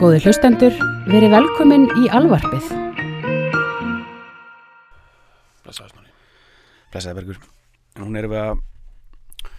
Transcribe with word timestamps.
Góði 0.00 0.22
hlustendur, 0.24 0.72
verið 1.12 1.34
velkomin 1.34 1.82
í 2.00 2.06
alvarpið. 2.16 2.70
Blessaði 5.60 5.90
Snorri 5.90 6.12
Blessaði 6.88 7.16
Bergur. 7.18 7.40
Hún 7.98 8.16
erum 8.16 8.32
við 8.32 8.40
að 8.40 8.62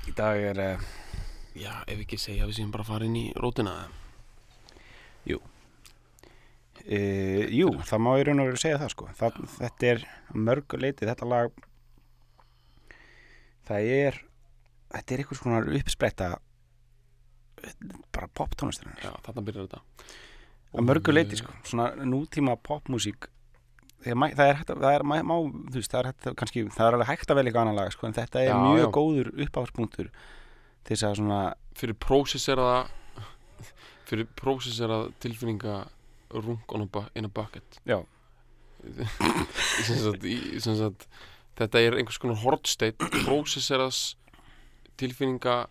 Í 0.09 0.13
dag 0.17 0.45
er 0.49 0.61
uh, 0.63 0.87
Já, 1.53 1.75
ef 1.85 2.01
ekki 2.01 2.17
segja 2.17 2.47
við 2.49 2.57
séum 2.57 2.71
bara 2.73 2.81
að 2.81 2.89
fara 2.89 3.05
inn 3.05 3.19
í 3.19 3.27
rótina 3.37 3.75
Jú. 5.29 5.37
Uh, 6.87 7.45
Jú, 7.53 7.69
það 7.85 8.03
má 8.07 8.09
í 8.17 8.25
raun 8.25 8.41
og 8.41 8.49
veru 8.49 8.63
segja 8.63 8.81
það 8.81 8.93
sko. 8.95 9.11
Það, 9.21 9.39
Þetta 9.59 9.91
er 9.91 10.03
mörgu 10.49 10.81
leiti 10.81 11.05
Þetta 11.11 11.29
lag 11.29 11.61
Það 13.69 13.91
er 13.99 14.19
Þetta 14.97 15.13
er 15.13 15.23
einhvers 15.23 15.45
konar 15.45 15.71
uppspretta 15.83 16.33
Bara 18.09 18.33
poptónlistina 18.33 18.97
Já, 19.05 19.13
þarna 19.21 19.45
byrjar 19.45 19.69
þetta 19.69 19.85
Að 20.71 20.85
mörgu 20.87 21.11
leiti 21.13 21.35
sko. 21.39 21.51
Svona 21.67 21.89
nútíma 22.07 22.53
popmusík 22.63 23.27
mæ- 24.17 24.31
það 24.33 24.47
er 24.49 24.55
hægt 24.57 24.69
að, 24.73 24.79
það 24.81 24.95
er, 24.97 25.03
má, 25.03 25.35
þú 25.69 25.75
veist, 25.77 25.91
það 25.91 25.99
er 25.99 26.07
hægt 26.11 26.27
að, 26.31 26.35
kannski, 26.39 26.63
það 26.73 26.87
er 26.87 26.95
alveg 26.97 27.09
hægt 27.11 27.29
að 27.33 27.37
velja 27.37 27.49
eitthvað 27.51 27.65
annan 27.67 27.75
lag, 27.77 27.91
sko, 27.93 28.07
en 28.07 28.15
þetta 28.17 28.39
er 28.41 28.47
Já, 28.49 28.55
mjög 28.63 28.85
já. 28.85 28.91
góður 28.97 29.29
uppáhaldspunktur 29.45 30.07
til 30.81 30.95
þess 30.95 31.03
að 31.09 31.17
svona, 31.19 31.41
Fyrir 31.77 31.97
prósesseraða 32.01 32.79
Fyrir 34.09 34.27
prósesseraða 34.41 35.11
tilfinninga 35.23 35.75
Rung 36.33 36.63
on 36.71 36.81
a 36.81 36.85
bu 36.87 37.03
in 37.15 37.25
a 37.25 37.29
bucket. 37.29 37.77
Já, 37.85 37.99
sem 39.85 39.99
sagt, 40.01 40.23
í, 40.25 40.37
sem 40.63 40.75
sagt, 40.79 41.07
Þetta 41.59 41.81
er 41.83 41.97
einhvers 41.99 42.17
konar 42.23 42.39
hortsteit 42.41 42.97
Prósesseraðs 43.25 44.15
tilfinninga 44.97 45.65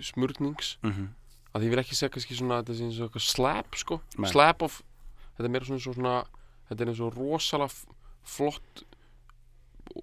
Smurnings. 0.00 0.76
Mm 0.84 1.08
að 1.56 1.66
ég 1.66 1.72
vil 1.72 1.82
ekki 1.82 1.96
segja 1.96 2.12
kannski 2.14 2.38
svona 2.38 2.60
þetta 2.60 2.76
sé 2.76 2.86
eins 2.86 3.00
og 3.00 3.08
eitthvað 3.08 3.26
slap 3.26 3.80
sko. 3.80 4.00
Nei. 4.18 4.28
slap 4.30 4.64
of 4.66 4.82
þetta 5.36 5.48
er 5.48 5.54
meira 5.54 5.68
svona 5.70 5.84
svona 5.86 6.14
þetta 6.68 6.84
er 6.84 6.92
eins 6.92 7.02
og 7.06 7.16
rosalega 7.16 7.96
flott 8.36 8.84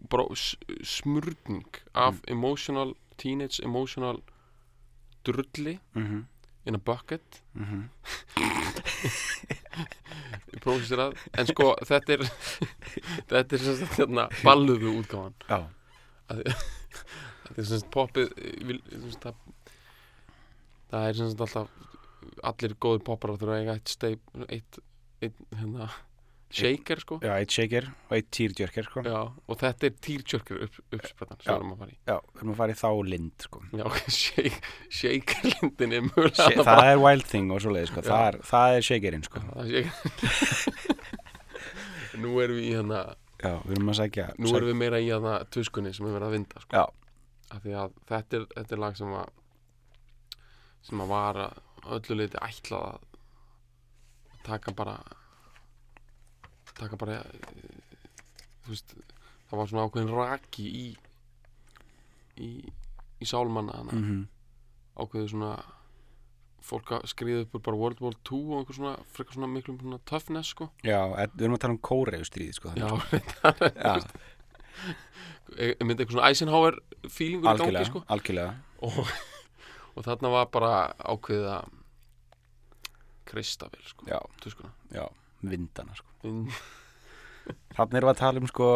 bara 0.10 0.26
smurning 0.88 1.82
af 1.94 2.22
emotional 2.32 2.96
teenage 3.22 3.62
emotional 3.64 4.22
drulli 5.26 5.80
mm 5.94 6.24
in 6.66 6.76
a 6.76 6.78
bucket. 6.78 7.44
-hmm. 7.56 7.90
prófisirað 10.64 11.18
en 11.38 11.48
sko 11.48 11.74
þetta 11.84 12.14
er 12.14 12.22
þetta 13.32 13.56
er 13.56 13.64
sem 13.64 13.76
sagt 13.82 13.98
hérna 14.00 14.28
balluðu 14.44 14.94
útgáfan. 15.02 15.34
Já, 15.50 15.68
þetta 16.30 17.58
er 17.58 17.66
sem 17.66 17.80
sagt 17.82 17.92
poppið 17.92 18.32
það, 19.20 19.36
það 20.94 21.10
er 21.10 21.20
sem 21.20 21.34
sagt 21.34 21.46
alltaf 21.48 21.68
allir 22.54 22.74
góður 22.82 23.06
popparar 23.10 23.40
þurfa 23.42 23.58
að 23.58 23.62
eiga 23.64 23.78
eitt 23.80 23.92
steip 23.94 24.44
eitt, 24.48 24.82
eitt 25.24 25.40
hérna 25.60 25.90
shaker 26.54 27.00
sko. 27.02 27.18
Já, 27.24 27.32
eitt 27.42 27.54
shaker 27.56 27.88
og 27.90 28.12
eitt 28.14 28.28
tearjerker, 28.36 28.86
sko, 28.86 29.02
Já, 29.08 29.22
og 29.26 29.58
þetta 29.58 29.88
er 29.88 29.96
týrtjörkur 30.06 30.60
upp, 30.68 30.76
uppsprettan 30.94 31.40
sem 31.42 31.50
Já. 31.50 31.56
við 31.56 31.64
erum 31.64 31.72
að 31.74 31.80
fara 31.82 31.90
í. 31.90 31.98
Já, 32.06 32.18
við 32.22 32.44
erum 32.44 32.52
að 32.54 32.60
fara 32.60 32.76
í 32.76 32.78
þá 32.78 32.90
lind, 33.10 33.48
sko, 33.48 33.62
Já, 33.74 33.86
shake, 34.20 34.62
shakerlindin 35.00 35.96
er 35.98 36.06
mögulega 36.12 36.48
Sh 36.52 36.68
það 36.70 36.92
er 36.92 37.02
wild 37.02 37.28
thing 37.32 37.50
og 37.56 37.64
svoleiði, 37.66 37.90
sko, 37.90 38.06
það 38.06 38.28
er, 38.28 38.40
það 38.52 38.78
er 38.78 38.88
shakerinn, 38.90 39.26
sko, 39.26 39.44
Það 39.50 39.62
er 39.64 39.90
shaker 39.90 41.04
Nú 42.24 42.38
erum 42.44 42.60
við 42.60 42.68
í 42.68 42.74
hérna 42.76 43.00
já, 43.42 43.54
við 43.66 43.78
erum 43.80 43.90
að 43.96 44.02
sækja, 44.04 44.28
Nú 44.38 44.54
erum 44.54 44.70
við 44.70 44.82
meira 44.84 45.02
í 45.02 45.10
hérna 45.10 45.40
tuskunni 45.50 45.94
sem 45.98 46.06
er 46.06 46.14
verið 46.20 46.28
að 46.30 46.36
vinda 46.38 46.62
sko. 46.68 46.84
Já. 46.84 46.86
Af 47.54 47.66
því 47.66 47.74
að 47.82 47.98
þetta 48.12 48.38
er, 48.38 48.46
þetta 48.54 48.78
er 48.78 48.84
lag 48.86 49.00
sem 49.02 49.16
að 49.18 49.32
sem 50.84 51.04
að 51.04 51.12
var 51.14 51.42
öllu 51.98 52.18
leiti 52.20 52.40
ætlað 52.44 52.88
að 52.90 53.00
taka 54.44 54.74
bara 54.76 54.98
taka 56.78 57.00
bara 57.00 57.22
þú 58.64 58.74
veist 58.74 58.96
það 59.50 59.58
var 59.60 59.72
svona 59.72 59.88
ákveðin 59.88 60.16
raki 60.18 60.68
í 60.68 60.86
í, 62.44 62.50
í 63.22 63.28
sálmanna 63.30 63.84
mm 63.90 64.24
ákveðið 64.94 65.32
svona 65.32 65.54
fólk 66.64 66.94
að 66.96 67.08
skriða 67.12 67.44
upp 67.44 67.56
bara 67.66 67.80
World 67.80 68.02
War 68.04 68.16
2 68.30 68.38
og 68.40 68.60
einhver 68.60 68.78
svona 68.78 68.94
frekar 69.12 69.36
svona 69.36 69.50
miklum 69.52 69.80
svona 69.82 70.00
toughness 70.08 70.54
sko. 70.54 70.70
Já, 70.86 71.00
við 71.34 71.44
erum 71.48 71.58
að 71.58 71.64
tala 71.66 71.76
um 71.76 71.82
kóreiðu 71.90 72.28
stríð, 72.30 72.54
sko, 72.60 72.72
já, 72.78 72.86
þannig, 73.42 73.82
já, 73.84 73.94
ég 75.60 75.84
myndi 75.84 76.06
eitthvað 76.06 76.16
svona 76.16 76.30
Eisenhower 76.30 76.80
feelingur 77.10 77.44
í 77.44 77.50
gangi 77.50 77.66
algjörlega, 77.66 77.90
sko. 77.90 78.04
algjörlega, 78.16 78.54
og, 78.88 79.12
og 79.94 80.06
þarna 80.06 80.32
var 80.34 80.50
bara 80.54 80.76
kreista 83.30 83.70
vel 83.72 83.86
sko, 83.88 84.08
já, 84.10 84.20
já, 84.94 85.06
vindana, 85.42 85.96
sko. 85.96 86.10
Mm, 86.28 86.48
Þannig 87.76 88.00
erum 88.00 88.08
við 88.08 88.14
að 88.14 88.22
tala 88.22 88.40
um 88.40 88.48
sko 88.48 88.68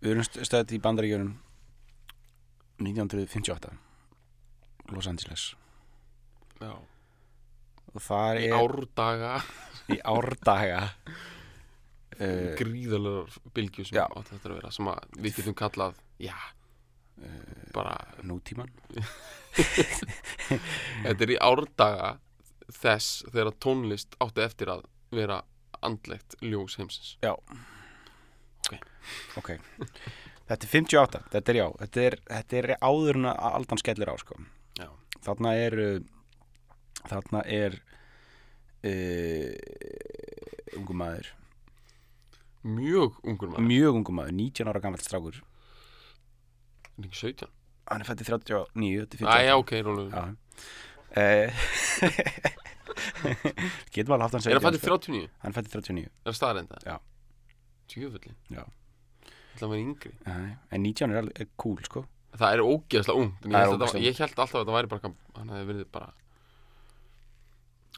Við 0.00 0.14
erum 0.14 0.24
stöðið 0.24 0.78
í 0.78 0.82
bandaríkjörnum 0.82 1.34
1958 2.80 3.74
Los 4.90 5.06
Angeles. 5.06 5.42
Já, 6.60 6.72
og 7.92 8.00
það 8.02 8.40
í 8.40 8.46
er 8.48 8.56
árdaga. 8.56 9.34
Í 9.92 10.00
árdaga. 10.14 10.86
Uh, 12.20 12.50
gríðalegar 12.58 13.30
bylgju 13.56 13.86
sem 13.88 13.96
já. 13.96 14.02
átti 14.04 14.34
þetta 14.34 14.48
að 14.50 14.56
vera 14.58 14.70
sem 14.76 14.88
að 14.92 15.14
við 15.24 15.38
getum 15.38 15.54
kallað 15.56 15.94
já, 16.20 16.34
bara 17.74 17.96
nútíman 18.26 18.70
Þetta 21.04 21.24
er 21.24 21.32
í 21.34 21.38
árdaga 21.42 22.10
þess 22.70 23.24
þegar 23.30 23.56
tónlist 23.62 24.16
átti 24.22 24.44
eftir 24.44 24.70
að 24.72 24.86
vera 25.14 25.40
andlegt 25.82 26.36
ljós 26.44 26.76
heimsins. 26.78 27.16
Já. 27.24 27.34
Ok. 29.38 29.56
Þetta 30.50 30.66
er 30.66 30.70
58, 30.70 31.20
þetta 31.32 31.52
er 31.52 31.58
já 31.58 31.66
Þetta 31.80 32.02
er, 32.04 32.16
þetta 32.30 32.58
er 32.60 32.70
áður 32.78 33.20
en 33.20 33.28
að 33.32 33.42
aldan 33.50 33.82
skellir 33.82 34.12
á 34.12 34.16
sko. 34.20 34.38
Þarna 35.20 35.50
er 35.58 35.76
Þarna 37.00 37.42
er 37.48 37.76
uh, 38.86 39.52
Ungu 40.78 40.96
maður. 40.96 41.32
Mjög 42.60 43.16
ungur 43.24 43.48
maður. 43.50 43.66
Mjög 43.66 43.94
ungu 43.98 44.12
maður, 44.14 44.34
19 44.36 44.68
ára 44.70 44.82
gamall 44.84 45.00
strákur 45.02 45.40
Er 47.00 47.08
ekki 47.10 47.20
17? 47.20 47.50
Hann 47.90 48.04
er 48.04 48.08
fættið 48.08 48.30
39 48.30 49.00
þetta 49.00 49.16
er 49.16 49.24
58. 49.24 49.40
Æja, 49.40 49.54
ok, 49.60 49.72
rólu. 49.86 50.04
Já 50.10 50.22
uh, 51.20 51.50
Getum 53.94 54.14
alveg 54.14 54.26
haft 54.26 54.36
hann 54.36 54.44
Er 54.46 54.60
það 54.60 54.66
fættið 54.68 54.84
sko. 54.84 54.98
39? 55.00 55.30
Hann 55.44 55.56
fættið 55.56 55.72
39 55.80 56.04
Er 56.06 56.28
það 56.30 56.36
staðreinda? 56.38 56.80
Já. 56.86 56.96
Tjöfullin. 57.90 58.36
Já. 58.54 58.62
Það 59.58 59.72
var 59.72 59.80
yngri. 59.80 60.12
Nei, 60.28 60.50
En 60.70 60.84
19 60.86 61.10
er 61.10 61.20
alveg 61.24 61.42
er 61.42 61.48
cool 61.60 61.80
sko 61.86 62.04
Það 62.38 62.54
er 62.54 62.60
ógeðslega 62.62 63.18
ung. 63.18 63.32
Það 63.42 63.56
er 63.58 63.96
ég, 63.98 64.04
ég 64.06 64.20
held 64.22 64.36
alltaf 64.38 64.54
að 64.54 64.60
þetta 64.62 64.74
væri 64.76 64.90
bara, 64.92 65.10
hann 65.40 65.50
hefði 65.50 65.66
verið 65.72 65.88
bara 65.96 66.12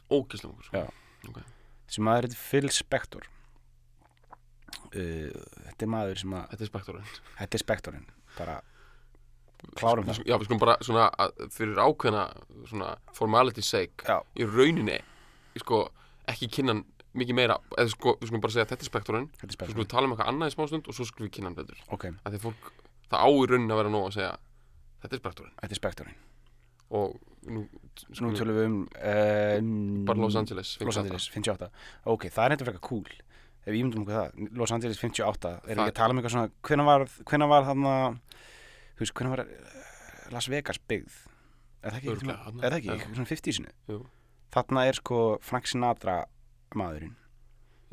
ógeðslega 0.09 0.49
ungur. 0.49 0.67
Já. 0.73 1.45
Þessi 1.85 2.03
maður 2.07 2.27
heitir 2.27 2.41
Phil 2.41 2.69
Spector 2.73 3.27
uh, 4.89 5.29
Þetta 5.69 5.85
er 5.85 5.91
maður 5.93 6.21
sem 6.23 6.33
að 6.33 6.47
Þetta 6.53 6.65
er 6.65 6.71
spektorinn. 6.71 7.11
Þetta 7.37 7.59
er 7.59 7.63
Spectorinn 7.63 8.07
Bara 8.39 8.57
Klárum 9.79 10.05
það. 10.07 10.21
Já, 10.29 10.35
við 10.37 10.47
skulum 10.47 10.61
bara 10.61 10.75
svona 10.85 11.05
að, 11.23 11.31
fyrir 11.55 11.79
ákveðna 11.81 12.23
svona 12.69 12.89
formality 13.17 13.63
sake 13.65 14.05
Já. 14.07 14.17
í 14.37 14.45
rauninni 14.49 14.99
sko, 15.61 15.79
ekki 16.29 16.49
kynna 16.53 16.75
hann 16.75 16.83
mikið 17.13 17.37
meira 17.37 17.57
eða 17.77 17.91
sko, 17.93 18.15
við 18.21 18.29
skulum 18.31 18.41
bara 18.43 18.53
segja 18.55 18.65
að 18.67 18.71
þetta 18.73 18.85
er 18.85 18.89
spektorinn 18.91 19.27
Þetta 19.33 19.45
er 19.45 19.49
svo 19.49 19.53
skulum 19.53 19.57
Spectorinn 19.57 19.83
við 19.85 19.91
tala 19.93 20.07
um 20.09 20.13
eitthvað 20.15 20.31
annað 20.33 20.51
í 20.51 20.55
smástund 20.57 20.87
og 20.89 20.97
svo 20.97 21.05
skulum 21.09 21.27
við 21.29 21.33
kynna 21.37 21.51
hann 21.51 21.57
betur. 21.59 21.81
Ok, 21.93 22.05
að 22.11 22.33
því 22.35 22.39
að 22.39 22.45
fólk, 22.47 22.71
það 23.13 23.25
á 23.25 23.29
í 23.33 23.47
rauninni 23.51 23.73
að 23.75 23.81
vera 23.83 23.93
nóg 23.93 24.07
að 24.09 24.15
segja 24.17 24.31
þetta 25.03 25.13
er 25.17 25.21
spektorinn 25.23 25.55
þetta 25.61 25.75
er 25.77 25.81
Spectorinn 25.81 26.21
og 26.93 27.19
nú 27.49 27.65
Nú 27.93 28.15
skulum 28.17 28.31
við 28.33 28.39
tölum 28.39 28.55
við 28.57 28.65
um 28.65 28.77
uh, 28.97 30.05
bara 30.07 30.21
Los 30.23 30.35
Angeles 30.39 30.69
Los 30.81 30.97
Angeles, 30.97 31.27
58 31.29 31.67
Ok, 32.09 32.23
það 32.33 32.45
er 32.47 32.53
eitthvað 32.55 32.69
frekar 32.71 32.83
cool 32.87 33.09
Ef 33.63 33.67
við 33.69 33.77
ímyndum 33.83 34.01
okkur 34.03 34.15
það. 34.17 34.47
Los 34.57 34.71
Angeles 34.73 34.97
58 34.99 35.51
Erum 35.51 35.59
við 35.61 35.75
Það- 35.77 35.83
ekki 35.83 35.93
að 35.93 35.99
tala 35.99 36.15
um 36.15 36.21
eitthvað 36.21 36.33
svona 36.33 36.49
Hvenær 36.67 36.87
var, 36.89 37.05
hvenær 37.29 37.51
var 37.51 37.67
hann 37.69 37.85
Þú 38.93 39.03
veist, 39.05 39.15
hvenær 39.17 39.33
var 39.33 39.43
eh, 39.45 40.29
Las 40.33 40.49
Vegas 40.51 40.79
byggð? 40.89 41.15
Er 41.83 41.95
það 41.95 41.97
ekki, 41.99 42.13
þarna. 42.21 42.61
er 42.63 42.75
það 42.75 42.77
ekki, 42.79 43.15
svona 43.17 43.29
50-sinu 43.33 43.73
Jú. 43.91 43.99
Þarna 44.53 44.85
er 44.87 44.99
sko 44.99 45.19
Frank 45.43 45.67
Sinatra 45.67 46.19
maðurinn. 46.77 47.15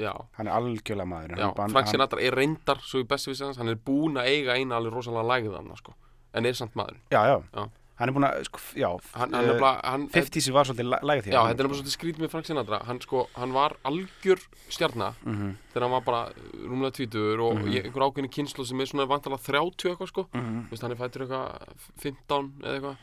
Já, 0.00 0.12
Hann 0.37 0.49
er 0.49 0.55
algjörlega 0.56 1.08
maðurinn. 1.08 1.41
Já, 1.41 1.49
hann, 1.56 1.75
Frank 1.75 1.91
Sinatra 1.91 2.23
er 2.25 2.37
reyndar 2.37 2.81
svo 2.85 3.02
í 3.02 3.08
besti 3.08 3.32
við 3.32 3.58
hann 3.58 3.73
er 3.73 3.81
búinn 3.91 4.20
að 4.20 4.31
eiga 4.32 4.56
eina 4.56 4.79
alveg 4.79 4.94
rosalega 4.97 5.26
lægðan 5.35 5.73
sko, 5.81 5.97
en 6.37 6.49
er 6.49 6.56
samt 6.56 6.76
maður 6.79 7.00
Já, 7.12 7.20
já, 7.29 7.37
Já. 7.56 7.64
Hann 8.00 8.08
er 8.08 8.14
búin 8.17 8.25
að, 8.25 8.44
sko, 8.49 8.58
já 8.81 8.88
hann, 9.14 9.32
hann 9.37 9.44
eh, 9.44 9.50
er 9.52 9.58
bara, 9.61 9.81
hann, 9.85 10.06
50s 10.08 10.47
var 10.56 10.64
svolítið 10.64 10.88
læ- 10.88 11.02
lægð 11.05 11.26
því 11.26 11.32
Já, 11.35 11.41
þetta 11.44 11.61
er 11.61 11.69
nefnilega 11.69 11.81
svolítið 11.82 11.97
skrítið 11.99 12.23
með 12.25 12.31
Frank 12.32 12.47
Sinatra. 12.49 12.79
Hann, 12.88 13.00
sko, 13.05 13.26
hann 13.37 13.52
var 13.52 13.76
algjör 13.85 14.41
stjarnar 14.73 15.14
Mhm, 15.26 15.50
þegar 15.75 15.82
hann 15.87 15.91
var 15.93 16.00
bara 16.08 16.23
rúmlega 16.64 16.94
tvítur 16.97 17.41
og 17.44 17.55
Mhm. 17.61 17.69
mm 17.69 17.85
einhver 17.85 18.06
ákveðni 18.08 18.31
kynslu 18.32 18.64
sem 18.67 18.81
er 18.81 18.87
svona 18.87 19.06
vantalega 19.06 19.43
30 19.44 19.91
eitthvað 19.93 20.08
sko. 20.08 20.26
Mhm, 20.32 20.70
Vist, 20.70 20.82
hann 20.82 20.93
er 20.93 20.97
fættur 20.97 21.26
eitthvað 21.26 21.76
15 22.00 22.52
eða 22.62 22.75
eitthvað 22.81 22.97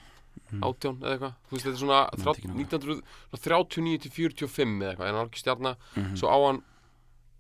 átján 0.62 0.98
eða 1.02 1.14
eitthvað. 1.14 1.34
Þú 1.46 1.52
veist 1.54 1.66
þetta 1.66 1.78
er 1.78 1.84
svona 1.86 2.02
Man 2.02 2.18
þrjá- 2.18 2.36
tekið 2.38 2.50
nákvæmlega. 2.50 3.04
1939 3.38 4.02
til 4.02 4.12
45 4.12 4.82
eða 4.82 4.90
eitthvað 4.96 5.10
en 5.10 5.16
alveg 5.22 5.38
stjarna. 5.42 5.76
Mhm. 5.96 6.16
svo 6.18 6.28
á 6.30 6.38
hann 6.48 6.62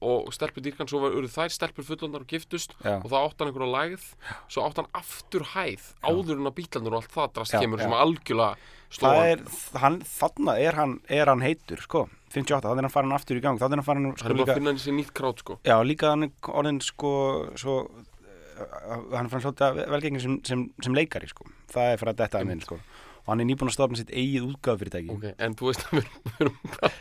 og 0.05 0.29
stelpur 0.35 0.61
dýrkan 0.61 0.89
svo 0.89 0.99
urðu 1.09 1.29
þær 1.33 1.53
stelpur 1.53 1.85
fullondar 1.87 2.21
og 2.25 2.29
giftust 2.29 2.75
Já. 2.83 2.99
og 2.99 3.07
þá 3.09 3.17
átt 3.23 3.39
hann 3.41 3.49
einhverja 3.49 3.73
lægð. 3.73 4.03
Svo 4.51 4.65
átt 4.67 4.81
hann 4.81 4.89
aftur 4.97 5.45
hæð 5.55 5.87
áður 6.05 6.37
en 6.37 6.49
að 6.51 6.57
bílarnir 6.59 6.93
og 6.93 6.99
allt 7.01 7.15
það 7.15 7.31
drast 7.37 7.55
Já, 7.55 7.61
kemur 7.63 7.81
sem 7.81 7.95
algjörlega 7.97 8.75
sló 8.93 9.09
Það 9.09 9.17
hann 9.17 9.31
er, 9.31 9.41
hann, 9.81 10.51
er 10.53 10.77
hann, 10.77 10.93
er 11.09 11.31
hann 11.33 11.43
heitur, 11.45 11.81
sko. 11.81 12.03
58, 12.35 12.67
þannig 12.67 12.83
er 12.83 12.87
hann 12.87 12.93
farin 12.93 13.15
aftur 13.17 13.39
í 13.39 13.41
gang 13.43 13.57
Þannig 13.61 13.77
er 13.77 13.81
hann 13.81 13.87
farin, 13.87 14.05
hann 14.09 14.19
sko, 14.19 14.27
er 14.27 14.35
bara 14.35 14.43
líka 14.43 14.53
að 14.53 14.59
finna 14.59 14.73
hann 14.73 14.83
sér 14.83 14.97
nýtt 14.99 15.13
krát 15.17 15.43
sko. 15.43 15.57
Já, 15.65 15.75
líka 15.87 16.13
hann 16.13 16.27
er 16.27 16.51
orðin, 16.53 16.79
sko, 16.85 17.11
svo 17.57 17.75
uh, 17.87 19.01
Hann 19.15 19.25
er 19.25 19.31
farin 19.33 19.45
svolítið 19.47 19.81
velgengin 19.95 20.23
sem, 20.23 20.39
sem, 20.47 20.65
sem 20.83 20.97
leikari, 20.97 21.29
sko. 21.31 21.47
Það 21.73 21.93
er 21.93 22.01
fyrir 22.03 22.13
að 22.13 22.21
detta 22.23 22.41
að 22.41 22.51
minn, 22.51 22.63
sko. 22.63 22.79
Og 23.27 23.31
hann 23.33 23.43
er 23.43 23.49
nýbúin 23.49 23.71
að 23.71 23.75
stofna 23.75 23.99
sitt 23.99 24.11
eigið 24.15 24.45
útgáðfyrirtæki 24.53 25.15
ok, 25.17 25.25
en 25.43 25.55
þú 25.59 25.71
veist 25.71 25.87
að 25.87 25.97
við 25.97 26.43
erum 26.45 26.59
bara 26.77 26.91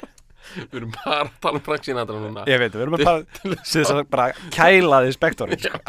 við 0.71 0.79
erum 0.81 0.95
bara 0.95 1.19
að 1.25 1.33
tala 1.45 1.61
um 1.61 1.65
praxinatra 1.67 2.21
núna. 2.23 2.47
Ég 2.51 2.63
veit, 2.63 2.73
við 2.75 2.87
erum 2.87 2.99
að 2.99 3.05
tala 3.07 3.61
þess 3.73 3.93
að 3.95 4.03
bara 4.13 4.27
kælaði 4.55 5.15
spektorinn, 5.17 5.63
sko. 5.63 5.81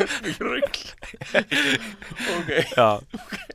Rugl. 0.40 0.82
Ok, 2.36 2.50
Já, 2.72 2.86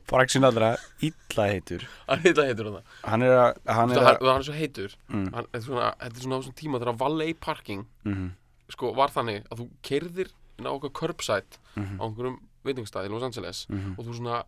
Fraxin 0.06 0.46
allra 0.46 0.74
illa 1.02 1.46
heitur. 1.50 1.86
Hann 2.06 2.22
heita 2.22 2.44
heitur 2.46 2.68
hann 2.70 2.82
Hann 3.02 3.24
er 3.26 3.34
að, 3.34 3.60
hann 3.66 3.94
er 3.94 4.02
að 4.02 4.20
hann 4.28 4.42
er 4.42 4.46
svo 4.46 4.56
heitur. 4.56 4.96
Mm, 5.10 5.28
hann, 5.34 5.48
þetta 5.50 5.58
er 5.58 5.64
svona, 5.64 5.88
er 5.96 6.12
á 6.12 6.36
þessum 6.36 6.58
tíma 6.60 6.82
þegar 6.82 6.98
Valet 7.00 7.40
Parking 7.42 7.86
mm, 8.06 8.28
sko 8.76 8.92
var 8.96 9.14
þannig 9.14 9.46
að 9.50 9.62
þú 9.62 9.68
keirðir 9.88 10.30
inn 10.60 10.68
á 10.68 10.72
okkar 10.72 10.94
curbside 11.00 11.58
mm, 11.74 11.96
á 11.98 12.02
einhverjum 12.06 12.38
veitingstað 12.66 13.08
í 13.08 13.12
Los 13.12 13.26
Angeles 13.26 13.64
mm, 13.70 13.96
og 13.96 14.06
þú 14.06 14.18
svona 14.20 14.42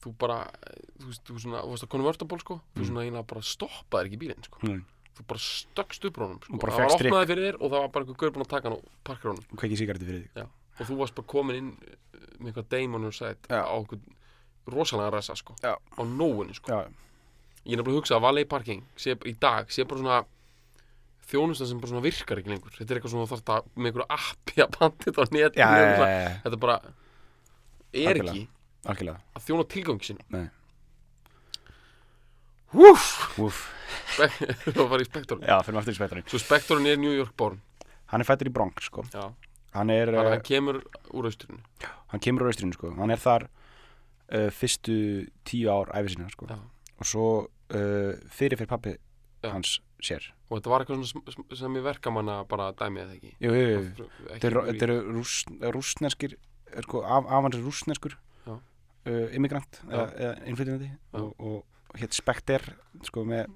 þú 0.00 0.12
bara, 0.18 0.38
þú 1.00 1.06
veist, 1.10 1.22
þú 1.28 1.40
svona, 1.44 1.60
þú 1.66 1.74
veist 1.74 1.84
að 1.86 1.92
convertible 1.94 2.38
sko, 2.40 2.60
þú 2.74 2.80
Mm. 2.80 2.86
svona 2.88 3.02
eiginlega 3.04 3.26
bara 3.34 3.42
stoppaðir 3.50 4.08
ekki 4.10 4.20
bílinn 4.22 4.44
sko, 4.46 4.58
mm. 4.64 4.80
þú 5.18 5.26
bara 5.28 5.40
stökkst 5.44 6.04
upp 6.08 6.16
rónum 6.22 6.38
sko, 6.40 6.54
Og 6.54 6.60
það 6.60 6.78
var 6.80 6.94
opnaði 6.96 7.26
fyrir 7.30 7.44
þér 7.50 7.58
og 7.60 7.66
það 7.70 7.80
var 7.84 7.88
bara 7.96 8.04
einhver 8.04 8.16
gaur 8.22 8.32
búinn 8.36 8.46
að 8.46 8.52
taka 8.54 8.68
hann 8.70 8.78
og 8.78 8.84
parkir 9.04 9.30
honum. 9.30 9.44
Kveiki 9.60 9.76
sigarti 9.80 10.08
fyrir 10.08 10.24
þig. 10.34 10.48
Og 10.80 10.86
þú 10.88 10.96
varst 11.02 11.14
bara 11.18 11.26
komin 11.28 11.56
inn 11.60 11.70
uh, 11.76 12.24
með 12.40 12.52
eitthvað 12.54 12.68
Damon 12.72 13.04
og 13.04 13.12
sætt 13.14 13.48
Já. 13.50 13.60
á 13.68 13.74
einhvern 13.76 14.16
rosalega 14.70 15.10
resa 15.16 15.34
sko, 15.36 15.54
Já. 15.60 15.74
á 15.76 16.00
nóunni 16.06 16.54
sko. 16.56 16.72
Já, 16.72 16.88
ég 17.66 17.74
er 17.74 17.80
nefnilega 17.82 17.92
að 17.92 17.98
hugsa 18.00 18.16
að 18.16 18.22
Valet 18.24 18.48
Parking 18.48 18.84
sé, 18.96 19.12
í 19.28 19.34
dag 19.38 19.68
sé 19.68 19.84
bara 19.84 20.00
svona 20.00 20.20
þjónusta 21.30 21.66
sem 21.68 21.78
bara 21.80 21.90
svona 21.92 22.02
virkar 22.02 22.40
ekki 22.40 22.50
lengur. 22.50 22.72
Þetta 22.74 22.90
er 22.94 22.98
eitthvað 23.00 23.12
svona 23.12 23.26
þú 23.28 23.34
þarft 23.36 23.52
að 23.54 23.68
með 23.76 23.90
einhverju 23.90 24.06
appi 24.16 24.62
að 24.64 24.72
panta 24.78 25.04
þetta 25.04 25.20
á 25.20 25.26
netinu 25.30 25.60
já, 25.60 25.68
og 25.68 25.76
já, 25.76 26.08
já, 26.10 26.22
já, 26.24 26.32
þetta 26.46 26.58
bara 26.64 26.78
er 27.92 28.08
Algjörlega. 28.10 28.32
ekki 28.32 28.48
algjörlega. 28.86 29.20
Að 29.36 29.44
þjóna 29.48 29.66
tilgangi 29.74 30.08
sinu 30.10 30.24
Nei. 30.32 30.46
Húf 32.70 33.04
Úf, 33.42 33.60
það 34.14 34.84
var 34.92 35.02
í 35.02 35.06
spektorinn 35.08 35.46
já, 35.48 35.56
fyrir 35.66 35.80
aftur 35.80 35.94
í 35.96 35.98
spektorinn 35.98 36.26
svo 36.30 36.38
spektorinn 36.42 36.86
er 36.86 36.98
New 37.02 37.12
York 37.16 37.32
born. 37.38 37.58
Hann 38.12 38.22
er 38.22 38.28
fættur 38.28 38.50
í 38.50 38.52
Bronx, 38.54 38.86
sko. 38.90 39.04
Já. 39.14 39.24
Hann 39.74 39.90
er, 39.94 40.10
þannig 40.10 40.20
að 40.20 40.28
uh, 40.28 40.34
hann 40.34 40.44
kemur 40.46 40.78
úr 41.14 41.28
austrinu. 41.30 41.60
hann 42.10 42.22
kemur 42.22 42.46
á 42.46 42.50
austrinu, 42.50 42.74
sko. 42.74 42.90
Hann 42.98 43.12
er 43.14 43.20
þar 43.22 43.46
uh, 43.46 44.48
fyrstu 44.54 44.96
tíu 45.46 45.70
ár 45.70 45.90
æfi 45.98 46.14
sinna, 46.16 46.30
sko. 46.34 46.48
Já. 46.50 46.58
Og 47.00 47.06
svo 47.10 47.26
uh, 47.46 48.12
fyrir 48.34 48.58
fyrir 48.58 48.70
pappi 48.70 48.94
Já. 48.96 49.50
hans 49.54 49.76
sér. 50.02 50.26
Og 50.50 50.58
þetta 50.58 50.72
var 50.74 50.82
eitthvað 50.84 51.04
svona 51.10 51.34
sm- 51.34 51.58
sem 51.58 51.78
ég 51.78 51.86
verkamanna 51.86 52.40
bara 52.50 52.70
dæmið 52.78 53.04
eða 53.06 53.18
ekki? 53.18 53.32
Jú, 53.46 53.52
jú, 53.54 53.68
jú. 53.70 54.08
Þetta 54.32 54.50
eru- 54.50 54.66
þetta 54.72 54.88
eru 54.88 54.98
rúss, 55.18 55.36
rússneskir 55.78 56.34
er 56.70 56.86
sko, 56.86 57.02
af, 57.06 57.26
af 57.30 57.46
hans 57.46 57.58
er 57.58 57.66
rússneskur. 57.66 58.18
Uh, 59.06 59.26
immigrant 59.36 59.80
eða, 59.88 60.06
eða 60.16 60.32
innflytjandi 60.50 60.90
og, 61.18 61.32
og, 61.38 61.58
og 61.90 62.00
hétt 62.00 62.16
Spekter 62.16 62.64
sko 63.06 63.24
með 63.28 63.50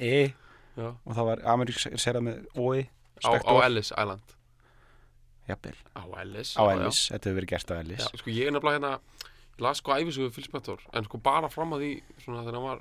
E. 0.00 0.32
Og 0.80 1.12
það 1.14 1.26
var 1.28 1.42
amerísk 1.52 1.92
serað 2.02 2.24
með 2.26 2.38
OI 2.58 2.86
á, 3.22 3.30
á 3.30 3.54
Ellis 3.66 3.92
Island. 3.92 4.32
Jafnvel. 5.46 5.76
á 5.92 6.02
Ellis 6.22 6.54
á. 6.56 6.62
Ellis, 6.72 7.02
þetta 7.12 7.28
hefur 7.30 7.38
verið 7.38 7.52
gert 7.52 7.70
á 7.70 7.74
Ellis. 7.76 8.06
Sko 8.16 8.32
ég 8.32 8.48
er 8.48 8.54
nefnilega 8.56 8.78
hérna 8.80 8.94
ég 9.54 9.62
las 9.62 9.78
sko 9.82 9.94
æfisugu 9.94 10.32
fylgspektor 10.34 10.82
en 10.96 11.06
sko 11.06 11.20
bara 11.22 11.50
fram 11.52 11.76
að 11.76 11.84
því 11.84 11.90
svona 12.24 12.42
þegar 12.42 12.56
hann 12.58 12.66
var 12.70 12.80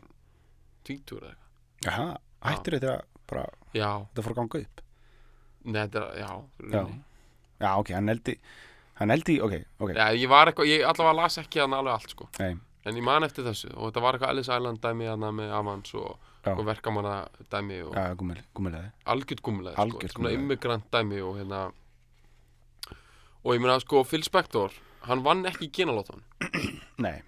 tvítur 0.88 1.26
eða 1.28 1.34
eitthvað. 1.34 1.90
Jaha, 1.90 2.08
hættur 2.48 2.78
þetta 2.80 2.96
bara 3.30 3.44
já, 3.76 3.90
þetta 4.08 4.26
fór 4.26 4.34
að 4.34 4.40
ganga 4.42 4.62
upp? 4.64 4.84
Nei 5.64 5.80
þetta 5.84 6.02
er, 6.02 6.22
já, 6.24 6.32
Já, 6.74 6.84
já 7.64 7.70
ok, 7.84 7.94
hann 7.98 8.14
eldi 8.16 8.38
hann 9.00 9.12
eldi, 9.12 9.40
ok, 9.42 9.54
ok. 9.80 9.90
Já 9.98 10.06
ég 10.16 10.30
var 10.30 10.48
eitthvað, 10.52 10.70
ég 10.70 10.84
allavega 10.86 11.16
las 11.22 11.38
ekki 11.42 11.60
hann 11.64 11.74
alveg 11.74 11.94
allt 11.94 12.10
sko. 12.14 12.28
Nei, 12.40 12.54
en 12.86 12.96
ég 13.00 13.04
man 13.04 13.24
eftir 13.24 13.44
þessu 13.48 13.72
og 13.76 13.90
þetta 13.92 14.02
var 14.06 14.14
eitthvað 14.18 14.34
Ellis 14.36 14.50
Island 14.52 14.82
dæmi 14.84 15.08
hann 15.10 15.28
með 15.40 15.52
Avans 15.60 15.94
og, 15.96 16.18
Já. 16.44 16.52
og 16.58 16.66
verkamanna 16.68 17.14
dæmi 17.50 17.78
og 17.88 17.94
já, 17.96 18.10
gummel, 18.20 18.42
gummilega 18.54 18.90
algjört 19.08 19.42
gummilega 19.46 19.76
sko, 19.78 19.84
Algjört 19.86 20.12
svona 20.12 20.30
gúmmulaði. 20.30 20.42
immigrant 20.44 20.90
dæmi 20.92 21.22
og 21.24 21.38
hérna 21.40 21.62
og 23.44 23.54
ég 23.56 23.62
meina 23.64 23.78
sko 23.84 24.04
Phil 24.08 24.24
Spector 24.28 24.74
hann 25.08 25.24
vann 25.24 25.46
ekki 25.50 25.70
genalótan 25.76 26.22
Nei, 27.04 27.22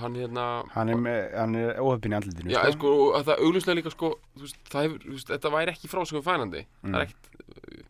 hann 0.00 0.16
hérna 0.18 0.46
hann 0.74 0.88
er, 0.92 0.96
með, 1.00 1.20
hann 1.38 1.54
er 1.60 1.78
óöfn 1.84 2.12
í 2.12 2.16
andlitinu 2.18 2.52
Já, 2.56 2.62
sko, 2.74 2.92
og 3.14 3.24
það 3.28 3.44
auglustlega 3.44 3.78
líka 3.80 3.92
sko, 3.94 4.14
þú 4.36 4.46
veist, 4.48 4.58
það 4.72 4.86
hefur, 4.88 5.04
þú 5.04 5.16
veist, 5.18 5.32
þetta 5.34 5.52
væri 5.54 5.74
ekki 5.76 5.92
frásögum 5.92 6.24
fænandi 6.26 6.64
það 6.64 6.88
Mm. 6.88 6.94
er 6.94 7.06
ekkit 7.06 7.30
uh, 7.44 7.84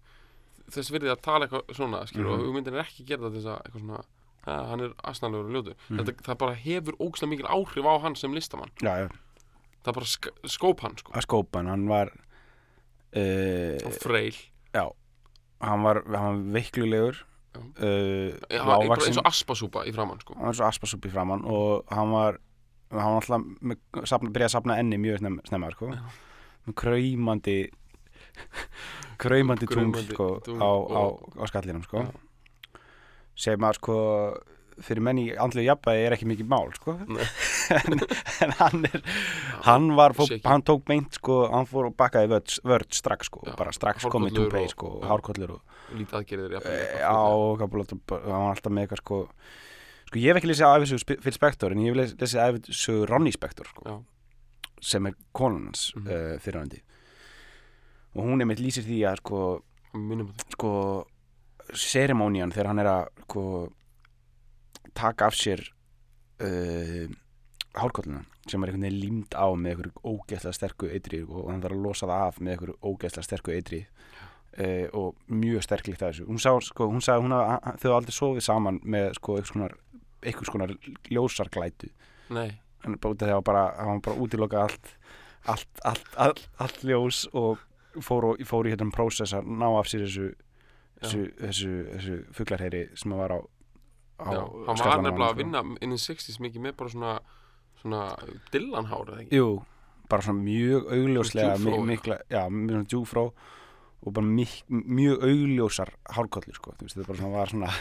þess 0.77 0.91
virði 0.95 1.11
að 1.15 1.23
tala 1.23 1.47
eitthvað 1.47 1.75
svona 1.79 2.03
skilur, 2.07 2.31
Mhm. 2.31 2.35
og 2.35 2.47
hugmyndin 2.49 2.75
er 2.79 2.85
ekki 2.85 3.07
til 3.07 3.19
þess 3.19 3.47
að 3.47 3.63
eitthvað 3.63 3.81
svona 3.85 4.05
að 4.47 4.67
hann 4.69 4.81
er 4.85 4.91
asnalegur 5.05 5.47
og 5.49 5.53
ljótur. 5.57 5.75
Mhm. 5.89 5.99
þetta, 6.05 6.23
það 6.29 6.39
bara 6.39 6.55
hefur 6.55 6.97
ógstlega 7.01 7.31
mikil 7.31 7.47
áhrif 7.49 7.85
á 7.89 7.95
hann 8.03 8.15
sem 8.17 8.33
listamann. 8.35 8.71
Já, 8.83 8.93
já, 9.05 9.09
það 9.85 9.95
bara 9.95 10.07
sk 10.07 10.29
skóp 10.45 10.81
hann 10.81 10.97
sko, 10.99 11.13
að 11.13 11.25
skópan, 11.27 11.67
hann 11.69 11.87
var 11.89 12.11
uh, 13.17 13.79
og 13.87 13.93
freil. 14.03 14.35
Já, 14.75 14.91
hann 15.63 15.83
var, 15.87 16.03
hann 16.05 16.45
var 16.45 16.61
veiklulegur 16.61 17.17
uh, 17.55 18.35
hann, 18.51 18.67
bara 18.67 18.81
lágvaxinn. 18.83 19.15
eins 19.15 19.19
og 19.23 19.29
aspasúpa 19.31 19.85
í 19.87 19.95
framann 19.95 20.21
sko. 20.21 20.35
hann 20.35 20.51
var 20.51 20.59
svo 20.59 20.67
aspasúpi 20.69 21.11
framann 21.13 21.45
og 21.47 21.85
hann 21.95 22.11
var 22.11 22.39
hann 22.91 23.15
var 23.15 23.23
alltaf 23.23 24.21
byrjaði 24.21 24.45
að 24.45 24.55
safna 24.59 24.77
enni 24.79 24.99
mjög 24.99 25.19
snem, 25.23 25.41
snemma 25.49 25.71
sko. 25.73 25.89
Með 26.67 26.75
kraumandi 26.75 27.57
kraumandi 29.19 29.67
tungl 29.71 30.03
sko, 30.09 30.27
á, 30.45 30.69
á, 30.69 31.03
og- 31.05 31.37
á 31.39 31.45
skallinum 31.51 31.83
sko. 31.87 32.05
Sem 33.35 33.59
að 33.67 33.79
sko 33.81 33.97
fyrir 34.85 35.03
menni 35.07 35.29
andlega 35.39 35.71
jafnvægi 35.75 36.07
er 36.07 36.15
ekki 36.17 36.27
mikið 36.27 36.49
mál 36.51 36.73
sko. 36.75 36.97
En, 37.65 37.95
en 38.45 38.51
hann 38.59 38.83
er 38.85 39.01
hann 39.65 39.85
var, 39.97 40.13
fó, 40.13 40.27
hann 40.45 40.61
tók 40.69 40.83
beint 40.85 41.15
sko, 41.17 41.47
hann 41.49 41.65
fór 41.65 41.87
og 41.89 41.95
bakkaði 41.97 42.29
vörd, 42.29 42.57
vörd 42.69 42.91
strax 42.93 43.31
sko, 43.31 43.41
Já, 43.47 43.55
bara 43.57 43.73
strax 43.73 44.05
komið 44.13 44.37
og- 44.43 44.69
sko, 44.69 44.91
já. 45.01 45.07
hárkollur 45.09 45.55
og 45.55 45.97
lítið 45.97 46.19
aðgerðir 46.19 46.53
jafnvel, 46.59 46.75
Eh, 46.75 46.99
sko. 46.99 47.15
og 47.15 47.63
hann 47.65 48.45
var 48.45 48.51
alltaf 48.53 48.73
með 48.73 48.85
eitthvað 48.85 49.01
sko 49.01 49.21
Sko 50.05 50.19
ég 50.21 50.29
hef 50.29 50.37
ekki 50.43 50.51
lesið 50.51 50.75
æfisögu 50.77 51.17
fyrir 51.25 51.35
Spektor 51.39 51.73
en 51.73 51.79
ég 51.81 51.89
hef 51.89 51.97
les- 51.97 52.15
lesið 52.21 52.43
æfisögu 52.45 53.07
Ronny 53.09 53.33
Spektor 53.33 53.67
sko, 53.73 53.83
Já. 53.89 53.97
sem 54.93 55.07
er 55.07 55.15
konunans 55.33 55.93
mm. 55.97 56.03
-hmm. 56.05 56.35
uh, 56.35 56.39
fyrirhandi 56.45 56.83
og 58.15 58.23
hún 58.29 58.41
er 58.41 58.47
mitt 58.49 58.61
lýsir 58.63 58.85
því 58.87 58.99
að 59.11 59.21
sko, 59.23 59.41
að 59.95 60.53
sko 60.55 60.73
seremónían 61.75 62.53
þegar 62.55 62.69
hann 62.71 62.83
er 62.83 62.91
að 62.91 63.09
sko, 63.25 63.45
taka 64.95 65.27
af 65.31 65.35
sér 65.39 65.63
uh, 66.45 67.09
hárkolluna 67.75 68.23
sem 68.47 68.61
er 68.63 68.69
einhvern 68.71 68.85
veginn 68.85 69.01
límt 69.01 69.35
á 69.35 69.47
með 69.57 69.71
einhverju 69.73 70.03
ógeðslega 70.05 70.55
sterku 70.59 70.91
eitri 70.93 71.23
og 71.25 71.49
hann 71.51 71.63
þarf 71.65 71.75
að 71.79 71.85
losa 71.87 72.09
það 72.11 72.25
af 72.29 72.41
með 72.45 72.53
einhverju 72.55 72.77
ógeðslega 72.91 73.27
sterku 73.31 73.55
eitri 73.57 73.81
uh, 73.85 74.87
og 75.01 75.15
mjög 75.33 75.65
sterklíkt 75.65 76.05
að 76.05 76.13
þessu. 76.13 76.27
Hún, 76.29 76.43
sko, 76.69 76.89
hún 76.93 77.03
sagði 77.05 77.17
að 77.17 77.25
hún 77.25 77.37
hafði- 77.39 77.79
þau 77.85 77.95
aldrei 77.97 78.15
sofið 78.19 78.47
saman 78.47 78.81
með 78.85 79.09
sko, 79.19 79.39
einhvers 79.41 80.53
konar, 80.53 80.77
ljósarglætu. 81.11 81.91
Bara 83.01 83.17
að 83.25 83.33
hann 83.33 83.45
bara, 83.49 83.65
hann 83.81 84.01
bara 84.05 84.21
útilokað 84.21 84.67
allt 84.69 84.91
allt, 85.49 85.81
allt, 85.89 86.07
allt, 86.21 86.43
allt 86.61 86.83
ljós 86.85 87.25
og 87.37 87.59
fór, 88.03 88.25
og, 88.33 88.43
fór 88.49 88.67
í 88.67 88.73
hérna 88.75 88.91
prósess 88.95 89.35
að 89.37 89.47
ná 89.47 89.67
af 89.79 89.87
sér 89.91 90.05
þessu 90.07 90.27
þessu, 91.05 91.23
þessu, 91.41 91.73
þessu 91.93 92.17
fuglarheyri 92.35 92.83
sem 92.97 93.13
var 93.19 93.35
á, 93.37 93.39
á 94.19 94.27
já, 94.33 94.41
hann 94.41 94.81
var 94.83 95.03
nefnilega 95.05 95.31
að 95.35 95.41
vinna 95.43 95.63
inn 95.85 95.93
í 95.95 96.01
60s 96.01 96.41
mikið 96.41 96.65
með 96.69 96.77
bara 96.81 96.95
svona 96.95 97.15
svona 97.85 98.03
dillanhár 98.55 99.11
eða 99.13 99.23
ekki? 99.25 99.37
Jú, 99.41 99.49
bara 100.09 100.23
svona 100.25 100.43
mjög 100.47 100.87
augljóslega 100.95 101.57
djúpfró, 101.59 101.81
mi- 101.83 101.91
mikla, 101.95 102.19
já, 102.33 102.43
mjög 102.49 102.87
djúfró 102.89 103.25
og 104.05 104.13
bara 104.13 104.27
mik, 104.27 104.55
mjög 104.69 105.23
augljósar 105.25 105.91
hárkollir, 106.17 106.55
sko, 106.57 106.73
þú 106.79 106.87
veist, 106.87 106.97
þetta 106.97 107.09
bara 107.11 107.19
svona 107.21 107.35
var 107.39 107.53
svona 107.53 107.73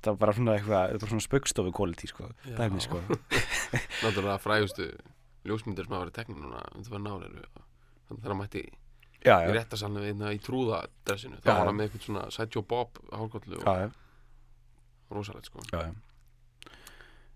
þetta 0.00 0.12
var 0.14 0.20
bara 0.22 0.32
svona 0.36 0.54
eitthvað, 0.58 0.84
þetta 0.94 1.04
var 1.06 1.10
svona 1.14 1.26
spaukstofu 1.28 1.72
quality, 1.76 2.08
sko, 2.08 2.28
dæmi, 2.56 2.80
sko. 2.80 3.00
Náttúrulega 4.02 4.38
frægustu 4.40 4.86
ljósmyndir 5.48 5.84
sem 5.88 5.94
hafa 5.96 6.04
verið 6.06 6.16
teknir 6.18 6.40
núna 6.44 6.62
undir 6.74 6.90
fyrir 6.92 7.04
náður 7.04 7.26
þannig 7.30 8.10
að 8.10 8.22
þeirra 8.24 8.38
mætti 8.40 8.62
Já, 9.20 9.34
í 9.44 9.48
já, 9.48 9.52
réttasalni 9.52 10.06
einna 10.08 10.30
í 10.32 10.38
trúðadressinu. 10.40 11.40
Þá 11.44 11.50
var 11.52 11.66
hann 11.68 11.76
með 11.76 11.88
eitthvað 11.88 12.06
svona 12.06 12.22
Sideshow 12.32 12.64
Bob 12.64 13.00
já, 13.10 13.90
og 15.10 15.18
rosalegt 15.18 15.50
sko. 15.50 15.64
Já, 15.72 15.90
já. 15.90 15.92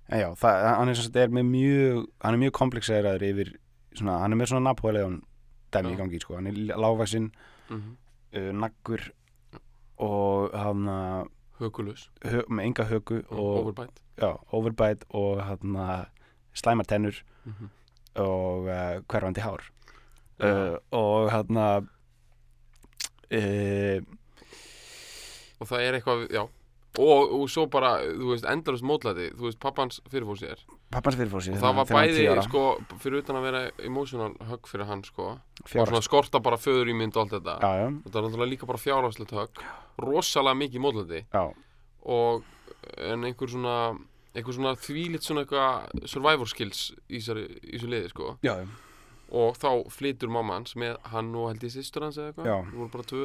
En 0.08 0.20
já, 0.20 0.28
það, 0.36 0.62
hann 0.78 0.92
er, 0.92 1.02
er 1.24 1.30
með 1.32 1.46
mjög 1.50 2.00
hann 2.24 2.36
er 2.36 2.42
mjög 2.44 2.54
komplexeraður 2.60 3.26
yfir 3.28 3.52
svona, 3.96 4.18
hann 4.22 4.34
er 4.34 4.40
með 4.40 4.50
svona 4.52 4.68
Napoleon 4.68 5.20
dæmi 5.74 5.94
í 5.94 5.98
gangi 6.00 6.20
sko. 6.22 6.38
hann 6.38 6.48
er 6.50 6.58
lágvaxinn, 6.72 7.30
mm 7.70 7.92
uh, 8.34 8.50
naggur 8.52 9.04
og 10.02 10.56
hann 10.58 10.88
uh, 10.90 11.22
Hökulus, 11.60 12.08
hö, 12.26 12.42
með 12.50 12.64
enga 12.66 12.84
höku 12.90 13.20
og 13.30 13.60
overbite. 13.60 14.02
Já, 14.18 14.32
overbite 14.52 15.06
og 15.14 15.38
hann 15.46 15.76
slæmar 16.54 16.88
tennur 16.90 17.20
mm 17.44 17.70
og 18.14 18.68
uh, 18.70 19.00
hverfandi 19.10 19.42
hár. 19.42 19.64
Uh, 20.40 20.76
og 20.96 21.30
hann 21.32 21.56
uh, 21.62 21.80
og 25.60 25.66
það 25.70 25.80
er 25.86 25.98
eitthvað, 25.98 26.28
já. 26.34 26.44
Og, 26.94 27.32
og 27.34 27.48
svo 27.50 27.66
bara, 27.66 27.96
þú 28.06 28.28
veist, 28.30 28.46
endalust 28.46 28.86
mótlæti 28.86 29.32
þú 29.34 29.48
veist, 29.48 29.58
pappans 29.62 29.98
fyrirfór 30.12 30.38
sér 30.38 30.60
pappans 30.94 31.16
fyrirfósi 31.18 31.54
og 31.54 31.58
það 31.62 31.78
var 31.80 31.88
bæði, 31.90 32.26
sko, 32.46 32.62
fyrir 33.02 33.24
utan 33.24 33.38
að 33.40 33.46
vera 33.48 33.62
emotional 33.88 34.30
högg 34.46 34.70
fyrir 34.70 34.86
hann, 34.86 35.02
sko. 35.06 35.32
Og 35.64 35.70
fjárast 35.70 35.90
svona 35.90 36.06
skorta 36.06 36.40
bara 36.44 36.58
föður 36.60 36.92
í 36.92 36.96
mynd 36.98 37.16
og 37.16 37.24
allt 37.24 37.34
þetta. 37.38 37.56
Já, 37.58 37.80
já, 37.80 37.88
þetta 38.04 38.20
er 38.20 38.26
náttúrulega 38.28 38.52
líka 38.52 38.68
bara 38.70 38.82
fjárhagslegt 38.82 39.34
högg. 39.34 39.62
Rosalega 40.04 40.60
mikið 40.62 40.84
mótlæti. 40.84 41.22
Já, 41.34 41.44
og 42.14 42.44
en 43.10 43.26
einhver 43.26 43.50
svona 43.50 43.76
einhver 44.34 44.56
svona 44.56 44.74
þvílitt 44.78 45.26
svona 45.26 45.44
eitthvað 45.44 46.06
survivor 46.10 46.50
skills 46.50 46.88
í 47.08 47.22
þessu 47.22 47.90
liði, 47.90 48.10
sko. 48.14 48.36
Já, 48.46 48.54
já. 48.62 48.66
Og 49.34 49.56
þá 49.58 49.68
flytur 49.90 50.30
mamma 50.32 50.58
hans 50.60 50.76
með 50.78 50.96
hann 51.12 51.32
og 51.34 51.48
held 51.50 51.64
ég 51.66 51.74
sýstur 51.74 52.06
hans 52.06 52.18
eða 52.20 52.32
eitthvað 52.32 52.48
Já. 52.50 52.56
það 52.70 52.78
voru 52.80 52.92
bara 52.94 53.08
tvö 53.10 53.24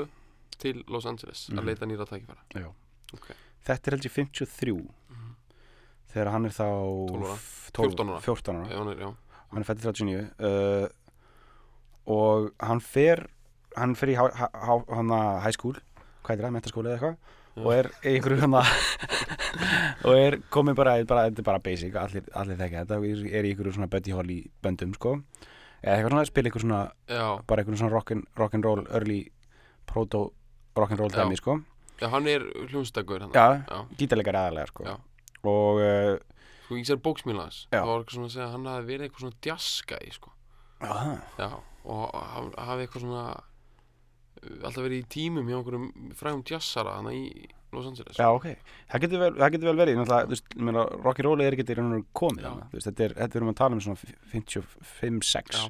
til 0.60 0.84
Los 0.92 1.06
Angeles 1.10 1.46
Mhm. 1.50 1.60
að 1.62 1.68
leita 1.70 1.86
nýra 1.90 2.08
tækifæra 2.10 2.64
Já. 2.64 2.70
Ok. 3.14 3.28
Þetta 3.70 3.88
er 3.92 3.96
held 3.98 4.08
ég 4.10 4.16
53 4.18 4.78
þegar 6.10 6.32
hann 6.34 6.46
er 6.50 6.56
þá 6.56 6.68
12 7.10 7.26
ára. 7.26 7.38
12 7.74 7.92
14 7.94 8.10
ára. 8.10 8.22
14 8.26 8.56
ára. 8.56 8.78
Hann 8.78 8.90
er, 8.94 9.04
hann 9.52 9.62
er 9.62 9.68
fættið 9.68 9.86
39 9.86 10.32
uh, 10.40 10.88
og 12.10 12.50
hann 12.66 12.82
fer 12.82 13.28
hann 13.78 13.94
fer 13.96 14.10
í 14.10 14.16
að 14.18 15.44
high 15.44 15.54
school 15.54 15.76
hvað 16.26 16.40
er 16.40 16.46
það, 16.48 16.56
mentaskóli 16.56 16.90
eða 16.90 16.98
eitthvað 16.98 17.18
og 17.60 17.74
er 17.76 17.90
í 18.08 18.16
einhverju 18.16 18.42
hann 18.42 18.56
og 20.08 20.16
er 20.16 20.38
komið 20.54 20.76
bara, 20.80 20.96
bara 21.06 21.28
þetta 21.30 21.42
er 21.44 21.48
bara 21.50 21.62
basic, 21.64 21.96
allir, 22.00 22.26
allir 22.34 22.58
þekki 22.60 22.80
þetta 22.82 22.98
er, 22.98 23.24
er 23.40 23.48
í 23.48 23.52
einhverju 23.54 23.74
svona 23.78 23.90
Buddy 23.92 24.14
Holly 24.16 24.40
böndum 24.64 24.94
sko 24.98 25.16
eða 25.84 25.96
eitthvað 25.96 26.12
svona, 26.14 26.26
spila 26.30 26.50
einhverju 26.50 26.66
svona 26.66 26.82
já, 27.08 27.26
bara 27.48 27.62
einhverju 27.64 27.80
svona 27.82 27.94
rock'n 27.96 28.24
rock 28.40 28.54
roll 28.66 28.86
early 28.90 29.20
proto 29.90 30.24
rock'n'roll 30.78 31.12
dæmi 31.12 31.38
sko. 31.40 31.60
Já, 32.00 32.08
hann 32.14 32.28
er 32.32 32.46
hljónstakur 32.70 33.22
hann 33.26 33.32
já, 33.36 33.80
gítarleikari 34.00 34.38
aðalega 34.40 34.68
sko. 34.72 34.98
Og 35.44 35.80
uh, 35.84 36.18
Sko, 36.70 36.78
ég 36.78 36.86
sér 36.86 37.00
bóksmílas 37.02 37.64
Já. 37.74 37.80
það 37.82 37.88
var 37.90 38.02
eitthvað 38.04 38.14
svona 38.16 38.28
að 38.30 38.34
segja 38.36 38.46
að 38.48 38.52
hann 38.54 38.68
hafi 38.70 38.86
verið 38.92 39.06
eitthvað 39.08 39.24
svona 39.24 39.40
djaskæ 39.42 39.98
sko. 40.14 40.32
já, 41.40 41.50
og 41.90 42.04
haf- 42.14 42.60
hafi 42.70 42.86
eitthvað 42.86 43.04
svona 43.06 43.24
uh, 43.34 44.66
alltaf 44.68 44.84
verið 44.86 45.00
í 45.02 45.08
tímum 45.16 45.50
hjá 45.50 45.58
einhverjum 45.58 45.88
frægum 46.20 46.44
djassara 46.48 46.94
hann 47.00 47.10
í 47.12 47.24
Los 47.72 47.86
Angeles 47.86 48.18
Já, 48.18 48.28
ok. 48.34 48.46
Það 48.90 49.02
getur 49.04 49.20
vel, 49.22 49.34
það 49.38 49.52
getur 49.56 49.70
vel 49.70 49.80
verið. 49.84 50.00
Þú 50.02 50.30
veist, 50.32 50.48
ég 50.56 50.64
meina, 50.66 50.84
Rocky 51.06 51.22
Roll 51.26 51.42
er 51.46 51.54
ekki 51.54 51.66
í 51.70 51.76
raun 51.78 51.94
og 52.00 52.06
komið 52.18 52.48
veist, 52.74 52.88
þetta 52.90 53.04
er, 53.06 53.14
þetta 53.20 53.38
erum 53.40 53.52
að 53.54 53.58
tala 53.60 53.78
um 53.78 53.82
svona 53.86 54.00
55, 54.34 55.22
6, 55.30 55.60
Já. 55.60 55.70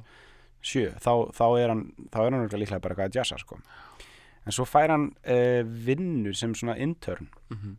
7. 0.62 0.94
Þá, 1.04 1.12
þá 1.36 1.44
er 1.60 1.68
hann, 1.74 1.84
þá 2.12 2.18
er 2.24 2.30
hann 2.36 2.48
líklega 2.48 2.80
bara 2.84 2.94
eitthvað 2.96 3.10
að 3.10 3.18
jazza, 3.20 3.38
sko. 3.42 3.60
En 4.48 4.56
svo 4.56 4.64
fær 4.64 4.88
hann 4.94 5.10
uh, 5.28 5.60
vinnu 5.88 6.32
sem 6.36 6.54
svona 6.56 6.78
intern 6.80 7.28
Mhm. 7.52 7.76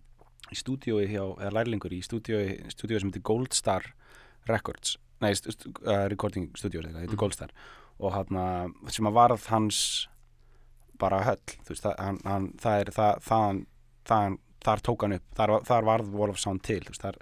í 0.52 0.58
stúdíói 0.60 1.08
hjá, 1.10 1.24
eða 1.40 1.52
lærlingur 1.58 1.94
í 1.96 2.02
stúdíói 2.06 3.00
sem 3.00 3.10
heitir 3.10 3.22
Gold 3.24 3.54
Star 3.58 3.82
Records. 4.50 4.98
Nei, 5.22 5.34
st 5.38 5.52
st 5.54 5.68
uh, 5.86 6.08
recording 6.12 6.50
stúdíói, 6.58 6.86
þetta 6.90 7.00
heitir 7.06 7.16
Mhm. 7.16 7.22
Gold 7.26 7.34
Star. 7.34 7.50
Og 8.00 8.14
hann, 8.14 8.74
sem 8.90 9.06
að 9.06 9.14
varð 9.14 9.46
hans 9.50 10.08
bara 11.02 11.24
höll, 11.26 11.42
þú 11.66 11.70
veist, 11.74 11.84
það, 11.86 11.96
hann, 11.98 12.18
hann, 12.26 12.48
það 12.62 12.80
er, 12.82 12.92
það, 12.94 13.22
það, 13.26 13.46
það, 13.50 13.66
þar 14.08 14.84
tók 14.86 15.06
hann 15.06 15.18
upp, 15.18 15.28
þar, 15.38 15.56
þar 15.68 15.90
varð 15.90 16.16
Wall 16.16 16.34
of 16.34 16.40
Sound 16.42 16.64
til, 16.66 16.80
þú 16.86 16.94
veist, 16.94 17.06
þar, 17.06 17.20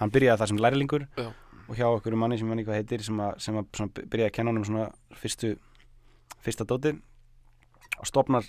hann 0.00 0.12
byrjaði 0.14 0.42
það 0.42 0.52
sem 0.52 0.62
lærlingur 0.64 1.06
Já. 1.14 1.26
og 1.64 1.78
hjá 1.78 1.86
okkur 1.88 2.18
manni 2.18 2.38
sem 2.40 2.50
hann 2.50 2.62
eitthvað 2.62 2.80
heitir 2.80 3.06
sem 3.06 3.20
að, 3.22 3.34
sem 3.46 3.58
að 3.60 3.68
svona, 3.78 4.04
byrjaði 4.04 4.30
að 4.30 4.36
kenna 4.38 4.52
hann 4.52 4.62
um 4.62 4.68
svona 4.68 5.18
fyrstu, 5.20 5.54
fyrsta 6.44 6.66
dóti 6.68 6.94
og 8.00 8.08
stopnar 8.10 8.48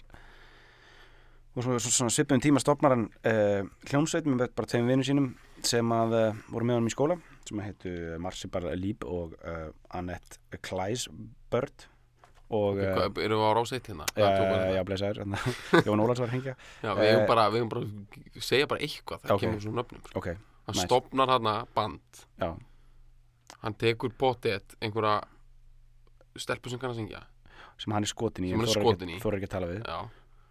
og 1.55 1.63
svona, 1.63 1.79
svona 1.79 2.11
svipum 2.11 2.41
tíma 2.43 2.59
stopnar 2.63 2.95
hann 2.95 3.07
uh, 3.29 3.61
hljómsveit 3.87 4.27
með 4.27 4.49
bara 4.57 4.71
tveim 4.71 4.89
vinnu 4.89 5.07
sínum 5.07 5.31
sem 5.65 5.95
að 5.95 6.17
uh, 6.17 6.43
voru 6.51 6.67
með 6.67 6.79
honum 6.79 6.91
í 6.91 6.95
skóla 6.95 7.19
sem 7.45 7.61
heitu 7.61 7.93
Marcibar 8.21 8.65
Líb 8.75 9.05
og 9.07 9.37
uh, 9.45 9.69
Annette 9.95 10.59
Kleisbörd 10.65 11.87
og 12.49 12.75
okay, 12.75 12.91
hvað, 12.93 13.19
erum 13.25 13.39
við 13.41 13.47
á 13.49 13.51
ráseitt 13.57 13.87
hérna 13.89 14.05
Já, 14.13 14.25
já, 14.29 14.83
hérna. 15.01 15.39
Jón 15.87 16.03
Ólafs 16.03 16.21
var 16.21 16.29
að 16.29 16.35
hengja 16.35 16.53
já, 16.83 16.91
við 16.93 17.07
hefum 17.09 17.23
Eh, 17.23 17.27
bara, 17.31 17.45
við 17.49 17.63
hefum 17.63 17.71
bara 17.73 18.41
segja 18.45 18.67
bara 18.69 18.83
eitthvað 18.85 19.23
það 19.25 19.33
Ok. 19.35 19.41
kemur 19.45 19.63
svona 19.63 19.81
nöfnum 19.81 20.03
sko. 20.05 20.19
Ok, 20.21 20.27
hann 20.67 20.77
nice. 20.77 20.85
stopnar 20.85 21.31
hann 21.33 21.49
band 21.73 22.21
já, 22.37 22.51
hann 23.63 23.77
tekur 23.81 24.13
potið 24.13 24.75
einhverja 24.81 25.15
stelpu 26.37 26.69
sem 26.69 26.79
kann 26.81 26.93
að 26.93 26.99
syngja 27.01 27.23
sem 27.81 27.95
hann 27.95 28.05
er 28.05 28.11
skotin 28.11 28.45
í 28.45 28.51
Sem 28.53 28.59
hann 28.61 28.69
er 28.69 28.93
ekki, 28.93 29.15
í. 29.15 29.21
þorir 29.23 29.39
ekki 29.41 29.49
að 29.49 29.55
tala 29.55 29.71
við 29.71 29.81
já. 29.81 29.97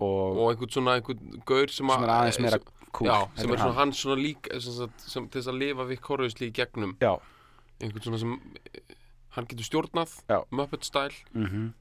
og, 0.02 0.40
og 0.40 0.50
einhvern 0.50 0.74
svona 0.74 0.96
einhvern 0.98 1.38
gaur 1.46 1.70
sem, 1.70 1.86
sem 1.94 2.04
er 2.08 2.12
aðeins 2.16 2.40
meira 2.42 2.58
cool 2.94 3.08
já, 3.08 3.16
sem 3.38 3.54
er 3.54 3.62
svona 3.62 3.70
hann. 3.70 3.78
hann 3.78 3.94
svona 4.00 4.18
lík 4.20 4.50
sem, 4.58 4.90
sem, 4.98 5.28
til 5.30 5.40
þess 5.40 5.52
að 5.54 5.60
lifa 5.62 5.86
við 5.88 6.02
korðusli 6.04 6.50
í 6.50 6.54
gegnum 6.58 6.96
Já, 7.00 7.14
einhvern 7.80 8.06
svona 8.08 8.20
sem 8.24 8.34
eh, 8.66 8.98
hann 9.38 9.48
getur 9.50 9.66
stjórnað 9.70 10.18
Já. 10.30 10.42
Muppet 10.50 10.84
style 10.90 11.14
mhm 11.32 11.70
eh, 11.70 11.80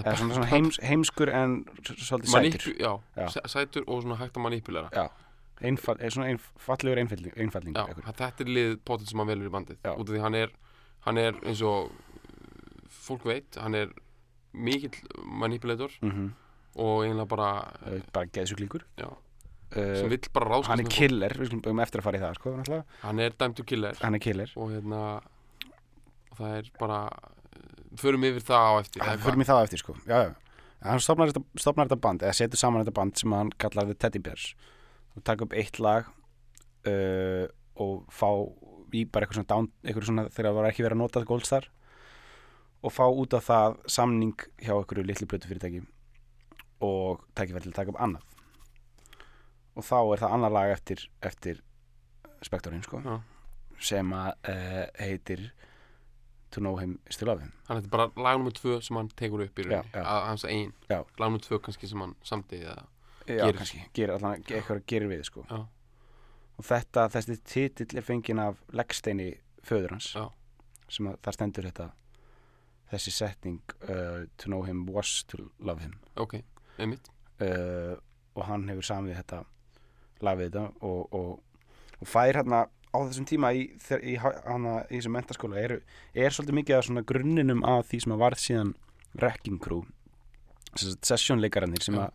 eða 0.00 0.16
svona, 0.18 0.34
svona 0.34 0.46
heims, 0.50 0.78
heimskur 0.82 1.28
en 1.32 1.64
svolítið 1.82 2.32
sætur. 2.34 2.76
já, 2.78 2.92
Já. 3.16 3.26
sæ- 3.34 3.46
sætur 3.48 3.84
og 3.88 4.02
svona 4.02 4.16
hægt 4.18 4.34
að 4.36 4.42
manipulera. 4.42 4.88
Já, 4.92 5.08
einfall, 5.62 5.96
er 6.00 6.10
svona 6.10 6.26
einfallegur 6.34 6.98
einfalling, 6.98 7.74
Já, 7.76 7.86
einhver. 7.86 8.02
þetta 8.12 8.40
er 8.40 8.44
lið 8.56 8.76
potið 8.84 9.08
sem 9.08 9.18
hann 9.18 9.28
velur 9.28 9.48
í 9.48 9.54
bandið 9.54 9.76
út 9.96 10.08
af 10.08 10.14
því 10.14 10.20
hann 10.20 10.34
er 10.34 10.48
hann 11.04 11.18
er 11.18 11.32
eins 11.44 11.62
og 11.62 11.90
fólk 12.90 13.24
veit, 13.28 13.56
hann 13.60 13.74
er 13.74 13.88
mikill 14.54 14.94
manipulator 15.24 15.90
Mhm. 16.02 16.32
og 16.76 17.04
eiginlega 17.04 17.28
bara 17.28 17.72
Eh, 17.86 18.00
bara 18.12 18.26
geðsuglíkur 18.26 18.82
já, 18.98 19.06
uh, 19.10 19.96
sem 19.96 20.08
vill 20.08 20.18
bara 20.32 20.46
ráðskast 20.48 20.66
hann 20.68 20.80
er 20.80 20.84
killer, 20.88 21.28
við 21.30 21.46
skulum 21.50 21.66
um 21.66 21.78
eftir 21.80 22.00
að 22.00 22.02
fara 22.02 22.18
í 22.18 22.20
það 22.20 22.34
sko, 22.34 22.84
hann 23.02 23.20
er 23.20 23.30
dæmd 23.30 23.54
to 23.56 23.62
killer. 23.64 23.94
Hann 24.00 24.14
er 24.14 24.18
killer. 24.18 24.50
Og 24.56 24.70
hérna 24.70 25.20
og 26.30 26.38
það 26.38 26.58
er 26.58 26.70
bara 26.78 27.00
eh, 27.06 27.43
förum 28.00 28.26
yfir 28.28 28.44
það 28.48 28.66
á 28.66 28.72
eftir 28.80 29.04
eða 29.04 29.22
fyrir 29.24 29.40
mig 29.40 29.48
það 29.48 29.60
á 29.60 29.64
eftir 29.66 29.82
sko 29.82 29.96
já, 30.04 30.16
já. 30.26 30.32
hann 30.88 31.02
stopnar 31.04 31.32
þetta, 31.32 31.44
stopnar 31.60 31.88
þetta 31.88 32.04
band 32.06 32.26
eða 32.26 32.38
setur 32.40 32.60
saman 32.60 32.84
þetta 32.84 32.98
band 32.98 33.20
sem 33.20 33.36
hann 33.36 33.52
kallar 33.64 33.90
The 33.90 33.98
Teddy 34.04 34.22
Bears 34.24 34.50
og 35.14 35.24
taka 35.26 35.46
upp 35.46 35.56
eitt 35.56 35.80
lag 35.82 36.10
uh, 36.90 37.46
og 37.80 38.04
fá 38.12 38.28
í 38.94 39.04
bara 39.10 39.26
eitthvað 39.26 39.40
svona, 39.40 39.50
down, 39.50 39.70
eitthvað 39.82 40.08
svona 40.08 40.28
þegar 40.28 40.50
það 40.50 40.58
var 40.60 40.68
ekki 40.68 40.84
verið 40.84 40.96
að 40.96 41.02
nota 41.02 41.24
Goldstar 41.26 41.68
og 42.84 42.92
fá 42.92 43.04
út 43.08 43.34
af 43.34 43.46
það 43.48 43.76
samning 43.90 44.46
hjá 44.60 44.74
einhverju 44.76 45.06
litlu 45.08 45.28
blötu 45.30 45.50
fyrirtæki 45.50 45.82
og 46.84 47.24
tækifæri 47.34 47.66
til 47.66 47.72
að 47.72 47.78
taka 47.78 47.94
upp 47.94 48.02
annað 48.04 48.30
og 49.74 49.86
þá 49.86 49.96
er 50.00 50.22
það 50.22 50.34
annað 50.36 50.54
lag 50.54 50.72
eftir, 50.74 51.06
eftir 51.24 51.62
Spektorinn 52.44 52.84
sko 52.84 53.00
Já. 53.02 53.14
sem 53.80 54.12
að 54.14 54.50
uh, 54.52 54.82
heitir 55.00 55.46
To 56.54 56.62
Know 56.62 56.76
Him 56.80 56.96
Is 57.10 57.18
To 57.20 57.26
Love 57.28 57.42
Him 57.44 57.52
hann 57.68 57.80
er 57.80 57.88
bara 57.92 58.08
lag 58.16 58.38
nummer 58.38 58.54
tvö 58.54 58.78
sem 58.84 58.96
hann 58.98 59.08
tekur 59.18 59.44
upp 59.46 59.58
í 59.58 59.66
rauninni 59.66 60.02
að 60.02 60.26
hans 60.30 60.44
einn 60.48 60.72
Já. 60.90 61.00
lag 61.18 61.26
nummer 61.28 61.42
tvö 61.44 61.58
kannski 61.64 61.90
sem 61.90 62.02
hann 62.04 62.14
samtiði 62.26 62.68
eða 62.70 62.84
Gerir. 63.24 63.56
kannski, 63.56 63.80
gerir 63.96 64.12
allan, 64.18 64.42
eitthvað 64.44 64.82
gerir 64.90 65.08
við 65.08 65.22
sko. 65.30 65.46
Já. 65.48 65.62
og 66.58 66.64
þetta, 66.68 67.06
þessi 67.14 67.36
titill 67.48 67.98
er 67.98 68.04
fenginn 68.04 68.42
af 68.42 68.58
leggsteini 68.76 69.30
föður 69.64 69.94
hans 69.96 70.10
Já. 70.14 70.26
sem 70.92 71.08
að 71.08 71.16
það 71.24 71.36
stendur 71.38 71.68
þetta 71.70 71.86
þessi 72.92 73.14
setning 73.16 73.60
uh, 73.88 74.26
to 74.36 74.50
know 74.52 74.62
him 74.68 74.84
was 74.86 75.24
to 75.30 75.40
love 75.58 75.80
him 75.82 75.96
ok, 76.20 76.36
einmitt 76.78 77.08
uh, 77.40 77.96
og 78.36 78.44
hann 78.50 78.68
hefur 78.68 78.86
samið 78.92 79.16
þetta 79.22 79.40
lag 80.24 80.38
við 80.38 80.52
þetta 80.52 80.66
og, 80.84 81.16
og, 81.16 81.40
og 82.00 82.08
fær 82.12 82.36
hérna 82.42 82.64
á 82.94 82.98
þessum 83.10 83.26
tíma 83.26 83.50
í, 83.58 83.64
í, 84.06 84.14
hana, 84.22 84.76
í 84.86 85.00
þessum 85.00 85.16
mentaskóla 85.18 85.58
er, 85.58 85.74
er 86.14 86.30
svolítið 86.30 86.58
mikið 86.60 86.76
af 86.78 86.86
svona 86.86 87.02
grunninum 87.10 87.64
að 87.66 87.82
því 87.90 88.00
sem 88.04 88.14
að 88.14 88.22
varð 88.22 88.42
síðan 88.44 88.72
Wrecking 89.18 89.58
Crew 89.62 89.82
sessjónleikarannir 90.78 91.82
sem 91.84 91.98
að 92.02 92.14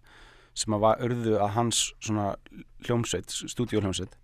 sem 0.60 0.74
að 0.76 0.82
var 0.84 1.04
urðu 1.06 1.36
að 1.40 1.52
hans 1.56 1.78
svona 2.04 2.32
hljómsveit, 2.84 3.32
stúdíóhljómsveit 3.54 4.16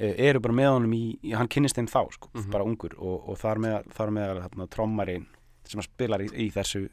eh, 0.00 0.14
eru 0.30 0.40
bara 0.42 0.56
með 0.56 0.70
honum 0.72 0.94
í, 0.96 1.02
í 1.22 1.34
hann 1.36 1.50
kynnist 1.52 1.76
þeim 1.78 1.86
þá, 1.92 2.00
sko, 2.16 2.30
Mhm. 2.34 2.48
bara 2.50 2.64
ungur 2.66 2.96
og, 2.98 3.28
og 3.30 3.38
þar 3.38 3.60
með, 3.62 3.76
þar 3.94 4.10
með 4.16 4.40
þarna, 4.46 4.66
trommari 4.72 5.18
sem 5.70 5.82
að 5.82 5.86
spilar 5.90 6.24
í, 6.24 6.30
í 6.32 6.48
þessu 6.50 6.88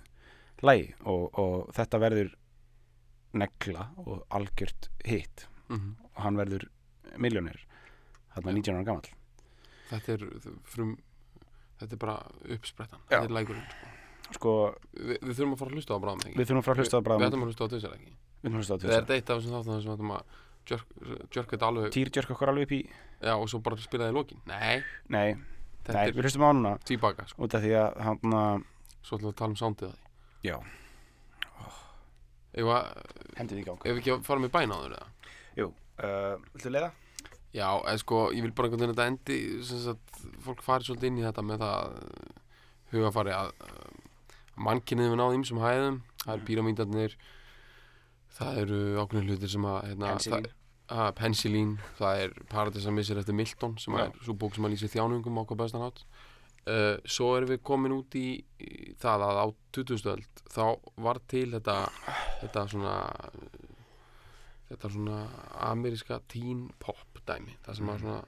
lægi 0.61 0.91
og, 1.05 1.23
og 1.39 1.71
þetta 1.73 2.01
verður 2.03 2.29
negla 3.37 3.87
og 4.05 4.25
algjört 4.37 4.89
hitt 5.05 5.47
mm 5.69 5.95
og 6.17 6.23
hann 6.23 6.37
verður 6.39 6.63
miljónir 7.21 7.59
þarna 8.37 8.53
Já. 8.53 8.57
19 8.61 8.77
ára 8.77 8.87
gamall. 8.87 9.11
Þetta 9.91 10.15
er 10.15 10.25
frum 10.67 10.95
þetta 11.77 11.93
er 11.93 12.01
bara 12.01 12.17
uppsprettan. 12.57 13.05
Þetta 13.11 13.23
er 13.27 13.35
lækurinn 13.37 13.67
sko. 13.67 13.93
sko, 14.37 14.55
Vi, 14.97 15.19
við 15.21 15.33
þurfum 15.37 15.53
að 15.55 15.61
fara 15.61 15.71
að 15.71 15.77
hlusta 15.77 15.97
á 15.97 15.99
bráðum 16.03 16.25
við 16.27 16.43
þurfum 16.43 16.61
að 16.61 16.67
fara 16.67 16.75
að 16.77 16.83
hlusta 16.83 16.97
á 16.97 16.99
við 16.99 17.07
bráðum. 17.07 17.27
ætlum 17.27 17.45
að 17.45 17.51
hlusta 17.51 17.67
á 17.67 17.71
þessar 17.73 17.97
ekki 17.97 18.15
við 18.43 18.51
það 18.67 18.97
er 18.97 19.15
eitt 19.17 19.29
af 19.29 19.39
þessum 19.39 19.55
þáttan 19.57 19.81
sem 19.81 19.91
við 19.91 19.95
ætlum 19.97 20.15
að 20.17 20.23
jörka 20.67 21.53
þetta 21.55 21.67
alveg 21.67 21.93
Týr 21.95 22.11
Jörg 22.17 22.33
okkur 22.35 22.51
alveg 22.51 22.67
upp 22.67 22.73
í 22.75 22.81
já, 23.21 23.33
og 23.35 23.45
svo 23.49 23.61
bara 23.63 23.77
spila 23.79 24.07
það 24.07 24.11
í 24.11 24.17
lokin. 24.17 24.41
Nei, 24.49 24.83
nei, 25.07 25.29
nei, 25.87 26.11
við 26.11 26.27
hlustum 26.27 26.43
á 26.43 26.47
hann 26.49 26.59
núna. 26.59 26.73
Tvíbaka 26.83 27.27
sko. 27.29 27.45
út 27.47 27.55
af 27.55 27.63
því 27.63 27.71
að 27.79 28.01
hann 28.03 28.65
svo 29.01 29.17
ætlum 29.17 29.29
við 29.29 29.33
að 29.33 29.39
tala 29.39 29.53
um 29.53 29.59
soundið 29.61 29.87
að 29.87 29.95
því. 29.95 30.49
Já. 30.49 30.57
ef, 32.57 32.71
að, 32.73 32.89
hendið 33.39 33.61
í 33.61 33.65
gang. 33.67 33.79
ef 33.85 33.95
við 33.95 34.01
ekki 34.03 34.17
fara 34.27 34.43
með 34.43 34.53
bæna 34.57 34.75
á 34.75 34.79
þér 34.83 34.97
eða? 34.97 35.07
Uh, 35.97 36.35
Viltu 36.53 36.69
leiða? 36.69 36.91
Já, 37.57 37.69
eða 37.79 38.01
sko, 38.03 38.19
ég 38.35 38.45
vil 38.45 38.53
bara 38.53 38.69
einhvern 38.69 38.83
veginn 38.83 38.93
þetta 38.93 39.07
endi 39.11 39.37
sem 39.65 39.81
sagt, 39.81 40.19
fólk 40.45 40.61
fari 40.65 40.85
svolítið 40.85 41.09
inn 41.09 41.21
í 41.21 41.25
þetta 41.25 41.45
með 41.45 41.63
það 41.63 41.95
uh, 41.95 42.43
hugafari 42.91 43.33
að 43.33 43.49
uh, 43.65 43.87
mannkynnið 44.67 45.11
við 45.11 45.19
náðum 45.21 45.47
sem 45.47 45.61
hæðum 45.61 45.99
það 46.23 46.33
eru 46.35 46.47
píramídarnir 46.51 47.17
það 48.37 48.61
eru 48.63 48.79
ákveðin 49.01 49.29
hlutir 49.31 49.53
sem 49.53 49.67
að 49.67 49.77
hérna, 49.89 50.13
Penicillin. 50.13 50.47
það, 50.47 51.03
að, 51.03 51.11
penicillin 51.19 51.75
það 51.99 52.23
er 52.23 52.39
Paradise 52.51 52.89
að 52.89 52.97
missir 52.99 53.21
eftir 53.21 53.37
Milton 53.37 53.77
sem 53.81 53.97
Já. 53.97 54.03
er 54.05 54.25
svo 54.25 54.37
bók 54.37 54.57
sem 54.57 54.67
að 54.67 54.75
lýsi 54.75 54.91
þjánungum 54.93 55.41
á 55.41 55.43
hvað 55.43 55.61
bestan 55.63 55.85
hátt 55.85 56.03
uh, 56.67 56.95
svo 57.05 57.31
erum 57.37 57.53
við 57.53 57.63
komin 57.71 57.95
út 57.97 58.17
í, 58.19 58.27
í 58.61 58.93
það 59.01 59.27
að 59.29 59.41
á 59.41 59.45
2000 59.77 60.13
öld 60.13 60.43
þá 60.53 60.65
var 61.07 61.21
til 61.31 61.47
þetta 61.55 61.77
þetta 62.43 62.67
svona 62.73 62.97
þetta 64.67 64.91
svona 64.91 65.21
ameríska 65.69 66.19
teen 66.29 66.67
pop 66.81 67.16
dæmi 67.27 67.57
það 67.65 67.79
sem 67.79 67.91
að 67.91 68.01
svona 68.03 68.21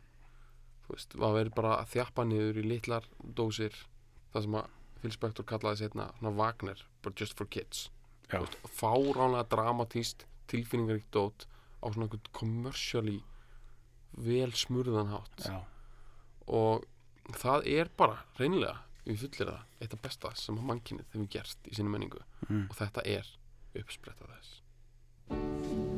veist, 0.89 1.15
var 1.21 1.37
verið 1.37 1.55
bara 1.57 1.77
að 1.79 1.93
þjappa 1.93 2.25
niður 2.27 2.59
í 2.61 2.65
litlar 2.65 3.07
dósir 3.37 3.77
það 4.33 4.45
sem 4.45 4.59
að 4.59 4.75
Phil 4.99 5.13
Spector 5.15 5.47
kallaði 5.47 5.85
setna 5.85 6.09
svona 6.17 6.35
Wagner, 6.35 6.81
but 7.03 7.15
just 7.15 7.37
for 7.39 7.47
kids. 7.47 7.87
Veist, 8.29 8.57
fáránlega 8.67 9.47
dramatíst 9.53 10.25
tilfinningaríkt 10.51 11.11
dót 11.15 11.47
á 11.79 11.87
svona 11.87 12.09
einhvern 12.09 12.31
commercially 12.35 13.19
vel 14.19 14.51
smurðan 14.51 15.13
hátt. 15.13 15.45
Já. 15.45 15.59
og 16.49 16.85
það 17.37 17.67
er 17.69 17.91
bara 17.95 18.23
reynilega, 18.39 18.81
við 19.05 19.21
fullir 19.23 19.51
það 19.51 19.83
eitt 19.85 19.93
af 19.93 20.01
besta 20.01 20.33
sem 20.35 20.57
að 20.57 20.71
mannkynnið 20.71 21.13
hefur 21.13 21.29
gert 21.37 21.69
í 21.69 21.77
sinni 21.77 21.93
menningu. 21.93 22.23
Mm. 22.49 22.65
og 22.69 22.75
þetta 22.81 23.05
er 23.05 23.29
uppspretta 23.77 24.33
þess 24.33 25.88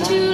to 0.00 0.31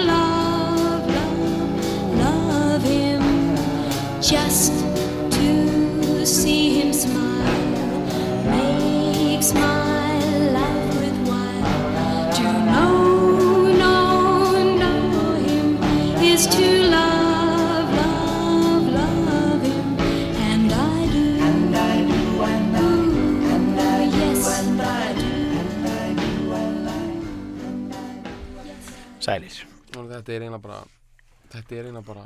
þetta 31.69 31.83
er 31.83 31.89
eina 31.93 32.01
bara 32.01 32.23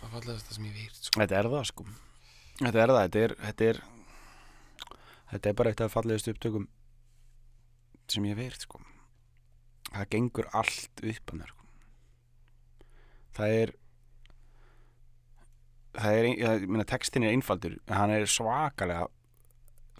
að 0.00 0.12
fallegasta 0.12 0.54
sem 0.54 0.66
ég 0.68 0.76
hýrt 0.78 1.08
sko. 1.08 1.18
Þetta 1.18 1.38
er 1.40 1.48
það 1.50 1.64
sko 1.70 1.86
Þetta 2.60 2.82
er 2.84 2.92
það, 2.92 3.00
þetta 3.00 3.22
er 3.24 3.34
Þetta 3.40 3.66
er, 3.70 3.80
þetta 5.32 5.50
er 5.50 5.56
bara 5.58 5.72
eitt 5.72 5.82
af 5.84 5.94
fallegust 5.96 6.30
upptökum 6.30 6.68
sem 8.10 8.26
ég 8.30 8.38
heyrt 8.38 8.62
sko 8.66 8.80
Það 9.90 10.08
gengur 10.14 10.48
allt 10.54 11.02
upp 11.02 11.32
hann 11.34 11.42
sko. 11.50 11.68
Það 13.40 13.56
er 13.58 13.74
Það 15.98 16.20
er, 16.20 16.28
ég 16.38 16.68
meina 16.70 16.86
textin 16.86 17.26
er 17.26 17.34
einfaldur 17.34 17.74
en 17.80 17.96
hann 17.98 18.14
er 18.14 18.28
svakalega 18.30 19.08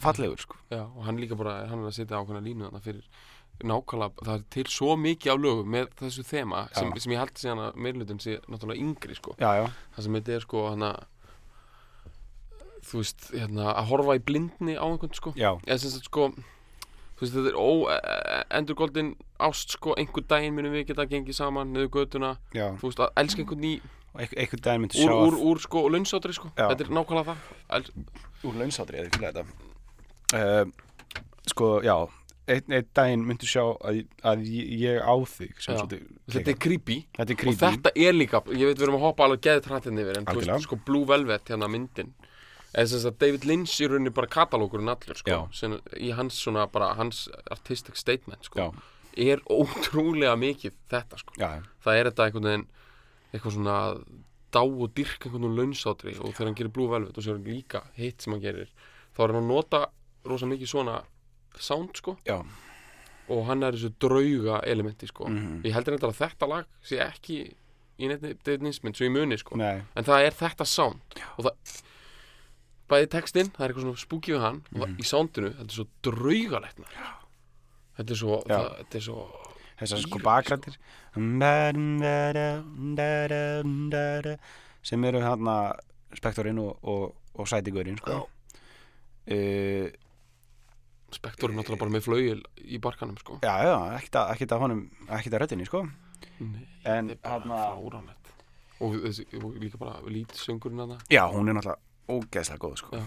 fallegur 0.00 0.38
sko 0.46 0.62
Já, 0.70 0.84
og 0.86 1.02
hann 1.08 1.18
líka 1.18 1.34
bara, 1.38 1.64
hann 1.66 1.82
er 1.82 1.90
að 1.90 1.98
setja 1.98 2.22
ákveðna 2.22 2.44
línu 2.46 2.68
þarna 2.68 2.82
fyrir 2.86 3.26
nákvæmlega, 3.66 4.24
það 4.26 4.34
er 4.36 4.44
til 4.54 4.66
svo 4.72 4.96
mikið 5.00 5.32
af 5.32 5.40
lögum 5.44 5.72
með 5.74 5.90
þessu 6.00 6.24
þema 6.26 6.62
sem, 6.76 6.92
sem 7.02 7.14
ég 7.14 7.20
held 7.22 7.40
síðan 7.40 7.62
að 7.66 7.80
meirlutin 7.86 8.22
sé 8.22 8.38
náttúrulega 8.46 8.84
yngri 8.84 9.16
sko, 9.18 9.34
Já, 9.40 9.50
já, 9.60 9.66
það 9.96 10.06
sem 10.06 10.18
þetta 10.18 10.36
er 10.36 10.46
sko 10.46 10.64
hann 10.68 10.86
að 10.90 11.02
þú 12.90 13.02
veist, 13.02 13.28
hérna, 13.34 13.68
að 13.74 13.90
horfa 13.92 14.16
í 14.16 14.24
blindni 14.30 14.74
á 14.80 14.84
einhvern 14.88 15.14
sko, 15.18 15.34
eða 15.36 15.78
sem 15.82 15.92
sagt 15.92 16.08
sko 16.08 16.30
þú 16.32 17.24
veist, 17.26 17.36
þetta 17.36 17.52
er 17.52 17.58
ó, 17.60 17.68
endurgóldin 18.58 19.14
ást 19.44 19.76
sko, 19.76 19.94
einhver 20.00 20.24
daginn 20.30 20.56
munum 20.56 20.74
við 20.74 20.88
geta 20.90 21.06
gengið 21.10 21.36
saman 21.36 21.74
niður 21.74 21.92
götuna, 22.00 22.36
já. 22.56 22.70
Þú 22.80 22.88
veist, 22.88 23.02
að 23.04 23.24
elska 23.24 23.44
einhvern 23.44 23.66
í 23.68 23.74
og 24.10 24.22
einhver, 24.24 24.38
einhver 24.42 24.62
daginn 24.64 24.84
myndi 24.86 24.98
úr, 24.98 25.10
sjá 25.10 25.26
úr, 25.26 25.36
úr 25.50 25.60
sko, 25.62 25.82
launsátri 25.92 26.34
sko, 26.34 26.48
Já. 26.56 26.64
þetta 26.72 26.86
er 26.86 26.94
nákvæmlega 26.96 27.34
það. 27.34 27.50
El, 27.76 28.08
úr 28.48 28.56
launsátri 28.58 28.98
eða 28.98 29.10
ekki 29.10 29.22
þetta. 29.22 29.44
Uh, 30.30 30.64
sko, 31.50 31.68
já 31.86 31.94
einn 32.48 32.74
ein 32.74 32.86
daginn 32.96 33.26
myndi 33.26 33.48
sjá 33.48 33.62
að, 33.62 34.00
að 34.26 34.46
ég 34.48 35.02
á 35.04 35.14
þig 35.28 35.60
svolítið 35.60 36.06
þetta 36.34 36.52
er 36.52 36.58
creepy. 36.64 36.96
Þetta 37.18 37.26
er 37.26 37.36
og 37.36 37.42
creepy. 37.42 37.60
þetta 37.60 37.92
er 38.06 38.16
líka, 38.16 38.40
ég 38.54 38.70
veit 38.70 38.80
við 38.80 38.86
erum 38.86 38.98
að 38.98 39.04
hoppa 39.06 39.26
alveg 39.26 39.44
geðið 39.46 39.66
trættin 39.66 40.00
yfir 40.02 40.20
en 40.20 40.28
þú 40.28 40.40
veist, 40.40 40.66
sko 40.66 40.78
Blue 40.86 41.08
Velvet 41.08 41.52
hérna 41.52 41.70
myndin 41.70 42.14
eða 42.70 42.86
sem 42.92 43.02
sagt 43.04 43.20
David 43.22 43.46
Lynch 43.48 43.76
í 43.82 43.90
rauninni 43.90 44.14
bara 44.14 44.30
katalókurinn 44.30 44.92
allur 44.92 45.18
sko, 45.18 45.42
sem, 45.56 45.76
í 45.98 46.12
hans 46.14 46.38
svona 46.38 46.66
bara 46.70 46.92
hans 46.98 47.26
artistic 47.50 47.98
statement 47.98 48.46
sko, 48.46 48.68
já, 48.70 48.82
er 49.30 49.44
ótrúlega 49.50 50.36
mikið 50.38 50.76
þetta 50.90 51.22
sko. 51.22 51.38
Já, 51.40 51.64
það 51.84 52.00
er 52.00 52.10
þetta 52.10 52.26
einhvern 52.28 52.50
veginn 52.50 52.66
eitthvað 53.30 53.56
svona 53.56 53.78
dá 54.54 54.62
og 54.62 54.90
dyrk 54.94 55.26
einhvern 55.26 55.46
veginn 55.46 55.58
launsátri 55.58 56.16
og 56.18 56.34
þegar 56.34 56.50
hann 56.50 56.58
gerir 56.60 56.74
Blue 56.74 56.90
Velvet 56.90 57.18
og 57.18 57.26
sér 57.26 57.36
hann 57.38 57.46
líka 57.46 57.84
hitt 57.98 58.22
sem 58.22 58.34
hann 58.34 58.44
gerir 58.44 58.70
þá 59.14 59.24
er 59.24 59.34
hann 59.34 59.42
að 59.42 59.50
nota 59.50 59.82
rosa 60.30 60.48
mikið 60.50 60.70
svona 60.70 61.00
sound 61.58 61.96
sko. 61.96 62.16
Já, 62.26 62.40
og 63.30 63.44
hann 63.46 63.62
er 63.62 63.72
þessu 63.72 63.92
drauga 64.02 64.60
elementi 64.66 65.06
sko. 65.06 65.28
Mhm. 65.28 65.62
ég 65.64 65.72
heldur 65.74 65.98
þetta 65.98 66.10
að 66.10 66.20
þetta 66.24 66.48
lag 66.48 66.66
sé 66.82 66.98
ekki 67.04 67.54
í 68.00 68.08
neitt 68.08 68.22
neitt 68.62 68.96
svo 68.96 69.06
í 69.06 69.12
muni 69.12 69.38
sko. 69.38 69.56
Nei, 69.56 69.82
en 69.96 70.04
það 70.04 70.26
er 70.26 70.32
þetta 70.32 70.66
sound. 70.66 71.00
Og 71.38 71.44
það 71.44 71.80
bæði 72.90 73.10
textinn, 73.12 73.50
það 73.54 73.64
er 73.64 73.72
eitthvað 73.72 73.86
svona 73.86 74.02
spooky 74.02 74.34
við 74.34 74.44
hann 74.44 74.60
og 74.74 74.82
það, 74.82 74.94
í 74.98 75.06
soundinu, 75.06 75.52
þetta 75.58 75.70
er 75.70 75.76
svo 75.76 75.86
draugalegt 76.06 76.80
þetta 78.00 78.14
er 78.14 78.20
svo 78.20 78.40
Já. 78.40 78.50
það, 78.50 78.68
þetta 78.80 78.98
er 79.00 79.04
svo 79.06 79.18
þessar 79.80 80.02
sko 80.04 80.22
bakrættir 80.24 80.78
sem 84.90 85.06
eru 85.10 85.22
hérna 85.24 85.56
spektorinn 86.16 86.60
og, 86.62 86.78
og, 86.82 87.02
og 87.36 87.48
sætigurinn 87.48 87.98
sko. 88.00 88.22
uh, 88.24 89.86
spektor 91.16 91.50
er 91.50 91.56
náttúrulega 91.56 91.82
bara 91.82 91.94
með 91.94 92.06
flauil 92.06 92.40
í 92.62 92.80
barkanum 92.82 93.18
sko 93.20 93.38
já, 93.42 93.52
já, 93.66 93.76
ekkert 93.98 94.18
að, 94.20 94.44
að 94.46 94.64
honum 94.64 94.82
ekkert 95.08 95.36
að 95.36 95.42
röddinni 95.44 95.68
sko. 95.68 95.84
Nei, 96.40 96.64
en 96.88 97.12
þetta 97.12 97.34
er 97.36 97.46
bara 97.46 97.66
fáránlegt 97.76 98.32
og, 98.80 98.96
og 99.44 99.60
líka 99.60 99.80
bara 99.80 100.00
lítsöngurinn 100.08 100.84
að 100.86 100.96
já, 101.12 101.22
hún 101.32 101.50
er 101.50 101.58
náttúrulega 101.58 101.80
ógeðslega 102.10 102.64
góð 102.64 102.76
sko. 102.80 103.00
Já. 103.00 103.04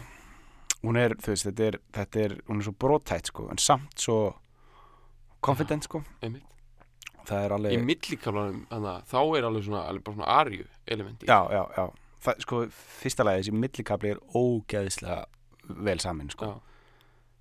hún 0.84 1.00
er, 1.00 1.18
þú 1.20 1.34
veist, 1.34 1.50
þetta 1.50 1.68
er, 1.70 1.80
þetta 1.98 2.24
er 2.28 2.38
hún 2.48 2.62
er 2.62 2.68
svo 2.70 2.76
brottætt 2.86 3.32
sko, 3.34 3.50
en 3.52 3.62
samt 3.62 4.06
svo 4.06 4.20
confident 5.44 5.89
sko. 5.89 6.04
einmitt 6.22 6.50
það 7.24 7.39
er 7.39 7.52
í 7.52 7.58
alveg 7.58 7.84
millikaflanum 7.88 8.63
þá 9.08 9.20
er 9.24 9.46
alveg 9.48 9.68
svona, 9.68 9.84
alveg 9.88 10.04
bara 10.04 10.18
svona 10.18 10.39
arju 10.42 10.66
elementi 10.92 11.30
já, 11.30 11.39
já, 11.52 11.62
já 11.78 11.86
það, 12.24 12.44
sko, 12.46 12.60
fyrsta 13.02 13.26
lagi, 13.28 13.44
þessi 13.44 13.56
millikabli 13.63 14.13
er 14.13 14.22
ógeðslega 14.36 15.24
vel 15.88 16.00
samin 16.04 16.32
sko. 16.34 16.52
Já. 16.52 16.73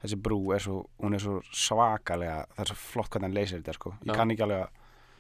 Þessi 0.03 0.19
brú 0.23 0.39
er 0.55 0.63
svo 0.65 0.77
hún 1.03 1.15
er 1.17 1.23
svo 1.23 1.39
svakalega, 1.55 2.47
það 2.57 2.65
er 2.65 2.71
svo 2.73 2.79
flott 2.83 3.11
hvernig 3.13 3.29
hann 3.29 3.37
leysir 3.39 3.61
þetta 3.61 3.75
sko. 3.79 3.95
ég 4.03 4.11
Já. 4.13 4.15
kann 4.19 4.31
ekki 4.35 4.45
alveg 4.47 4.63
að 4.65 4.71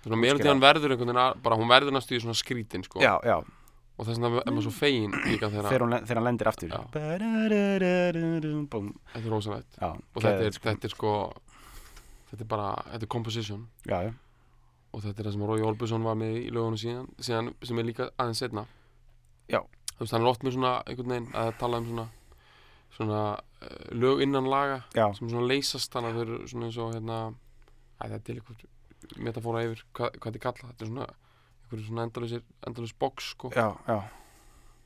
svona 0.03 0.19
melodían 0.19 0.57
Útskýra. 0.57 0.67
verður 0.67 0.95
einhvern 0.95 1.11
veginn 1.13 1.23
að, 1.23 1.43
bara 1.45 1.59
hún 1.61 1.71
verður 1.71 1.95
næstu 1.95 2.17
í 2.17 2.23
svona 2.23 2.35
skrítin 2.39 2.83
sko 2.87 3.03
já, 3.03 3.13
já, 3.23 3.37
og 3.39 4.09
þess 4.09 4.19
vegna 4.19 4.43
er 4.43 4.51
maður 4.51 4.67
svo 4.67 4.75
fegin 4.75 5.15
líka 5.29 5.51
þegar 5.53 5.85
hún, 5.87 5.95
þegar 6.03 6.19
hann 6.19 6.27
lendir 6.27 6.51
aftur 6.51 6.73
þetta 9.13 9.23
er 9.23 9.31
rosalegt 9.31 9.79
og 9.83 10.19
þetta 10.25 10.47
er, 10.49 10.53
sko. 10.57 10.69
þetta 10.69 10.89
er 10.89 10.95
sko 10.97 11.13
þetta 12.33 12.43
er 12.43 12.51
bara, 12.51 12.69
þetta 12.91 13.07
er 13.07 13.13
composition 13.15 13.67
já, 13.87 13.99
já, 14.09 14.13
og 14.93 15.05
þetta 15.05 15.23
er 15.23 15.29
það 15.29 15.37
sem 15.37 15.47
Rói 15.53 15.67
Olbjörnsson 15.69 16.09
var 16.09 16.19
með 16.19 16.41
í 16.41 16.49
lögunum 16.51 16.81
síðan, 16.81 17.07
síðan 17.23 17.53
sem 17.63 17.79
er 17.79 17.89
líka 17.89 18.11
aðeins 18.17 18.43
setna 18.43 18.67
Já. 19.53 19.61
þú 19.95 20.03
veist, 20.05 20.13
hann 20.17 20.25
er 20.25 20.31
oft 20.33 20.43
með 20.47 20.57
svona 20.57 20.73
einhvern 20.87 21.13
veginn 21.15 21.31
að 21.37 21.53
tala 21.61 21.79
um 21.83 21.89
svona 21.91 22.09
svona 22.93 23.23
uh, 23.39 23.85
lög 23.97 24.23
innan 24.27 24.49
laga 24.51 24.83
já, 24.97 25.07
sem 25.17 25.31
svona 25.31 25.49
leysast 25.49 25.93
þannig 25.95 26.13
að 26.13 26.19
þau 26.19 26.25
eru 26.27 26.49
svona 26.51 26.69
eins 26.69 26.81
og 26.83 26.95
hérna 26.97 27.19
að 28.03 28.09
það 28.13 28.17
er 28.19 28.25
til 28.27 28.37
eitthvað 28.39 29.23
metafóra 29.27 29.63
yfir 29.67 29.85
hvað, 29.97 30.19
hvað 30.19 30.37
þið 30.37 30.45
kalla 30.47 30.73
þetta 30.73 30.85
er 30.85 30.91
svona 30.91 31.07
einhverju 31.63 31.87
svona 31.89 32.05
endalusir, 32.09 32.43
endalus 32.69 32.93
box 33.01 33.31
sko. 33.33 33.51
Já, 33.57 33.71
já. 33.89 33.97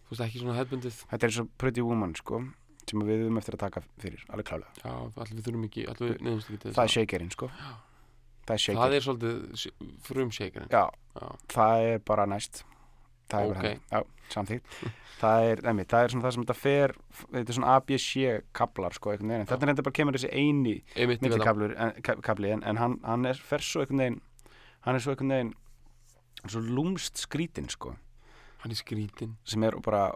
Þú 0.07 0.15
veist 0.15 0.25
ekki 0.29 0.43
svona 0.45 0.61
hefbundið 0.61 1.01
þetta 1.03 1.19
er 1.19 1.33
eins 1.33 1.41
og 1.43 1.51
Pretty 1.59 1.85
Woman 1.85 2.15
sko 2.19 2.45
sem 2.87 3.03
við 3.03 3.25
höfum 3.25 3.41
eftir 3.41 3.57
að 3.57 3.65
taka 3.65 3.83
fyrir, 3.99 4.23
alveg 4.31 4.47
klálega 4.47 4.85
já, 4.85 4.93
allir 4.95 5.35
við 5.35 5.49
þurfum 5.49 5.67
ekki, 5.67 5.87
allir 5.91 6.13
við 6.13 6.21
nefnumst 6.23 6.51
ekki 6.53 6.61
til 6.63 6.71
það 6.71 6.77
er 6.77 6.87
þess 6.87 6.99
shakerinn 7.01 7.35
sko. 7.35 7.51
Það 8.47 8.53
er 8.53 8.61
að 8.61 8.63
shaker, 8.63 8.79
það 8.79 8.95
er 8.95 9.05
svolítið 9.07 9.65
frum 10.07 10.29
shakerinn. 10.37 10.69
Já, 10.71 10.85
já, 11.19 11.27
það 11.51 11.87
er 11.89 12.05
bara 12.07 12.27
næst 12.31 12.63
það 13.31 13.41
er 13.41 13.51
Ok. 13.51 13.55
bara 13.57 13.69
henni, 13.69 13.81
já, 13.91 14.03
samþýtt 14.35 14.63
það 15.17 15.45
er, 15.51 15.63
nefnir, 15.65 15.87
það 15.91 16.05
er 16.05 16.13
svona 16.13 16.25
það 16.27 16.35
sem 16.37 16.45
þetta 16.45 16.59
fer 16.61 16.95
þetta 17.33 17.49
er 17.53 17.57
svona 17.59 17.75
ABC 17.77 18.11
kablar 18.53 18.93
sko 18.99 19.15
þetta 19.17 19.57
er 19.57 19.71
þetta 19.73 19.87
bara 19.87 19.97
kemur 20.01 20.19
þessi 20.19 20.33
eini 20.33 20.75
millikablur, 21.23 21.77
en, 21.77 22.63
en, 22.63 22.77
hann, 22.77 22.99
hann 23.05 23.25
er 23.27 23.35
fer 23.35 23.65
svo 23.65 23.81
einhvern 23.85 24.03
veginn 24.05 24.21
hann 24.87 24.95
er 24.95 25.01
svo 25.01 25.15
einhvern 25.15 25.33
veginn 25.35 25.55
hann 26.37 26.51
er 26.51 26.53
svo 26.53 26.61
lúmst 26.61 27.17
skrítin 27.25 27.67
sko. 27.73 27.95
Hann 28.63 28.71
er 28.71 28.77
skrítin 28.79 29.33
sem 29.45 29.63
er 29.65 29.75
bara 29.83 30.13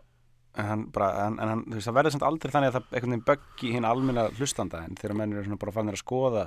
en 0.59 0.67
hann, 0.67 0.85
bara, 0.93 1.27
en, 1.27 1.39
en 1.41 1.49
hann, 1.49 1.65
veist, 1.71 1.89
það 1.89 1.97
verður 1.97 2.15
samt 2.17 2.27
aldrei 2.29 2.53
þannig 2.53 2.69
að 2.71 2.77
það 2.77 2.95
einhvern 2.99 3.15
veginn 3.15 3.25
böggi 3.31 3.73
hinn 3.75 3.87
almenna 3.89 4.25
hlustanda. 4.37 4.85
En 4.87 4.95
þegar 5.01 5.17
menn 5.17 5.33
eru 5.33 5.45
svona 5.47 5.59
bara 5.63 5.73
fannir 5.75 5.97
að 5.97 6.03
skoða 6.05 6.45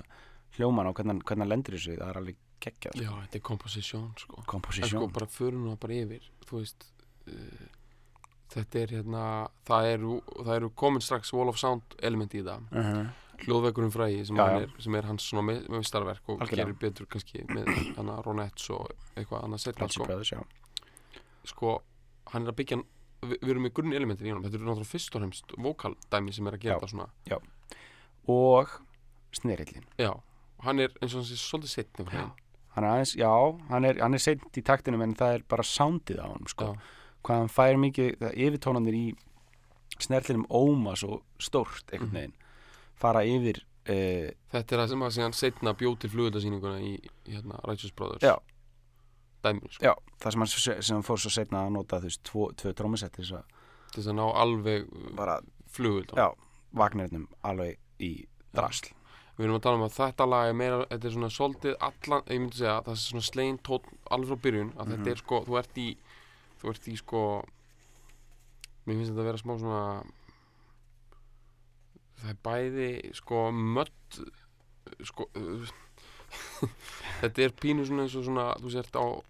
hljóman 0.57 0.87
og 0.91 0.95
hvernig, 0.99 1.23
hann- 1.25 1.39
hann 1.41 1.49
lendir 1.51 1.75
þessu 1.77 1.97
það 1.97 2.09
er 2.13 2.19
alveg 2.21 2.37
geggjað, 2.63 2.99
já, 3.03 3.11
þetta 3.11 3.39
er 3.39 3.45
composition 3.49 4.09
sko 4.17 4.37
en 4.37 4.43
sko 4.43 4.51
komposisjón 4.53 5.13
bara 5.15 5.29
förum 5.31 5.67
nú 5.67 5.75
bara 5.79 5.97
yfir 5.99 6.29
þú 6.47 6.61
veist 6.61 6.87
uh, 7.27 7.65
þetta 8.53 8.79
er 8.83 8.95
hérna 8.97 9.25
það 9.67 9.89
eru, 9.91 10.15
það 10.39 10.55
eru 10.55 10.71
komin 10.83 11.03
strax 11.03 11.33
wall 11.35 11.51
of 11.51 11.59
sound 11.61 11.97
element 12.01 12.33
í 12.33 12.43
það 12.45 12.67
uh 12.71 12.89
-huh. 12.89 13.05
hljóðveikurinn 13.45 13.91
frægi 13.91 14.25
sem, 14.25 14.35
Já, 14.37 14.43
hann 14.43 14.61
já. 14.61 14.63
er, 14.63 14.81
sem 14.81 14.95
er 14.95 15.05
hans 15.05 15.29
svona 15.29 15.61
meistarverk 15.69 16.29
og 16.29 16.41
Algjörlega. 16.41 16.65
gerir 16.65 16.79
betur 16.79 17.05
kannski 17.05 17.45
með 17.49 17.95
hana 17.97 18.21
Ronettes 18.21 18.69
og 18.69 18.91
eitthvað 19.15 19.43
annað 19.43 19.59
setna 19.59 19.87
sko. 19.89 20.05
Já 20.05 20.43
sko 21.47 21.81
hann 22.31 22.43
er 22.43 22.53
að 22.53 22.59
byggja 22.61 22.79
við, 23.23 23.37
við 23.41 23.51
erum 23.53 23.67
með 23.67 23.73
grunn 23.77 23.95
elementin 23.97 24.27
í 24.27 24.33
honum 24.33 24.45
þetta 24.45 24.59
eru 24.59 24.69
náttúrulega 24.69 24.91
fyrst 24.91 25.15
og 25.15 25.21
fremst 25.21 25.55
vokaldæmi 25.65 26.35
sem 26.35 26.49
er 26.49 26.57
að 26.57 26.65
gera 26.65 26.75
Já. 26.75 26.79
þetta 26.79 26.91
svona 26.93 27.39
og 28.33 28.77
snerillin 29.35 29.87
já, 29.99 30.11
hann 30.63 30.79
er 30.79 30.93
eins 31.01 31.13
og 31.13 31.21
hann 31.21 31.27
sé 31.27 31.39
svolítið 31.39 31.73
setn 31.73 32.11
Já. 32.13 32.25
Hann 32.75 32.83
er 32.83 32.89
aðeins, 32.89 33.15
já, 33.19 33.31
hann 33.69 33.85
er, 33.85 33.99
hann 34.01 34.13
er 34.17 34.21
seint 34.23 34.57
í 34.57 34.63
taktinum 34.65 35.01
en 35.05 35.13
það 35.15 35.33
er 35.39 35.43
bara 35.49 35.63
soundið 35.63 36.19
á 36.21 36.27
hann 36.31 36.47
sko. 36.49 36.71
Hvað 37.23 37.37
hann 37.43 37.51
fær 37.53 37.77
mikið, 37.79 38.15
það 38.19 38.39
yfirtónanir 38.47 38.95
í 38.97 39.05
snerlinum 40.01 40.45
óma 40.49 40.95
svo 40.97 41.21
stórt 41.39 41.91
einhvern 41.93 42.09
Mhm. 42.09 42.17
veginn 42.17 42.33
fara 42.99 43.21
yfir 43.27 43.59
uh, 43.89 44.31
þetta 44.51 44.73
er 44.75 44.79
það 44.81 44.89
sem 44.89 45.03
að 45.05 45.13
síðan 45.17 45.33
setna 45.37 45.73
bjóð 45.73 45.99
til 45.99 46.09
flugöldasýninguna 46.09 46.79
í, 46.81 46.93
í 47.27 47.31
hérna 47.35 47.59
Righteous 47.67 47.91
Brothers 47.95 48.21
Já. 48.23 48.35
dæminu 49.43 49.69
sko. 49.71 49.83
já, 49.85 49.93
það 50.23 50.31
sem 50.31 50.39
hann, 50.41 50.81
sem 50.83 50.95
hann 50.95 51.03
fór 51.03 51.19
svo 51.19 51.29
setna 51.33 51.65
að 51.67 51.71
nota 51.77 51.99
þú 51.99 52.09
veist, 52.09 52.23
tvo, 52.23 52.47
tvö 52.55 52.73
trómusett 52.73 53.17
þess 53.19 53.31
að 53.37 53.43
til 53.93 54.01
þess 54.01 54.07
að 54.13 54.17
ná 54.17 54.25
alveg 54.43 54.87
uh, 54.89 55.09
bara, 55.15 55.39
flugölda 55.69 56.15
já, 56.17 56.29
Vagnarinnum 56.73 57.27
alveg 57.43 57.77
í 58.01 58.11
drasl 58.55 58.89
við 59.37 59.45
erum 59.47 59.55
að 59.57 59.63
tala 59.65 59.79
um 59.79 59.85
að 59.87 59.95
þetta 59.97 60.25
lag 60.29 60.47
er 60.49 60.53
meira 60.59 60.79
þetta 60.91 61.07
er 61.09 61.13
svona 61.15 61.29
svolítið 61.33 61.75
allan 61.89 62.23
ég 62.29 62.39
myndi 62.43 62.57
segja 62.59 62.75
að 62.77 62.83
það 62.85 62.93
er 62.93 63.01
svona 63.03 63.27
slegin 63.29 63.57
tótt 63.65 63.87
alveg 64.13 64.29
frá 64.29 64.41
byrjun 64.45 64.73
að 64.77 64.85
Mhm. 64.85 64.91
þetta 64.93 65.11
er 65.11 65.21
sko, 65.23 65.39
þú 65.47 65.57
ert 65.61 65.77
í 65.77 65.87
þú 66.61 66.69
ert 66.73 66.87
í 66.87 66.95
sko 67.01 67.21
mér 68.85 68.95
finnst 68.99 69.11
þetta 69.13 69.23
að 69.23 69.29
vera 69.31 69.41
smá 69.43 69.53
svona 69.59 69.81
það 72.21 72.29
er 72.29 72.39
bæði 72.45 72.89
sko 73.17 73.41
mött 73.51 74.21
sko 75.03 75.27
þetta 77.21 77.43
er 77.45 77.53
pínu 77.61 77.85
svona 77.87 78.05
eins 78.05 78.15
og 78.19 78.25
svona 78.27 78.45
þú 78.61 78.71
sért 78.73 78.95
á 78.97 79.03
uh, 79.03 79.21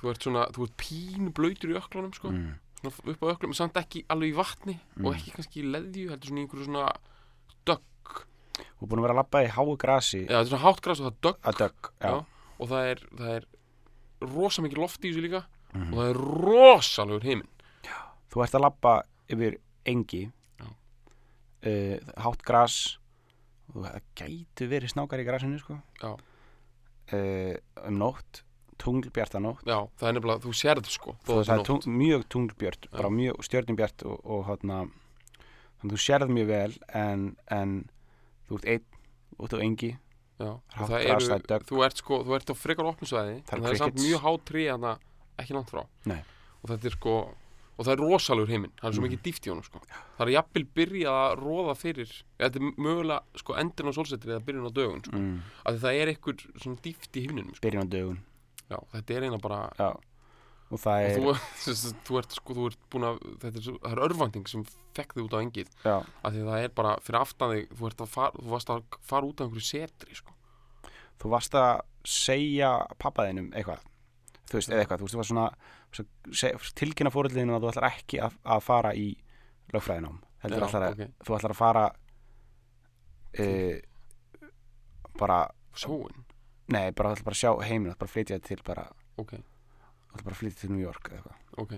þú 0.00 0.10
ert 0.10 0.26
svona, 0.26 0.46
þú 0.54 0.66
ert 0.66 0.76
pínu 0.82 1.30
blöytur 1.36 1.72
í 1.72 1.78
öklanum 1.78 2.12
sko, 2.16 2.32
mm. 2.34 2.52
svona 2.80 3.14
upp 3.14 3.22
á 3.22 3.26
öklum 3.36 3.54
samt 3.54 3.78
ekki 3.80 4.04
alveg 4.10 4.32
í 4.32 4.36
vatni 4.40 4.78
Mm. 4.96 5.06
og 5.06 5.14
ekki 5.16 5.32
kannski 5.36 5.62
í 5.62 5.68
leðju, 5.70 6.08
heldur 6.10 6.28
svona 6.28 6.40
í 6.40 6.44
einhverju 6.46 6.66
svona 6.68 6.86
dögg, 7.68 8.12
og 8.80 8.88
búin 8.88 9.00
að 9.00 9.06
vera 9.06 9.14
að 9.16 9.20
labba 9.22 9.42
í 9.46 9.50
háu 9.56 9.76
grasi. 9.80 10.22
Já 10.26 10.36
þetta 10.38 10.42
er 10.44 10.50
svona 10.52 10.64
hátt 10.66 10.80
græs 10.84 11.00
og 11.00 11.06
það 11.06 11.12
er 11.12 11.20
dögg. 11.28 11.40
Að 11.52 11.58
dögg, 11.62 11.90
já, 12.02 12.12
og 12.58 12.68
það 12.72 12.90
er, 12.92 13.02
það 13.18 13.34
er 13.36 13.46
rosa 14.32 14.62
mikið 14.62 14.78
loft 14.84 15.04
í 15.04 15.10
þessu 15.12 15.24
líka. 15.26 15.42
Mhm. 15.72 15.92
og 15.94 15.98
það 16.02 16.10
er 16.12 16.18
rosalegur 16.44 17.22
heiminn 17.24 17.48
þú 18.32 18.42
ert 18.44 18.54
að 18.58 18.62
labba 18.64 18.90
yfir 19.32 19.54
engi 19.88 20.22
Já. 20.60 20.66
uh, 20.68 22.12
hátt 22.24 22.42
gras. 22.44 22.76
Og 23.72 23.84
það 23.86 24.00
gætu 24.20 24.68
verið 24.68 24.92
snákar 24.92 25.20
í 25.22 25.24
grasinu 25.24 25.58
sko. 25.60 25.78
Já. 26.02 26.12
uh, 27.12 27.56
um 27.88 27.98
nótt 27.98 28.42
tunglbjarta 28.82 29.38
nótt. 29.40 29.62
Já, 29.68 29.78
það 30.00 30.08
er 30.08 30.14
nefnilega, 30.16 30.42
þú 30.42 30.52
sérð 30.58 30.88
sko 30.90 31.12
þó 31.22 31.28
það 31.28 31.36
það 31.36 31.44
sé 31.46 31.52
er 31.52 31.60
nótt. 31.60 31.66
tung, 31.68 31.98
mjög 32.02 32.22
tunglbjört 32.34 32.88
bara 32.90 33.10
mjög 33.14 33.44
stjörnumbjört 33.46 34.04
og, 34.10 34.16
og 34.26 34.40
hátna 34.48 34.78
þannig 35.82 35.92
að 35.92 35.98
þú 35.98 36.02
sérð 36.06 36.32
mjög 36.38 36.46
vel 36.52 36.72
en, 37.02 37.26
en 37.50 37.74
þú 38.48 38.58
ert 38.62 38.70
einn 38.72 38.88
út 39.42 39.52
á 39.52 39.58
engi 39.60 39.92
það 40.42 40.96
eru, 41.02 41.28
það 41.28 41.52
er 41.58 41.66
þú 41.68 41.84
ert 41.86 42.00
sko, 42.02 42.22
þú 42.26 42.34
ert 42.38 42.50
á 42.50 42.54
frekar 42.56 42.88
opnu 42.88 43.06
svæði 43.06 43.36
Það 43.46 43.52
eru 43.52 43.60
en 43.60 43.66
það 43.68 43.72
er 43.76 43.80
samt 43.82 44.00
mjög 44.02 44.24
hátt 44.24 44.44
trí 44.48 44.64
að 44.72 44.88
ekki 45.42 45.54
langt 45.56 45.70
frá 45.70 45.82
Nei. 46.10 46.20
og 46.62 46.70
þetta 46.72 46.88
er 46.90 46.96
sko 46.96 47.14
og 47.72 47.86
það 47.86 47.92
er 47.94 48.02
rosalegur 48.04 48.50
heiminn, 48.52 48.72
það 48.78 48.88
er 48.88 48.92
svo 48.94 49.00
Mm. 49.02 49.06
mikið 49.08 49.22
dýft 49.26 49.46
í 49.46 49.50
honum 49.50 49.64
sko. 49.64 49.80
það 50.18 50.26
er 50.26 50.32
jafnvel 50.34 50.64
byrjað 50.76 51.16
að 51.22 51.36
róða 51.40 51.74
fyrir 51.80 52.10
þetta 52.38 52.58
er 52.60 52.66
mögulega 52.76 53.40
sko 53.40 53.54
endin 53.56 53.88
á 53.88 53.92
sólsetri 53.96 54.30
eða 54.34 54.44
byrjun 54.44 54.68
á 54.68 54.72
dögun 54.76 55.02
sko. 55.06 55.16
mm, 55.16 55.38
af 55.64 55.72
því 55.72 55.80
það 55.82 56.00
er 56.02 56.12
einhver 56.12 56.36
svona 56.60 56.82
dýft 56.84 57.16
í 57.16 57.22
himninum 57.26 57.54
sko. 57.56 57.62
byrjun 57.64 57.86
á 57.86 57.92
dögun 57.94 58.18
já, 58.70 58.78
þetta 58.92 59.14
er 59.16 59.22
eina 59.24 59.38
bara 59.38 59.60
já. 59.78 59.88
Og 60.72 60.80
það 60.80 61.06
er 61.06 61.18
þú, 61.18 61.34
þú 62.08 62.18
ert 62.20 62.36
sko, 62.36 62.56
þú 62.56 62.66
ert 62.70 62.84
búin 62.92 63.06
að 63.10 63.20
þetta 63.44 63.62
er, 63.62 63.78
er 63.92 64.02
örvanding 64.06 64.48
sem 64.50 64.64
fekk 64.96 65.16
þig 65.16 65.26
út 65.26 65.36
á 65.36 65.42
engið. 65.42 65.72
Af 65.84 66.32
því 66.32 66.42
að 66.42 66.50
það 66.50 66.66
er 66.66 66.74
bara 66.80 66.94
fyrir 67.04 67.20
aftan 67.20 67.54
þig 67.54 67.74
þú, 67.76 67.92
að 67.92 68.12
fara, 68.14 68.32
þú 68.38 68.54
varst 68.54 68.72
að 68.72 68.98
fara 69.12 69.28
út 69.28 69.40
af 69.40 69.48
einhverju 69.48 69.68
setri 69.68 70.18
sko. 70.18 70.36
þú 71.22 71.32
varst 71.36 71.54
að 71.58 71.84
segja 72.08 72.72
pappaðinum 73.02 73.52
eitthvað. 73.54 73.84
Þú 74.48 74.58
veist, 74.58 74.72
eða 74.72 74.82
eitthvað, 74.82 75.02
þú 75.02 75.06
veist, 75.06 75.14
þú 75.14 75.22
var 75.22 75.30
svona 75.30 76.72
tilkynna 76.80 77.12
fóröldinu 77.14 77.54
að 77.56 77.64
þú 77.64 77.70
ætlar 77.72 77.88
ekki 77.92 78.20
að, 78.24 78.36
að 78.42 78.64
fara 78.66 78.92
í 78.98 79.06
lögfræðinám. 79.72 80.18
Heldur 80.42 80.64
Já, 80.64 80.66
ætlar 80.66 80.86
að, 80.88 80.98
ok. 80.98 81.14
þú 81.26 81.36
ætlar 81.36 81.54
að 81.54 81.60
fara 81.60 81.84
e, 83.38 83.46
bara 85.20 85.38
Sjóin, 85.72 86.24
nei, 86.72 86.90
bara, 86.92 87.12
þú 87.12 87.16
ætlar 87.16 87.28
bara 87.28 87.36
að 87.36 87.40
sjá 87.40 87.52
heiminn, 87.68 87.86
þú 87.86 87.94
ætlar 87.94 88.00
bara 88.02 88.10
að 88.10 88.16
flytja 88.16 88.38
til 88.44 88.58
bara, 88.66 88.84
ok, 89.22 89.32
þú 90.12 90.18
ætlar 90.18 90.24
bara 90.28 90.34
að 90.36 90.40
flytja 90.42 90.60
til 90.60 90.70
New 90.72 90.82
York 90.82 91.08
eða 91.08 91.16
eitthvað, 91.18 91.62
ok. 91.62 91.72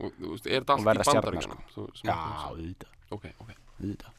Og 0.00 0.12
þú 0.16 0.30
veist, 0.32 0.46
er 0.46 0.60
þetta 0.64 0.72
Og 0.72 0.78
allt 0.80 0.86
verða 0.88 1.00
í 1.00 1.04
stjarna, 1.04 1.20
bandaríkjunum? 1.20 1.62
Þú- 1.74 1.90
sem 2.00 2.08
já, 2.08 2.16
auðvitað, 2.48 2.96
Ok, 3.10 3.24
ok, 3.40 3.50
auðvitað. 3.80 4.12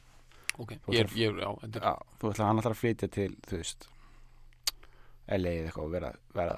Ok 0.59 0.71
Þú 0.85 0.91
Ég 0.93 0.99
er, 0.99 1.05
ætlar- 1.05 1.17
ég 1.17 1.27
er, 1.31 1.39
já, 1.41 1.49
þetta 1.61 1.75
er 1.79 1.85
já, 1.87 1.93
þú 2.21 2.29
ætlar, 2.31 2.47
hann 2.47 2.59
ætlar 2.61 2.75
að 2.75 2.81
flytja 2.81 3.07
til, 3.11 3.35
þú 3.47 3.57
veist 3.57 3.87
LA 5.31 5.49
eða 5.49 5.67
eitthvað 5.71 5.85
og 5.85 5.91
vera, 5.91 6.11
vera 6.35 6.57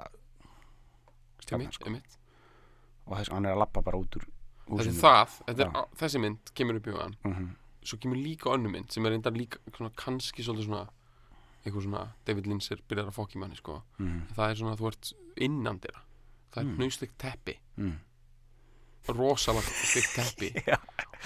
stjarnan, 1.44 1.68
Einmitt, 1.68 1.78
sko. 1.78 1.86
einmitt 1.90 2.18
og 3.06 3.18
þess, 3.20 3.32
hann 3.36 3.46
er 3.46 3.54
að 3.56 3.62
lappa 3.64 3.82
bara 3.84 3.98
út 4.00 4.16
úr 4.20 4.26
Þetta 4.64 4.78
húsinu. 4.80 4.94
Er 4.96 5.02
það, 5.04 5.34
þetta 5.48 5.60
er, 5.66 5.68
Já. 5.68 5.72
á- 5.76 5.90
þessi 6.00 6.20
mynd 6.24 6.52
kemur 6.56 6.76
upp 6.80 6.88
í 6.88 6.92
hann 6.98 7.16
Mhm, 7.24 7.56
Svo 7.84 7.98
kemur 8.00 8.16
líka 8.16 8.48
önnu 8.56 8.70
mynd 8.72 8.92
sem 8.92 9.06
er 9.06 9.12
reyndar 9.12 9.34
líka 9.36 9.58
svona, 9.76 9.92
kannski 9.94 10.40
svolítið 10.42 10.66
svona 10.70 10.90
eitthvað 11.66 11.84
svona 11.84 12.14
David 12.26 12.46
Lynch 12.48 12.72
er 12.72 12.78
byrjar 12.88 13.08
að 13.12 13.14
fokki 13.18 13.38
manni 13.38 13.56
sko. 13.58 13.84
Mhm, 14.00 14.28
það 14.36 14.50
er 14.52 14.56
svona 14.56 14.76
að 14.76 14.80
þú 14.80 14.88
ert 14.88 15.14
innan 15.38 15.80
dyrra 15.80 16.02
það 16.54 16.60
er 16.62 16.66
Mm. 16.66 16.74
mm. 16.78 17.18
teppi. 17.18 17.56
Mhm. 17.78 17.94
rosalega 19.08 19.72
slikt 19.84 20.14
teppi. 20.16 20.50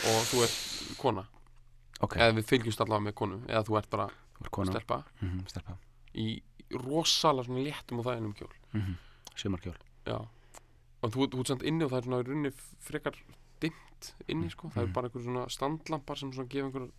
Og 0.08 0.22
þú 0.32 0.44
ert 0.46 0.98
kona. 0.98 1.24
Ok, 2.02 2.16
eða 2.18 2.34
við 2.38 2.46
fylgjumst 2.50 2.82
allavega 2.82 3.06
með 3.10 3.16
konu. 3.20 3.38
Eða 3.48 3.64
þú 3.68 3.78
ert 3.80 3.90
bara 3.90 4.08
þú 4.38 4.42
ert 4.46 4.52
kona. 4.52 4.72
stelpa. 4.72 4.98
Stelpa, 5.50 5.78
í 6.16 6.42
rosalega 6.74 7.46
svona 7.48 7.64
léttum 7.66 8.00
og 8.02 8.06
þæginum 8.06 8.34
kjól. 8.38 8.54
Mhm, 8.74 8.96
sumarkjól. 9.36 9.78
Já. 10.06 10.18
Og 11.04 11.12
þú, 11.14 11.28
þú 11.30 11.40
ert 11.44 11.48
samt 11.54 11.64
inni 11.70 11.84
og 11.86 11.92
það 11.92 11.98
er 11.98 12.08
svona 12.08 12.22
í 12.24 12.28
rauninni 12.28 12.52
frekar 12.82 13.16
dimmt 13.62 14.14
inni 14.28 14.50
sko. 14.50 14.70
Það 14.70 14.82
er 14.84 14.88
Mhm. 14.88 14.94
bara 14.94 15.08
einhver 15.10 15.24
svona 15.24 15.46
standlampar 15.50 16.18
sem 16.18 16.32
svona 16.34 16.50
gefa 16.50 16.66
einhver 16.72 16.92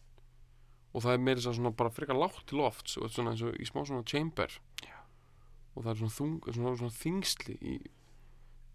og 0.95 1.03
það 1.03 1.15
er 1.15 1.19
meira 1.19 1.41
svona 1.41 1.71
bara 1.77 1.91
frekar 1.91 2.15
lágt 2.17 2.47
til 2.47 2.61
og 3.03 3.11
svona 3.11 3.31
eins 3.35 3.43
og 3.43 3.55
í 3.55 3.67
smá 3.67 3.85
svona 3.87 4.05
chamber. 4.07 4.49
Já. 4.83 4.95
og 5.77 5.85
það 5.85 5.91
er 5.91 5.95
svona, 5.95 6.11
þung, 6.11 6.41
svona, 6.55 6.77
svona 6.77 6.91
þingsli 6.91 7.55
í, 7.63 7.81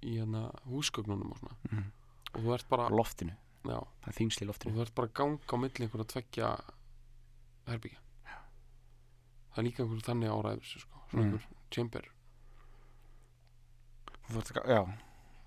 í 0.04 0.18
hérna 0.20 0.44
húsgögnunum 0.70 1.32
og 1.32 1.38
svona. 1.42 1.56
Mhm. 1.72 1.92
og 2.34 2.42
þú 2.44 2.54
ert 2.56 2.70
bara, 2.70 2.90
loftinu, 2.90 3.36
já, 3.64 3.78
það 4.02 4.08
er 4.08 4.18
þingsli 4.20 4.44
í 4.44 4.48
og 4.48 4.52
loftinu 4.54 4.74
þú 4.76 4.82
ert 4.82 4.96
bara 4.96 5.08
að 5.08 5.14
ganga 5.14 5.54
á 5.54 5.56
milli 5.62 5.86
einhverja 5.86 6.08
tveggja 6.14 6.48
herbyggja 7.68 8.00
það 9.54 9.58
er 9.62 9.64
líka 9.68 9.84
einhver 9.84 10.02
þannig 10.08 10.30
þessu 10.60 10.80
sko, 10.82 10.98
svona 11.12 11.24
Mm. 11.24 11.34
einhver 11.34 11.48
chamber. 11.72 12.06
Þú 14.30 14.40
ert 14.42 14.52
að, 14.58 14.70
já. 14.74 14.82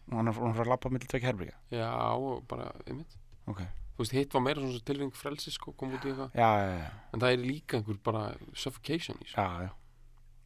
Og 0.07 0.15
hann 0.21 0.29
er 0.31 0.37
er 0.55 0.61
að 0.63 0.71
lappa 0.71 0.91
millir 0.93 1.09
tvekja 1.11 1.27
herbyggja 1.33 1.57
já, 1.75 1.89
og 2.15 2.45
bara, 2.47 2.69
einmitt. 2.87 3.17
Ok, 3.51 3.61
þú 3.97 4.03
veist, 4.05 4.13
hitt 4.15 4.33
var 4.37 4.43
meira 4.47 4.61
svona 4.63 4.85
tilving 4.87 5.11
frelsi 5.17 5.51
sko, 5.55 5.73
kom 5.73 5.91
út 5.97 6.05
í 6.07 6.13
eitthvað, 6.13 6.33
já, 6.39 6.51
já, 6.63 6.79
já, 6.79 6.91
en 7.15 7.21
það 7.25 7.33
er 7.33 7.43
líka 7.43 7.79
einhver 7.81 7.99
bara 8.07 8.23
suffocation 8.55 9.19
í 9.19 9.27
þessu. 9.27 9.35
Já, 9.35 9.67
já. 9.67 9.71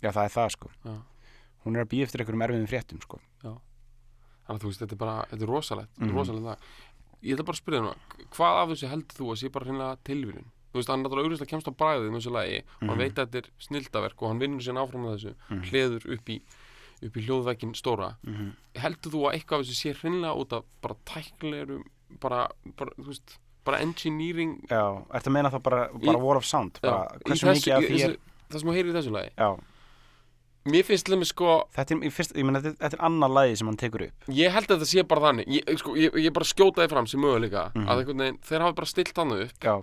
Já, 0.00 0.10
það 0.16 0.24
er 0.24 0.34
það 0.38 0.50
sko. 0.56 0.70
Já. 0.84 0.96
hún 1.66 1.76
er 1.76 1.84
að 1.84 1.90
býja 1.92 2.04
eftir 2.08 2.22
einhverjum 2.22 2.42
erfiðum 2.46 2.68
fréttum 2.72 3.00
sko 3.04 3.18
þannig 4.50 4.58
að 4.58 4.64
þú 4.66 4.70
veist, 4.72 4.80
þetta 4.82 4.92
er 4.92 5.02
bara, 5.06 5.16
þetta 5.30 5.42
er 5.46 5.52
rosalegt 5.54 5.98
mm 6.00 6.06
Mhm. 6.06 6.16
rosalegt 6.18 6.44
það, 6.44 6.58
ég 7.22 7.34
ætla 7.36 7.44
bara 7.46 7.56
að 7.56 7.62
spyrja 7.62 7.82
það 7.86 7.96
hvað 8.34 8.54
af 8.62 8.68
þessu 8.74 8.88
heldur 8.90 9.16
þú 9.20 9.26
að 9.30 9.38
sé 9.40 9.48
bara 9.54 9.64
hreinlega 9.66 9.96
tilvíðun 10.04 10.48
þú 10.70 10.76
veist, 10.78 10.88
hann 10.90 11.02
náttúrulega 11.04 11.26
auðvitað 11.30 11.50
kemst 11.50 11.68
á 11.70 11.72
bræðið 11.80 12.10
með 12.10 12.18
þessu 12.20 12.32
lagi 12.34 12.58
og 12.58 12.88
hann 12.88 12.90
Mhm. 12.90 12.98
veit 12.98 13.14
að 13.18 13.26
þetta 13.26 13.38
er 13.38 13.50
snildaverk 13.58 14.22
og 14.22 14.28
hann 14.28 14.38
vinnur 14.40 14.62
sér 14.62 14.78
áfram 14.82 15.02
með 15.06 15.14
þessu 15.16 15.34
Mhm. 15.50 15.62
hleður 15.70 16.12
upp 16.14 16.26
í, 16.30 16.40
upp 17.02 17.14
í 17.16 17.24
hljóðvekkin 17.26 17.74
stóra 17.74 18.16
Mhm. 18.26 18.52
heldur 18.76 19.10
þú 19.12 19.20
að 19.26 19.32
eitthvað 19.34 19.60
af 19.60 19.66
þessu 19.66 19.78
sé 19.80 19.94
hreinlega 19.94 20.36
út 20.36 20.52
af 20.52 20.64
bara 20.82 20.94
tæknilegur 21.06 21.82
bara, 22.20 22.48
bara, 22.76 22.90
þú 22.98 23.06
veist, 23.06 23.38
bara 23.64 23.78
engineering 23.78 24.66
já, 24.68 25.04
ertu 25.14 25.28
að 25.28 25.32
meina 25.32 25.50
það 25.50 25.62
bara, 25.62 25.88
bara 25.92 26.18
Í- 26.18 26.20
war 26.22 26.36
of 26.36 26.44
sound 26.44 26.78
bara, 26.82 27.08
Já, 27.08 27.18
hversu 27.24 27.46
mikið 27.46 27.76
af 27.76 27.82
því 27.84 28.04
er 28.04 28.16
það 28.50 28.58
sem 28.60 28.68
þú 28.68 28.74
heyrir 28.74 28.90
í 28.90 28.96
þessu 28.96 29.10
lagi 29.12 29.30
já, 29.36 29.58
mér 30.68 30.84
finnst 30.84 31.06
til 31.06 31.14
dæmis 31.16 31.30
sko 31.32 31.54
þetta 31.74 31.94
er, 31.96 32.10
fyrst, 32.12 32.34
ég 32.36 32.44
meina, 32.44 32.60
þetta, 32.60 32.90
er 32.90 32.96
annað 33.06 33.32
lagi 33.32 33.56
sem 33.56 33.66
hann 33.70 33.76
tekur 33.80 34.02
upp. 34.08 34.26
Ég 34.28 34.52
held 34.52 34.66
að 34.68 34.76
þetta 34.82 34.88
sé 34.90 35.04
bara 35.08 35.20
þannig. 35.30 35.46
Ég, 35.48 35.78
sko, 35.80 35.94
ég, 35.96 36.12
ég 36.20 36.32
bara 36.36 36.44
skjótaði 36.44 36.90
fram 36.92 37.06
sem 37.06 37.20
möguleika 37.20 37.70
Mhm. 37.74 37.86
að 37.88 38.02
einhvern 38.02 38.18
veginn, 38.24 38.38
þeir 38.44 38.60
hafi 38.66 38.74
bara 38.76 38.86
stilt 38.86 39.16
hann 39.16 39.32
upp. 39.32 39.58
Já, 39.60 39.74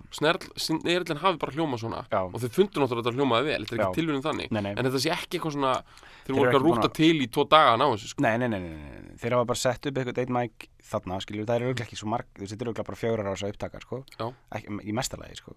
snerlinn 0.62 1.18
hafi 1.22 1.38
bara 1.38 1.52
hljómað 1.52 1.80
svona. 1.82 2.04
Já, 2.12 2.20
og 2.22 2.38
þeir 2.40 2.52
fundu 2.54 2.78
náttúrulega 2.80 3.02
að 3.02 3.08
þetta 3.08 3.16
hljómaði 3.18 3.44
vel. 3.48 3.64
Þetta 3.66 3.78
er 3.78 3.84
ekki 3.88 3.98
tilvíðin 4.00 4.24
þannig. 4.28 4.50
Nei, 4.54 4.62
nei. 4.62 4.70
En 4.76 4.84
þetta 4.88 5.00
sé 5.02 5.10
ekki 5.14 5.38
eitthvað 5.38 5.56
svona 5.56 5.74
þeir 5.82 6.28
Þeir 6.28 6.36
voru 6.38 6.48
ekki 6.50 6.58
að 6.60 6.66
rúta 6.68 6.92
til 6.92 7.16
í 7.24 7.28
tvo 7.32 7.44
daga 7.48 7.72
að 7.74 7.78
ná 7.80 7.86
þessu 7.94 8.08
sko. 8.12 8.20
Nei, 8.22 8.36
nei, 8.38 8.48
nei, 8.48 8.60
nei, 8.60 9.16
þeir 9.18 9.32
hafa 9.38 9.44
bara 9.48 9.58
sett 9.62 9.86
upp 9.88 9.94
eitthvað 9.98 10.18
eitt 10.22 10.32
mæk 10.38 10.68
þarna, 10.88 11.20
skiljum, 11.24 11.46
það 11.48 11.56
er 11.56 11.64
auðvitað 11.68 11.86
ekki 11.88 11.96
svo 11.98 12.08
marg, 12.08 12.26
þetta 12.38 12.62
er 12.62 12.68
auðvitað 12.70 12.88
bara 12.88 13.00
fjórar 13.02 13.26
ára 13.26 13.34
þess 13.36 13.44
að 13.48 13.52
upptaka, 13.54 13.80
sko, 13.84 14.04
ekki, 14.56 14.78
í 14.88 14.92
mestalagi, 14.96 15.36
sko, 15.40 15.54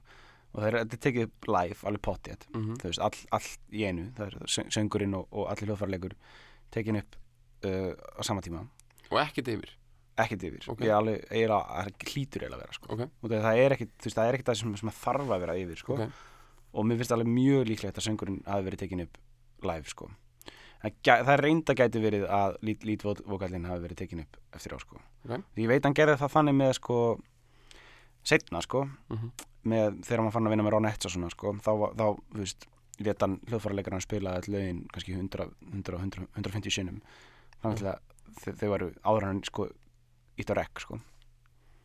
og 0.54 0.64
þeir, 0.64 0.78
þetta 0.82 0.98
er 0.98 1.04
tekið 1.08 1.28
upp 1.28 1.48
live, 1.56 1.78
alveg 1.88 2.02
pottið, 2.08 2.48
mm 2.54 2.72
þú 2.82 2.90
veist, 2.90 3.04
all, 3.08 3.20
all 3.38 3.50
í 3.72 3.84
einu, 3.88 4.08
það 4.18 4.26
er 4.28 4.50
söng- 4.56 4.72
söngurinn 4.76 5.16
og, 5.16 5.28
og 5.32 5.48
allir 5.52 5.70
hljóðfarleikur 5.72 6.16
tekin 6.72 7.00
upp 7.02 7.16
uh, 7.66 7.94
á 8.20 8.22
sama 8.28 8.42
tíma, 8.42 8.66
og 9.12 9.20
ekkert 9.24 9.48
yfir? 9.56 9.78
Ekkert 10.22 10.44
yfir, 10.44 10.66
Ok. 10.70 10.82
ég 10.84 10.92
er 10.92 10.98
alveg, 10.98 11.24
eiginlega, 11.32 11.86
það 11.86 12.10
hlýtur 12.12 12.44
eiginlega 12.44 12.58
að 12.60 12.66
vera, 12.66 12.76
sko, 12.78 12.92
ok, 12.98 13.06
og 13.24 13.32
það 13.32 13.62
er 13.64 13.76
ekkert, 13.78 13.94
þú 13.98 14.10
veist, 14.10 14.18
það 14.20 14.28
er 14.28 14.38
ekkert 14.38 14.52
það 14.52 14.60
sem, 14.62 14.76
sem 14.82 14.92
að 14.92 15.00
þarf 15.06 15.32
að 15.38 15.42
vera 15.46 15.56
yfir, 15.62 15.80
sko, 15.86 15.94
ok, 15.96 16.20
og 16.72 16.86
mér 16.88 17.00
finnst 17.02 17.12
alveg 17.16 17.32
mjög 17.32 17.64
líklegt 17.72 17.98
að 18.00 18.06
söngurinn 18.10 18.42
hafi 18.48 18.68
verið 18.68 18.80
tekin 18.84 19.02
upp 19.06 19.18
live 19.68 19.88
sko. 19.92 20.10
það, 20.82 21.26
það 21.28 21.40
reynda 21.44 21.74
gæti 21.78 22.00
verið 22.02 22.24
að 22.34 22.56
lít, 22.66 22.86
lítvokallinn 22.88 23.66
hafi 23.70 23.84
verið 23.84 23.98
tekin 24.00 24.22
upp 24.24 24.38
eftir 24.56 24.74
á 24.74 24.80
sko. 24.82 25.02
Ég 25.60 25.68
veit 25.70 25.84
hann 25.86 25.94
gerði 25.94 26.16
það 26.18 26.32
þannig 26.36 26.56
með 26.58 26.72
sko, 26.80 26.96
setna 28.24 28.62
sko, 28.64 28.86
Mhm. 29.10 29.32
Með, 29.66 30.00
þegar 30.06 30.24
hann 30.24 30.32
fann 30.32 30.48
að 30.48 30.54
vinna 30.56 30.64
með 30.66 30.74
Ronette 30.76 31.08
og 31.08 31.12
svona 31.14 31.30
sko, 31.34 31.54
þá, 31.62 31.72
þá 31.98 32.06
þú 32.34 32.40
veist, 32.42 32.66
leta 33.02 33.26
hann 33.28 33.40
hljóðfæralegar 33.50 33.96
hann 33.96 34.02
spila 34.06 34.36
all 34.38 34.48
lögin 34.54 34.80
kannski 34.94 35.14
100, 35.18 35.48
100, 35.74 36.00
100 36.00 36.28
150 36.38 36.72
sinnum. 36.76 37.02
Þannig 37.62 37.86
að 37.92 38.00
þau, 38.42 38.52
þau 38.62 38.70
varu 38.74 38.90
áður 39.06 39.28
hann 39.28 39.44
sko 39.48 39.68
ítt 40.42 40.50
á 40.54 40.56
rekk 40.58 40.82
sko. 40.84 41.00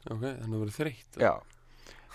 Ok, 0.06 0.22
þannig 0.22 0.40
að 0.40 0.54
það 0.54 0.62
verið 0.62 0.76
þreytt. 0.78 1.20
Já, 1.20 1.32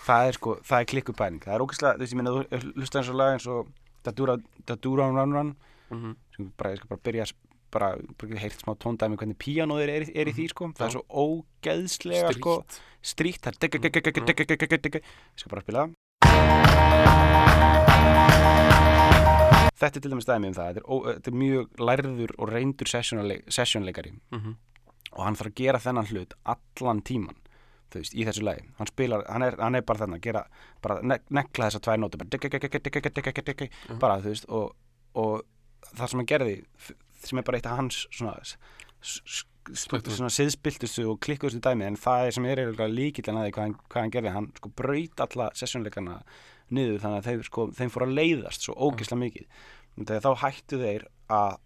það 0.06 0.26
er 0.30 0.38
sko, 0.38 0.56
það 0.66 0.80
er 0.84 0.90
klikkupæling. 0.94 1.40
Það 1.44 1.54
er 1.58 1.64
ógæslega, 1.66 1.94
þú 1.94 2.04
veist, 2.04 2.12
ég 2.14 2.20
meina, 2.22 2.34
þú 2.38 2.72
hlusta 2.80 2.98
eins 3.02 3.10
og 3.12 3.18
lag 3.20 3.32
eins 3.36 3.46
og 3.52 3.72
Dadura, 4.02 4.36
Dadura 4.66 5.08
Run 5.12 5.34
Run 5.36 5.56
Mhm. 5.92 6.16
sem 6.36 6.52
bara, 6.56 6.70
ég 6.72 6.78
skal 6.80 6.88
bara 6.88 7.02
byrja 7.04 7.22
að- 7.26 7.34
bara, 7.72 7.88
bara 8.20 8.38
heyrt 8.42 8.60
smá 8.62 8.74
tóndæmi 8.76 9.16
hvernig 9.20 9.38
píanóður 9.40 9.88
er, 9.96 10.06
er 10.14 10.30
í 10.30 10.34
því, 10.36 10.48
sko 10.52 10.70
það 10.76 10.86
er 10.86 10.94
svo 10.96 11.04
ógeðslega, 11.24 12.32
sko 12.38 12.56
strýtt, 13.02 13.40
það 13.42 13.52
er 13.52 13.58
ég 15.02 15.02
skal 15.36 15.50
bara 15.50 15.64
spila 15.66 15.88
Þetta 19.82 19.98
er 19.98 20.02
til 20.04 20.10
dæmis 20.12 20.26
dæmi 20.28 20.46
um 20.46 20.54
það, 20.54 20.68
þetta 20.68 20.80
er, 20.82 20.84
ó, 20.86 20.94
þetta 21.08 21.30
er 21.32 21.38
mjög 21.40 21.80
lærður 21.88 22.32
og 22.38 22.50
reyndur 22.52 22.86
sessionleik- 22.90 23.48
sessionleikari 23.50 24.12
Mhm. 24.30 24.52
og 25.12 25.24
hann 25.24 25.34
þarf 25.36 25.50
að 25.50 25.54
gera 25.58 25.78
þennan 25.78 26.06
hlut 26.10 26.34
allan 26.46 27.02
tíman 27.02 27.36
veist, 27.92 28.14
í 28.14 28.24
þessu 28.24 28.42
lagi 28.46 28.62
hann 28.78 28.86
spilar, 28.86 29.24
hann 29.28 29.42
er, 29.42 29.56
hann 29.58 29.74
er 29.74 29.82
bara 29.82 29.98
þarna 29.98 30.20
gera 30.22 30.46
bara 30.80 31.00
ne 31.02 31.18
nekla 31.30 31.66
þessar 31.68 31.80
tvær 31.82 31.98
nótur 31.98 32.18
bara, 32.18 32.28
Mhm. 33.90 33.98
bara 33.98 34.20
þú 34.20 34.28
veist 34.30 34.46
og, 34.48 34.72
og 35.14 35.42
það 35.96 36.08
sem 36.08 36.18
hann 36.20 36.26
gerði 36.26 36.64
sem 37.28 37.40
er 37.40 37.46
bara 37.46 37.60
eitt 37.60 37.68
af 37.70 37.78
hans 37.80 38.04
svona 38.10 38.36
svona 40.16 40.32
siðspiltustu 40.32 41.04
og 41.12 41.20
klikkustu 41.22 41.60
dæmi 41.62 41.86
en 41.86 41.98
það 42.00 42.26
er 42.26 42.34
sem 42.36 42.48
er 42.50 42.62
að 43.38 43.46
því 43.46 43.54
hvað 43.54 43.66
hann, 43.68 43.76
hvað 43.92 44.02
hann 44.02 44.14
gerði 44.16 44.32
hann 44.36 44.48
sko 44.56 44.72
braut 44.80 45.22
alla 45.26 45.50
sessjónleikana 45.58 46.16
niður 46.72 47.02
þannig 47.02 47.20
að 47.20 47.28
þeir, 47.28 47.44
sko, 47.46 47.66
þeim 47.76 47.92
fór 47.92 48.06
að 48.06 48.16
leiðast 48.18 48.66
svo 48.66 48.74
ógislega 48.88 49.20
mikið 49.22 49.64
þegar 49.98 50.22
þá 50.24 50.32
hættu 50.46 50.78
þeir 50.82 51.04
að 51.32 51.58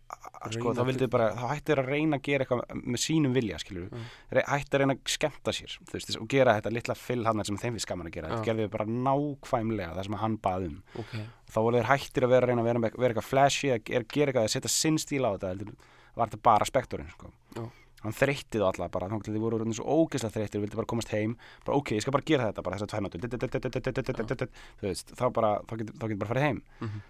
að, 0.46 0.52
sko, 0.54 0.72
þá 0.76 0.82
vildu 0.86 1.06
bara, 1.10 1.26
þá 1.34 1.44
hættu 1.50 1.72
þeir 1.72 1.80
að 1.82 1.88
reyna 1.90 2.18
að 2.18 2.22
gera 2.28 2.44
eitthvað 2.44 2.82
með 2.86 3.00
sínum 3.02 3.32
vilja, 3.34 3.56
skilur 3.58 3.86
Já. 3.90 4.02
Re- 4.36 4.44
hættu 4.46 4.76
að 4.76 4.82
reyna 4.82 4.94
að 4.94 5.10
skemmta 5.16 5.54
sér 5.56 5.72
þú 5.88 5.94
veist, 5.96 6.12
og 6.20 6.28
gera 6.30 6.54
þetta 6.58 6.72
litla 6.76 6.94
fyll 6.94 7.24
hann 7.26 7.42
sem 7.48 7.58
þeim 7.58 7.74
finnst 7.74 7.88
gaman 7.90 8.06
að 8.10 8.14
gera, 8.18 8.28
þetta 8.34 8.46
gerði 8.46 8.66
þau 8.68 8.74
bara 8.76 8.86
nákvæmlega 9.08 9.96
það 9.96 10.06
sem 10.06 10.18
hann 10.22 10.36
bað 10.46 10.66
um 10.68 10.76
ok, 11.02 11.16
þá 11.50 11.58
voru 11.66 11.80
þeir 11.80 11.90
hættir 11.90 12.26
að 12.28 12.34
vera 12.36 12.46
að 12.46 12.52
reyna 12.52 12.62
að 12.62 12.68
vera, 12.70 12.92
vera 13.00 13.10
eitthvað 13.16 13.30
flashy, 13.32 13.72
að 13.74 13.82
gera, 13.90 14.04
eitthvað, 14.30 14.44
að 14.46 14.54
setja 14.54 14.72
sinn 14.76 15.00
stíl 15.02 15.24
á 15.26 15.30
þetta 15.34 15.50
heldur, 15.54 15.74
var 16.14 16.30
þetta 16.30 16.42
bara 16.46 16.68
spektorinn 16.70 17.10
sko. 17.16 17.32
Já. 17.56 17.64
hann 18.06 18.14
þreytti 18.14 18.60
þá 18.62 18.68
alla 18.70 18.88
bara, 18.92 19.08
þá 19.10 19.40
voru 19.40 19.58
orðnir 19.58 19.74
svo 19.80 19.88
ógeðslega 20.04 20.36
þreyttir 20.36 20.62
vildi 20.62 20.78
bara 20.78 20.86
komast 20.94 21.10
heim, 21.16 21.34
bara 21.66 21.80
ok, 21.80 21.96
ég 21.96 22.04
skal 22.06 22.14
bara 22.14 22.28
gera 22.28 22.52
þetta 22.52 22.62
bara 22.62 22.78
þessar 22.78 22.92
tvær 22.92 23.02
nótur 23.08 24.46
þú 24.78 24.86
veist, 24.86 25.12
þá 25.16 25.24
bara, 25.34 25.50
þá 25.66 25.74
getur, 25.80 25.94
þá 25.96 26.04
getur 26.06 26.20
bara 26.22 26.30
farið 26.34 26.46
heim 26.50 26.62
Mhm. 26.80 27.00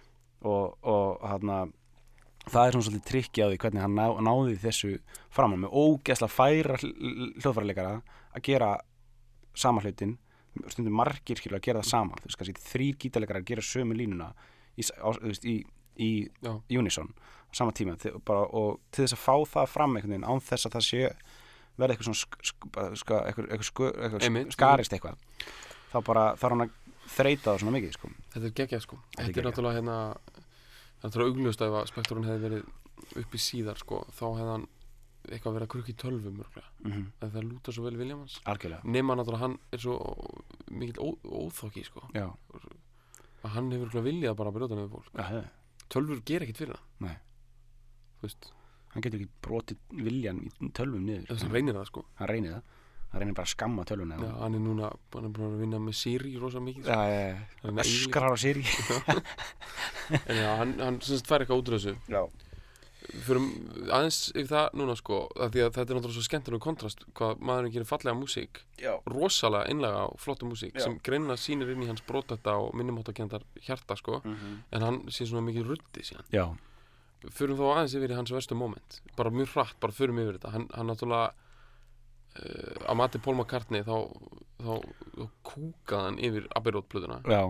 Og, 0.45 0.77
og 0.85 1.25
hann 1.25 1.73
það 2.47 2.61
er 2.63 2.75
svona 2.75 2.87
svolítið 2.87 3.07
trikki 3.09 3.43
á 3.43 3.47
því 3.49 3.59
hvernig 3.63 3.83
hann 3.83 3.97
ná, 3.97 4.05
náði 4.23 4.59
þessu 4.61 4.93
fram 5.33 5.57
með 5.57 5.73
ógeðslega 5.73 6.33
færa 6.33 6.77
hljóðfærarleikara 6.83 7.97
að 8.37 8.45
gera 8.47 8.75
sama 9.57 9.83
hlutin 9.83 10.17
stundum 10.71 10.95
margir 10.97 11.37
skilur 11.37 11.59
að 11.59 11.67
gera 11.67 11.81
það 11.83 11.89
sama. 11.91 12.17
Þú 12.17 12.29
veist, 12.29 12.37
kannski 12.39 12.67
þrýr 12.71 13.01
gítarleikarar 13.01 13.43
gera 13.45 13.65
sömu 13.65 13.97
línuna 13.97 14.31
í, 14.77 14.85
á, 14.85 15.09
veist, 15.21 15.45
í 15.45 15.59
í. 16.01 16.09
Unison 16.73 17.11
á 17.13 17.51
sama 17.55 17.73
tíma. 17.75 17.97
Til, 18.01 18.15
bara, 18.25 18.45
og 18.53 18.81
til 18.91 19.05
þess 19.05 19.17
að 19.17 19.23
fá 19.23 19.35
það 19.53 19.69
fram 19.73 19.95
einhvern 19.95 20.15
veginn 20.15 20.27
án 20.27 20.43
þess 20.43 20.67
að 20.67 20.77
það 20.77 20.87
sé 20.87 21.03
verði 21.77 21.93
eitthvað 21.93 22.09
svona 22.09 22.21
sk, 22.21 22.37
sk, 22.41 22.67
sk, 23.01 23.15
eitthvað, 23.29 23.49
eitthvað, 23.53 23.97
eitthvað 24.07 24.53
skarist 24.55 24.95
eitthvað 24.95 25.19
þá 25.91 25.97
bara 26.07 26.23
þarf 26.39 26.55
hann 26.55 26.65
að 26.65 26.75
þreita 27.13 27.51
það 27.51 27.61
svona 27.63 27.75
mikið 27.77 27.93
sko. 27.97 28.09
Þetta 28.33 28.47
er 28.49 28.55
geggjað 28.61 28.83
sko. 28.83 28.99
Er 29.17 29.27
Þetta 29.27 29.41
er 29.41 29.47
náttúrulega 29.47 29.79
hérna 29.79 29.97
Það 30.97 31.05
er 31.05 31.11
náttúrulega 31.11 31.33
augljóst 31.35 31.61
að 31.61 31.67
ef 31.67 31.77
að 31.77 31.89
spektorun 31.91 32.25
hefði 32.27 32.43
verið 32.47 33.21
uppi 33.21 33.39
síðar 33.41 33.77
sko 33.77 34.01
þá 34.17 34.25
hefði 34.25 34.49
hann 34.49 34.67
eitthvað 35.27 35.55
verið 35.57 35.67
að 35.67 35.71
krukka 35.73 35.91
í 35.91 35.97
tölvum 36.01 36.37
mörglega 36.39 36.69
mm 36.81 36.91
-hmm. 36.91 37.05
það 37.19 37.45
lúta 37.45 37.71
svo 37.75 37.83
vel 37.83 37.95
algjörlega. 38.43 38.81
Nema 38.83 39.15
náttúrulega 39.15 39.43
hann 39.43 39.57
er 39.71 39.79
svo 39.79 39.95
mikill 40.71 40.99
ó, 41.03 41.07
óþokki 41.23 41.83
sko. 41.83 42.07
Já, 42.13 42.31
að 43.43 43.53
hann 43.55 43.71
hefur 43.71 43.87
örugglega 43.87 44.07
viljað 44.07 44.37
bara 44.39 44.49
að 44.49 44.55
brjóta 44.57 44.75
nefnir 44.75 44.93
fólk. 44.95 45.11
Já, 45.13 45.43
tölvur 45.89 46.21
ger 46.25 46.41
ekkert 46.41 46.57
fyrir 46.57 46.75
hann. 46.75 46.87
Nei. 46.99 47.17
þú 48.17 48.25
veist, 48.25 48.51
hann 48.93 49.03
getur 49.03 49.19
ekki 49.19 49.31
brotið 49.41 49.77
viljan 49.91 50.39
í 50.41 50.71
tölvum 50.73 51.05
niður 51.05 51.27
þess 51.27 51.43
að 51.45 51.51
reynir 51.53 51.77
það 51.77 51.87
sko. 51.91 52.05
Hann 52.17 52.31
reynir 52.31 52.51
það 52.55 52.63
hann 53.17 53.23
reynir 53.25 53.37
bara 53.37 53.49
að 53.49 53.53
skamma 53.55 53.85
tölvuna 53.89 54.17
Já, 54.21 54.31
hann 54.43 54.55
er 54.57 54.61
núna 54.63 54.89
hann 55.15 55.25
er 55.27 55.35
búin 55.35 55.49
að 55.51 55.61
vinna 55.65 55.79
með 55.81 55.97
Siri 55.99 56.35
rosa 56.41 56.61
mikið. 56.63 56.87
Já, 56.87 57.37
Hann 57.63 57.79
er 57.81 57.87
öskrar 57.89 58.31
á 58.31 58.37
Siri. 58.37 58.63
En 60.27 60.37
já, 60.39 60.51
hann, 60.61 60.75
hann 60.79 60.99
sem 61.03 61.17
sagt 61.19 61.27
fær 61.29 61.43
eitthvað 61.43 61.63
út 61.63 61.71
úr 61.71 61.75
þessu. 61.77 61.93
Já, 62.11 62.21
fyrir 63.23 63.43
aðeins 63.95 64.17
yfir 64.33 64.49
það 64.51 64.77
núna 64.81 64.95
sko 64.99 65.17
að 65.35 65.53
því 65.55 65.61
að 65.63 65.69
þetta 65.77 65.83
er 65.93 65.97
náttúrulega 65.97 66.17
svo 66.17 66.25
skemmtilega 66.27 66.63
kontrast 66.63 67.03
hvað 67.17 67.43
maðurinn 67.49 67.73
gerir 67.75 67.87
fallega 67.87 68.15
músík. 68.19 68.61
Já, 68.83 68.93
rosalega 69.11 69.71
einlega 69.71 70.05
og 70.11 70.19
flotta 70.23 70.47
músík 70.49 70.75
Já. 70.75 70.83
sem 70.85 70.97
greina 71.07 71.37
sýnir 71.39 71.71
inn 71.73 71.83
í 71.85 71.89
hans 71.91 72.03
brotetta 72.07 72.55
og 72.61 72.75
minnumáttakendar 72.77 73.45
hjarta 73.67 73.95
sko. 73.99 74.21
Mhm. 74.23 74.55
en 74.71 74.81
hann 74.87 75.01
sé 75.07 75.27
svona 75.27 75.45
mikið 75.47 75.67
ruddi 75.71 76.03
síðan. 76.03 76.27
Já, 76.35 76.45
förum 77.31 77.57
þá 77.57 77.65
aðeins 77.73 77.95
yfir 77.99 78.15
hans 78.15 78.31
verstu 78.31 78.55
moment. 78.55 79.01
Bara 79.15 79.31
mjög 79.31 79.53
hratt, 79.55 79.79
bara 79.79 79.93
förum 79.93 80.19
yfir 80.19 80.37
þetta. 80.39 80.51
Hann, 80.51 80.67
hann 80.73 80.87
náttúrulega 80.91 81.31
uh, 82.37 82.89
að 82.91 82.95
mati 83.01 83.19
Paul 83.23 83.35
McCartney 83.39 83.83
þá, 83.87 83.95
þá, 84.61 84.73
þá 85.17 85.23
kúkaði 85.51 86.03
hann 86.05 86.19
yfir 86.29 86.47
Abbey 86.55 86.71
Road 86.77 86.87
plöðuna 86.91 87.21
já 87.25 87.41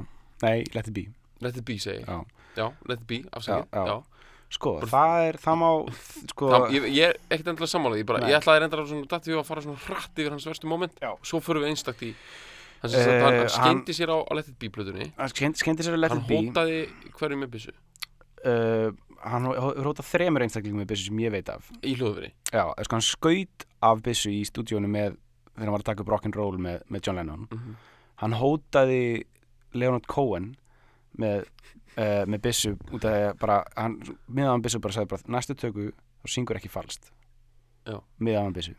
nei, 0.44 0.64
let 0.76 0.88
it 0.88 0.94
be 0.94 1.08
Let 1.42 1.54
it 1.58 1.66
be 1.66 1.76
segi 1.78 2.02
ég. 2.02 2.08
já. 2.10 2.24
já, 2.58 2.68
Let 2.90 3.02
it 3.04 3.08
be, 3.08 3.20
já. 3.30 4.04
sko, 4.50 4.72
Bara- 4.80 4.88
það 4.90 5.26
er, 5.28 5.38
það 5.44 5.58
má 5.62 5.68
sko, 6.32 6.48
Það, 6.50 6.64
ég, 6.74 6.86
ég 6.96 7.04
er 7.12 7.18
ekkert 7.30 7.50
endilega 7.52 7.70
sammála 7.70 7.98
því 8.00 8.06
bara, 8.10 8.20
Nei. 8.24 8.30
ég 8.32 8.38
ætlaði 8.40 8.62
reyndar 8.64 8.82
að 8.82 8.88
svona 8.94 9.10
dætti 9.12 9.32
við 9.34 9.42
að 9.42 9.48
fara 9.52 9.62
svona 9.66 9.82
hratt 9.86 10.22
yfir 10.24 10.34
hans 10.34 10.48
verstu 10.50 10.70
moment 10.72 10.96
Já. 11.04 11.12
svo 11.22 11.42
förum 11.46 11.62
við 11.66 11.74
einstakt 11.76 12.02
í 12.08 12.14
hann, 12.82 12.94
Eh, 12.94 12.98
uh, 12.98 13.12
hann, 13.12 13.22
hann 13.26 13.38
hann- 13.42 13.50
skeindi 13.54 13.94
sér 13.98 14.10
á, 14.14 14.18
á 14.24 14.32
Let 14.38 14.48
it 14.50 14.58
be 14.58 14.70
plöðunni 14.74 15.12
hann 15.18 15.30
skendi 15.34 15.84
sér 15.86 15.94
að 15.98 16.02
let 16.02 16.12
hann 16.16 16.22
it 16.24 16.28
be 16.32 16.40
hótaði 16.42 16.80
hverju 17.20 17.38
með 17.44 17.52
byssu 17.58 17.74
uh, 18.46 18.90
hann 19.24 19.48
hótað 19.50 20.08
þremur 20.12 20.46
einstaklingum 20.46 20.84
með 20.84 20.92
byssu 20.92 21.10
sem 21.10 21.22
ég 21.24 21.34
veit 21.34 21.50
af. 21.52 21.72
Í 21.82 21.96
hljóðveri? 21.98 22.32
Já, 22.52 22.64
sko, 22.86 22.98
hann 22.98 23.06
skaut 23.06 23.68
af 23.88 24.04
byssu 24.06 24.34
í 24.34 24.44
stúdíónu 24.48 24.90
með 24.92 25.18
þegar 25.58 25.66
hann 25.66 25.76
var 25.76 25.84
að 25.84 25.90
taka 25.90 26.04
upp 26.06 26.14
rock'n'roll 26.14 26.62
með, 26.62 26.82
með 26.94 27.08
John 27.08 27.20
Lennon. 27.20 27.46
Mm 27.50 27.60
-hmm. 27.60 27.76
hann 28.22 28.34
hótaði 28.34 29.26
Leonard 29.74 30.08
Cohen 30.08 30.56
með, 31.18 31.48
uh, 31.98 32.26
með 32.26 32.42
byssu 32.42 32.76
út 32.92 33.06
af 33.06 33.14
því 33.14 33.24
að 33.30 33.40
bara, 33.40 33.64
hann, 33.76 34.02
miðaðan 34.28 34.66
byssu 34.66 34.80
bara 34.80 34.94
sagði 34.94 35.14
bara, 35.16 35.22
næstu 35.28 35.56
töku 35.56 35.92
þá 35.92 36.28
syngur 36.28 36.58
ekki 36.58 36.70
falskt. 36.70 37.12
Já. 37.88 38.04
miðaðan 38.20 38.54
byssu. 38.54 38.76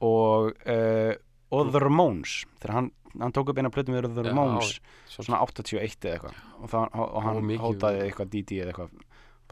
Og 0.00 0.52
uh, 0.66 1.14
og 1.52 1.72
The 1.72 1.82
Ramones 1.82 2.42
þegar 2.62 2.74
hann, 2.78 2.90
hann 3.20 3.32
tók 3.32 3.52
upp 3.52 3.58
eina 3.60 3.70
plötu 3.72 3.92
með 3.92 4.08
The 4.16 4.24
Já, 4.24 4.30
Ramones 4.30 4.78
svo, 5.06 5.24
svona 5.26 5.42
81 5.44 6.06
eða 6.08 6.14
eitthvað. 6.16 6.38
Og, 6.58 6.76
og, 7.04 7.18
hann 7.26 7.50
hótaði 7.60 8.06
eitthvað 8.06 8.30
DD 8.32 8.60
eða 8.62 8.72
eitthvað 8.72 8.94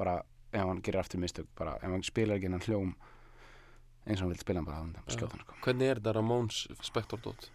bara 0.00 0.16
ef 0.52 0.64
hann 0.66 0.80
gerir 0.82 1.00
aftur 1.04 1.20
mistök 1.22 1.46
bara 1.58 1.76
ef 1.78 1.86
hann 1.92 2.02
spilar 2.06 2.36
ekki 2.40 2.48
hennan 2.50 2.64
hljóm 2.66 2.92
eins 4.06 4.18
og 4.20 4.24
hann 4.26 4.32
vil 4.34 4.40
spila 4.42 4.58
hann 4.62 4.66
bara 4.70 4.78
hann 4.82 4.94
Já. 4.96 5.14
skjóta 5.16 5.36
hann 5.36 5.44
sko. 5.46 5.58
hvernig 5.64 5.90
er 5.92 6.00
þetta 6.00 6.14
Ramones 6.16 6.60
Spector 6.88 7.20
dot 7.24 7.50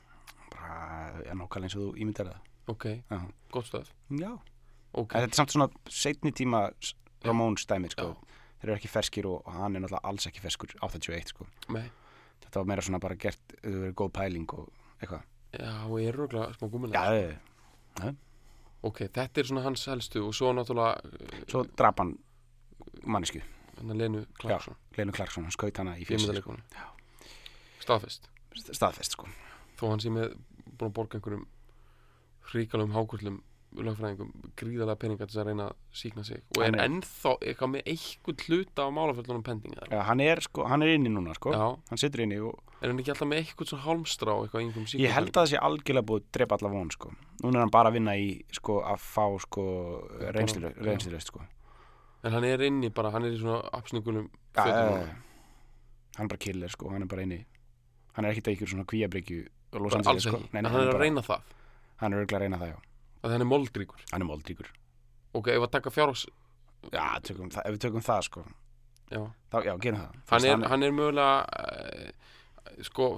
bara 0.54 0.78
er 1.26 1.36
nákvæmlega 1.36 1.68
eins 1.70 1.76
og 1.76 1.82
þú 1.88 2.04
ímyndar 2.06 2.30
það 2.32 2.40
ok, 2.76 2.86
Já. 3.12 3.20
gott 3.52 3.68
stöð 3.72 3.92
Já. 4.22 4.32
ok, 4.94 5.16
En 5.16 5.26
þetta 5.26 5.34
er 5.34 5.40
samt 5.42 5.52
svona 5.56 5.70
setni 5.90 6.32
tíma 6.32 6.70
s- 6.82 6.96
Já. 7.24 7.28
Ramones 7.32 7.66
dæmi 7.66 7.90
sko. 7.92 8.14
Já. 8.14 8.40
þeir 8.62 8.70
eru 8.70 8.76
ekki 8.80 8.88
ferskir 8.94 9.26
og, 9.28 9.42
og 9.48 9.54
hann 9.54 9.76
er 9.76 9.82
náttúrulega 9.84 10.08
alls 10.10 10.28
ekki 10.30 10.42
ferskur 10.46 10.72
81 10.82 11.28
sko. 11.34 11.46
nei 11.70 11.90
þetta 12.46 12.60
var 12.62 12.66
meira 12.70 12.82
svona 12.86 13.00
bara 13.04 13.16
gert 13.16 13.42
þau 13.64 13.72
verið 13.82 13.94
góð 14.00 14.12
pæling 14.16 14.54
og 14.54 14.70
eitthvað 15.02 15.24
já, 15.56 15.72
og 15.90 16.00
ég 16.00 16.08
er 16.14 16.18
röglega 16.22 16.54
smá 16.56 16.70
gúmina 16.72 16.94
Já, 16.96 18.14
ok, 18.86 19.00
þetta 19.16 19.42
er 19.42 19.48
svona 19.50 19.64
hans 19.66 19.86
helstu 19.90 20.22
og 20.28 20.34
svo 20.38 20.52
náttúrulega 20.54 21.00
uh, 21.04 21.44
svo 21.50 21.64
drap 21.78 22.00
hann 22.04 22.16
mannesku, 23.04 23.42
hann 23.78 23.92
að 23.92 24.02
Lenu 24.04 24.26
Clarkson 24.40 24.76
Lenu 24.98 25.12
Clarkson, 25.16 25.44
hann 25.44 25.52
skaut 25.56 25.78
hana 25.82 25.98
í 26.00 26.06
fyrst 26.08 26.26
fjömyndaleikunum 26.26 26.62
staðfest 27.84 28.30
staðfest 28.72 29.18
sko. 29.18 29.28
þó 29.80 29.90
hann 29.92 30.00
sé 30.04 30.10
með 30.14 30.38
búin 30.76 30.90
að 30.92 30.96
borga 31.00 31.20
einhverjum 31.20 31.46
hríkalum 32.54 32.94
hákurlum 32.96 33.42
lögfræðingum 33.76 34.30
gríðarlega 34.56 35.00
peninga 35.02 35.26
til 35.28 35.40
að 35.42 35.48
reyna 35.50 35.66
að 35.68 35.98
síkna 36.00 36.24
sig 36.24 36.44
og 36.56 36.62
er 36.64 36.70
er- 36.78 36.84
ennþá 36.86 37.34
eitthvað 37.42 37.72
með 37.74 37.90
einhvern 37.92 38.44
hluta 38.46 38.86
á 38.88 38.90
málaföllunum 38.96 39.44
pending 39.44 39.74
eða? 39.76 39.90
Já, 39.92 40.02
hann, 40.08 40.22
er, 40.24 40.40
sko, 40.46 40.64
hann 40.70 40.86
er 40.86 40.94
inni 40.96 41.12
núna 41.12 41.34
sko. 41.36 41.52
Já, 41.52 41.66
hann 41.90 42.00
situr 42.00 42.24
inni 42.24 42.38
og 42.40 42.62
er 42.80 42.88
hann 42.94 43.02
ekki 43.02 43.12
alltaf 43.12 43.28
með 43.28 43.42
einhvern 43.42 43.68
svona 43.72 43.84
hálmstrá 43.84 44.38
eitthvað 44.46 44.62
einhverjum 44.64 45.04
ég 45.04 45.12
held 45.18 45.32
að 45.34 45.40
það 45.42 45.50
sé 45.52 45.60
algjörlega 45.68 46.08
búið 46.08 46.24
að 46.24 46.32
drepa 46.38 46.58
alla 46.60 46.72
von 46.78 46.94
sko. 46.96 47.12
núna 47.44 47.58
er 47.60 47.66
hann 47.66 47.76
bara 47.76 47.92
að 47.92 47.98
vinna 48.00 48.16
í 48.16 48.30
sko, 48.56 48.80
að 48.86 49.04
fá 49.04 49.26
sko, 49.44 49.66
Já, 50.22 50.32
reynslu 50.40 51.20
sko. 51.28 51.44
En 52.26 52.34
hann 52.34 52.48
er 52.48 52.66
inni 52.66 52.90
bara, 52.90 53.12
hann 53.14 53.28
er 53.28 53.36
í 53.36 53.40
svona 53.40 53.62
apsningulum 53.78 54.28
fötum 54.56 55.06
hann 56.16 56.26
er 56.26 56.32
bara 56.32 56.38
killer 56.38 56.72
sko. 56.72 56.90
hann 56.90 57.02
er 57.02 57.12
bara 57.12 57.22
inni. 57.22 57.46
Hann 58.16 58.26
er 58.26 58.32
ekkert 58.32 58.50
að 58.50 58.58
ykkur 58.58 58.72
svona 58.72 58.88
kvíabryggju 58.88 59.46
alls 59.76 60.24
sko. 60.24 60.38
ekki, 60.40 60.52
Nei, 60.54 60.60
en 60.60 60.64
nei, 60.64 60.72
hann 60.72 60.82
er 60.82 60.88
að 60.88 60.94
bara, 60.94 61.04
reyna 61.04 61.24
það. 61.26 61.56
Hann 62.02 62.14
er 62.14 62.24
örgulega 62.24 62.38
að 62.38 62.46
reyna 62.46 62.60
það 62.62 62.70
já. 62.72 62.78
Að 63.22 63.34
hann 63.34 63.44
er 63.46 63.50
moldríkur. 63.50 64.06
Hann 64.12 64.24
er 64.24 64.30
moldríkur. 64.30 64.70
Ok, 65.36 65.50
ef 65.52 65.66
að 65.66 65.74
taka 65.74 65.92
fjárhags 65.92 66.28
já, 66.94 67.04
tökum, 67.26 67.50
það, 67.52 67.66
ef 67.66 67.76
við 67.76 67.82
tökum 67.88 68.06
það 68.06 68.22
sko. 68.30 68.46
Já. 69.12 69.22
þá, 69.52 69.58
já, 69.66 69.74
gerum 69.84 70.00
það. 70.00 70.14
Hann, 70.14 70.24
Fyrst 70.32 70.50
er, 70.50 70.70
hann 70.72 70.86
er 70.86 70.94
mögulega 70.96 71.34
uh, 71.66 72.80
sko, 72.88 73.10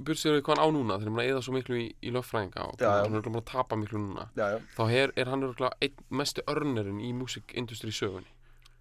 bursið 0.00 0.38
við 0.38 0.40
hvað 0.46 0.56
hann 0.56 0.64
á 0.64 0.68
núna 0.74 0.96
þegar 0.96 1.12
hann 1.12 1.22
er 1.22 1.32
eða 1.34 1.42
svo 1.44 1.54
miklu 1.54 1.78
í, 1.78 1.84
í 2.02 2.14
lögfræðinga 2.14 2.64
og 2.70 2.80
Já, 2.80 2.88
hann 2.88 3.12
er 3.12 3.20
örugglega 3.20 3.34
búinn 3.36 3.44
að 3.44 3.50
tapa 3.52 3.78
miklu 3.78 4.00
núna. 4.00 4.26
Já, 4.38 4.46
já. 4.56 4.58
þá 4.78 4.82
er, 5.02 5.14
er 5.14 5.30
hann 5.32 5.46
örgulega 5.46 5.78
einn 5.84 6.08
mestu 6.22 6.46
örnerinn 6.50 7.04
í 7.04 7.12
músikindustri 7.14 7.94
sögunni 7.94 8.35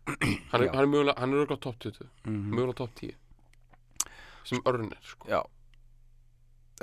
hann 0.05 0.61
er, 0.61 0.69
hann 0.75 0.83
er 0.85 0.89
mögulega, 0.91 1.15
hann 1.21 1.33
er 1.33 1.43
örgulega 1.43 1.61
top 1.65 1.79
20 1.81 2.09
Mm 2.29 2.49
mögulega 2.53 2.77
top 2.83 2.95
10 2.99 3.15
sem 4.45 4.59
örner 4.69 4.99
sko. 5.01 5.25
já. 5.31 5.39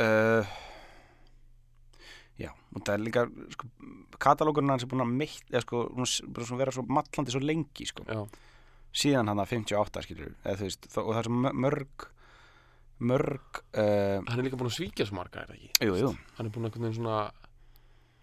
Uh, 0.02 0.42
já, 2.40 2.48
og 2.74 2.80
það 2.82 2.94
er 2.96 3.02
líka 3.04 3.22
sko, 3.54 3.68
katalógurinn 4.22 4.72
hans 4.72 4.82
er 4.86 4.90
búin 4.90 5.04
að 5.04 5.12
meitt 5.20 5.52
eða 5.52 5.62
sko, 5.66 5.82
búin 5.92 6.08
að 6.08 6.32
búin 6.40 6.58
vera 6.62 6.74
svo 6.74 6.84
mallandi 6.88 7.34
svo 7.34 7.42
lengi 7.44 7.86
sko. 7.86 8.06
já, 8.08 8.22
síðan 9.02 9.30
hann 9.30 9.42
að 9.44 9.52
58 9.54 10.02
skilur 10.08 10.32
eða, 10.42 10.56
veist, 10.64 10.88
og 10.96 11.12
það 11.12 11.20
er 11.22 11.28
svo 11.30 11.38
mö- 11.44 11.54
mörg 11.66 12.08
mörg 13.02 13.62
uh, 13.76 14.18
hann 14.26 14.38
er 14.40 14.44
líka 14.48 14.58
búinn 14.58 14.72
að 14.72 14.78
svíkja 14.80 15.06
svo 15.08 15.20
marga 15.20 15.42
er 15.44 15.52
það 15.52 15.60
ekki? 15.60 15.86
Jú, 15.86 15.94
jú, 16.02 16.10
hann 16.38 16.48
er 16.48 16.54
búinn 16.54 16.66
að 16.66 16.72
einhvern 16.72 16.88
veginn 16.88 16.98
svona 16.98 17.22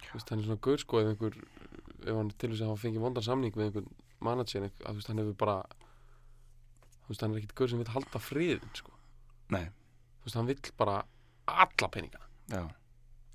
hann 0.10 0.40
er 0.42 0.46
svona 0.50 0.62
gaur 0.68 0.84
sko 0.84 1.02
ef 1.04 1.10
einhver 1.14 1.40
ef 2.00 2.14
hann 2.16 2.30
til 2.40 2.52
þess 2.54 2.64
að 2.66 2.70
hafa 2.74 2.84
fengið 2.88 3.04
vondan 3.08 3.26
samning 3.30 3.56
með 3.56 3.70
einhvern 3.70 3.90
manager 4.25 4.67
að 4.67 4.71
þú 4.79 4.95
veist, 4.99 5.12
hann 5.12 5.21
hefur 5.21 5.38
bara 5.39 5.58
þú 7.03 7.12
veist, 7.13 7.21
hann 7.23 7.34
er 7.34 7.41
ekkit 7.41 7.55
gaur 7.58 7.71
sem 7.71 7.82
vil 7.82 7.93
halda 7.95 8.21
friðin 8.21 8.75
sko. 8.77 8.95
Nei, 9.55 9.65
þú 10.19 10.29
veist, 10.29 10.39
hann 10.39 10.49
vill 10.49 10.73
bara 10.77 10.97
alla 11.49 11.89
peningana. 11.89 12.29
Já. 12.49 12.63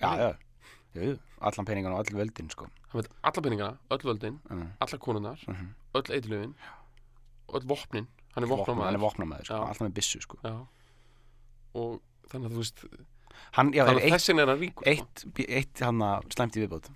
Já, 0.03 0.11
já, 0.19 0.31
jú, 0.95 1.19
allan 1.41 1.69
peningan 1.69 1.95
og 1.95 2.03
all 2.03 2.19
völdin 2.19 2.51
sko. 2.53 2.69
Hann 2.91 3.03
vill 3.03 3.11
alla 3.23 3.45
peningana, 3.47 3.79
öll 3.95 4.07
völdin, 4.11 4.41
uh, 4.51 4.67
alla 4.85 4.99
konunar 4.99 5.45
uh 5.49 5.55
-huh. 5.55 5.69
öll 5.95 6.11
eitilöfin 6.15 6.55
öll 7.55 7.67
vopnin, 7.69 8.07
hann 8.35 8.45
er 8.45 8.49
vopnamaður. 8.49 8.85
hann 8.85 8.95
er 8.95 9.01
vopnamaður, 9.01 9.45
sko, 9.45 9.55
Já. 9.55 9.69
alltaf 9.69 9.87
með 9.87 9.95
byssu 9.95 10.21
sko. 10.21 10.39
Já. 10.45 10.67
Og 11.75 12.01
þannig 12.29 12.47
að 12.47 12.53
þú 12.53 12.57
veist 12.57 12.85
hann, 13.53 13.73
já, 13.73 13.85
þannig 13.87 14.05
að 14.05 14.15
þessin 14.15 14.41
er 14.41 14.47
hann 14.47 14.61
ríkur 14.61 14.83
sko. 14.83 14.91
eitt, 14.91 15.49
eitt 15.49 15.81
hann 15.81 16.03
að 16.03 16.31
slæmt 16.35 16.57
í 16.57 16.61
viðbót. 16.65 16.91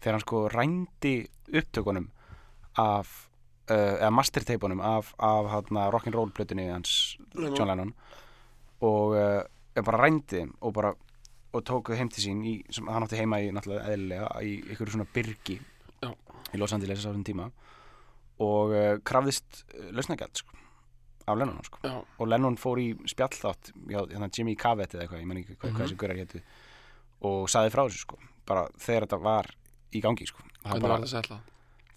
Þegar 0.00 0.12
hann 0.12 0.20
sko 0.20 0.48
rændi 0.48 1.14
upptökunum 1.52 2.10
af 2.76 3.30
uh, 3.70 3.94
eða 4.00 4.10
masterteipunum 4.12 4.80
af, 4.80 5.14
af 5.18 5.48
hann 5.52 5.80
rock'n'roll 5.94 6.32
plötunni 6.36 6.68
hans 6.72 7.16
Lennon. 7.34 7.56
John 7.56 7.68
Lennon. 7.68 7.94
Og 8.84 9.14
uh, 9.16 9.82
bara 9.84 10.00
rændi 10.04 10.44
og 10.60 10.72
bara 10.76 10.94
og 11.54 11.62
tók 11.62 11.86
þau 11.86 11.94
heim 11.96 12.08
til 12.10 12.24
sín 12.24 12.40
í, 12.50 12.56
sem 12.74 12.86
hann 12.90 13.04
átti 13.06 13.14
heima 13.20 13.38
í 13.38 13.52
náttúrulega 13.54 13.92
eðlilega 13.94 14.30
í 14.42 14.56
ykkur 14.74 14.90
svona 14.90 15.06
byrgi 15.14 15.60
Já. 16.02 16.10
í 16.50 16.58
Los 16.58 16.72
Angeles 16.74 17.04
á 17.06 17.08
þessum 17.12 17.22
tíma. 17.26 17.46
Og 18.42 18.72
uh, 18.74 18.96
krafðist 19.06 19.62
lausnagjald 19.94 20.40
sko, 20.42 20.56
af 21.30 21.38
Lennon 21.38 21.62
sko. 21.64 21.78
Og 22.18 22.26
Lennon 22.28 22.56
fór 22.58 22.80
í 22.82 22.88
spjallþátt 23.06 23.70
hérna 23.86 24.28
Jimmy 24.34 24.56
Cavett 24.58 24.96
eða 24.98 25.06
eitthvað, 25.06 25.22
ég 25.22 25.30
man 25.30 25.38
ekki 25.44 25.54
hvað, 25.54 25.70
Mhm. 25.70 25.76
hvað 25.78 25.86
þessi 25.86 26.00
gaurar 26.02 26.18
hétu 26.24 26.42
og 27.24 27.46
saði 27.48 27.70
frá 27.72 27.84
þessu 27.86 28.02
sko, 28.02 28.18
bara 28.44 28.66
þegar 28.76 29.06
þetta 29.06 29.20
var 29.22 29.46
í 29.94 30.02
gangi 30.02 30.26
sko, 30.26 30.42
hvernig 30.66 30.82
var 30.90 31.00
það 31.06 31.12
sætla 31.14 31.38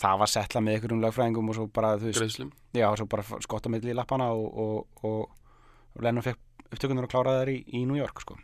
það 0.01 0.19
var 0.21 0.29
settla 0.31 0.61
með 0.61 0.75
einhverjum 0.77 1.03
lögfræðingum 1.05 1.49
og 1.51 1.55
svo 1.57 1.67
bara, 1.73 1.95
þú 1.97 2.09
veist, 2.11 2.19
greiðslum 2.21 2.51
já, 2.77 2.87
svo 2.99 3.07
bara 3.09 3.23
skotta 3.45 3.71
milli 3.73 3.93
í 3.93 3.97
lappana 3.97 4.27
og, 4.33 4.47
og, 4.65 5.05
og, 5.07 5.55
og 5.95 6.03
Lennon 6.05 6.25
fekk 6.25 6.67
upptökunar 6.67 7.07
og 7.07 7.13
kláraði 7.13 7.39
þær 7.43 7.51
í, 7.53 7.57
í 7.79 7.85
New 7.87 7.97
York, 7.97 8.21
sko. 8.21 8.35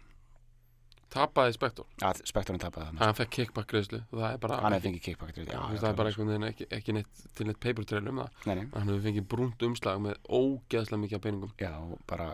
tapaði 1.13 1.53
Spektor, 1.53 1.85
Að 2.01 2.21
Spektorinn 2.25 2.61
tapaði 2.63 2.87
þannig. 2.87 3.01
hann 3.03 3.17
fekk 3.19 3.33
kickback 3.35 3.67
greiðslu 3.69 3.99
og 4.07 4.17
það 4.23 4.29
er 4.31 4.39
bara 4.45 4.55
Hann 4.63 4.73
hefði 4.77 4.87
fengið 4.87 5.03
kickback, 5.09 5.35
Já, 5.37 5.59
þú 5.59 5.73
veist, 5.73 5.83
það 5.83 5.89
er 5.91 5.99
bara 5.99 6.09
einhvern 6.13 6.31
veginn 6.31 6.47
ekki, 6.47 6.67
ekki 6.79 6.95
neitt 6.97 7.21
til 7.37 7.47
neitt 7.49 7.59
paper 7.61 7.85
trail 7.91 8.07
um 8.09 8.23
það 8.23 8.47
Nei, 8.49 8.55
nei, 8.55 8.63
hann 8.73 8.89
hefur 8.89 9.03
fengið 9.05 9.27
brúnt 9.35 9.67
umslag 9.67 10.01
með 10.01 10.17
ógeðslega 10.39 11.03
mikið 11.03 11.19
af 11.19 11.23
peningum 11.27 11.53
já, 11.61 11.71
bara 12.09 12.31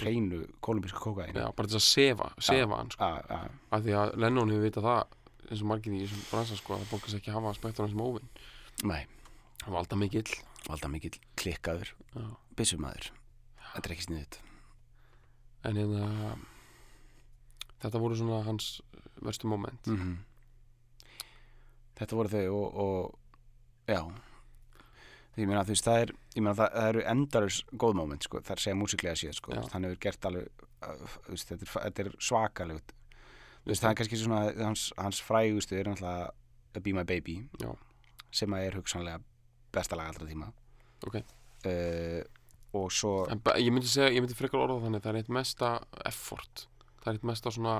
hreinu 0.00 0.42
kolumbísku 0.62 1.00
kókaðinu. 1.02 1.40
Já, 1.40 1.48
bara 1.56 1.70
til 1.72 1.78
að 1.80 1.86
sefa, 1.86 2.28
sefa 2.38 2.76
hann 2.78 2.92
sko. 2.92 3.08
Já, 3.08 3.24
já, 3.26 3.48
af 3.74 3.80
því 3.86 3.96
að 4.02 4.12
Lennon 4.22 4.52
hefur 4.52 4.66
vitað 4.68 4.86
það 4.86 5.16
eins 5.48 5.62
og 5.64 5.68
margir 5.70 5.94
í 5.96 6.02
þessum 6.04 6.22
bransa 6.30 6.58
sko, 6.58 6.74
að 6.76 6.84
það 6.84 6.92
bókast 6.94 7.18
ekki 7.18 7.32
að 7.32 7.38
hafa 7.40 7.54
spektorinn 7.58 7.92
sem 7.94 8.04
óvinn 8.04 8.30
nei, 8.84 9.02
hann 9.64 9.72
var 9.74 9.80
alltaf 9.82 9.98
mikill 10.00 10.28
valda 10.68 10.88
mikill 10.92 11.16
klikkaður, 11.40 11.92
Já. 12.14 12.24
byssumæður. 12.58 13.10
Þetta 13.70 13.88
er 13.88 13.94
ekki 13.94 14.06
sniðut. 14.08 14.40
en 15.64 15.76
hérna 15.80 16.34
þetta 17.80 18.00
voru 18.02 18.16
svona 18.18 18.42
hans 18.46 18.80
verstu 19.22 19.48
moment 19.50 19.86
Mm 19.90 20.18
Þetta 22.00 22.16
voru 22.16 22.30
þau 22.32 22.44
og, 22.56 22.76
og 22.80 23.90
já 23.90 24.00
ég 25.36 25.48
meina 25.48 25.64
þú 25.64 25.74
veist 25.74 25.84
það 25.84 25.98
er 26.04 26.12
ég 26.36 26.42
meina 26.44 26.54
það, 26.56 26.70
það 26.76 26.88
eru 26.92 27.02
endarus 27.12 27.58
góð 27.82 27.98
moment 27.98 28.24
sko, 28.24 28.40
það 28.40 28.54
er 28.54 28.62
segja 28.64 28.78
músiklega 28.80 29.18
síðan 29.20 29.36
sko, 29.36 29.52
Já. 29.56 29.60
hann 29.74 29.84
hefur 29.84 30.00
gert 30.06 30.28
alveg 30.30 30.64
uh, 30.80 31.18
veist, 31.28 31.52
þetta, 31.52 31.68
er, 31.84 32.00
er 32.06 32.10
svakalegut 32.24 32.94
þú 32.94 32.99
veist 33.66 33.82
það 33.84 33.90
er 33.92 33.98
kannski 34.00 34.16
svona 34.20 34.40
hans, 34.64 34.86
hans 34.98 35.20
frægustu 35.22 35.76
er 35.76 35.90
náttúrulega 35.90 36.80
Be 36.80 36.92
My 36.96 37.04
Baby 37.04 37.36
Já. 37.60 37.72
sem 38.32 38.52
er 38.54 38.76
hugsanlega 38.78 39.20
besta 39.74 39.96
lag 39.98 40.10
allra 40.12 40.26
tíma 40.26 40.50
Ok. 41.06 41.16
uh, 41.16 42.22
og 42.72 42.90
svo 42.94 43.24
en 43.30 43.40
ég 43.58 43.72
myndi 43.72 43.88
segja, 43.90 44.10
ég 44.14 44.22
myndi 44.22 44.36
frekar 44.38 44.62
orða 44.62 44.80
þannig 44.84 45.02
það 45.02 45.10
er 45.14 45.20
eitt 45.22 45.32
mesta 45.34 45.70
effort 46.06 46.66
það 47.02 47.08
er 47.12 47.18
eitt 47.18 47.26
mesta 47.32 47.50
svona 47.50 47.78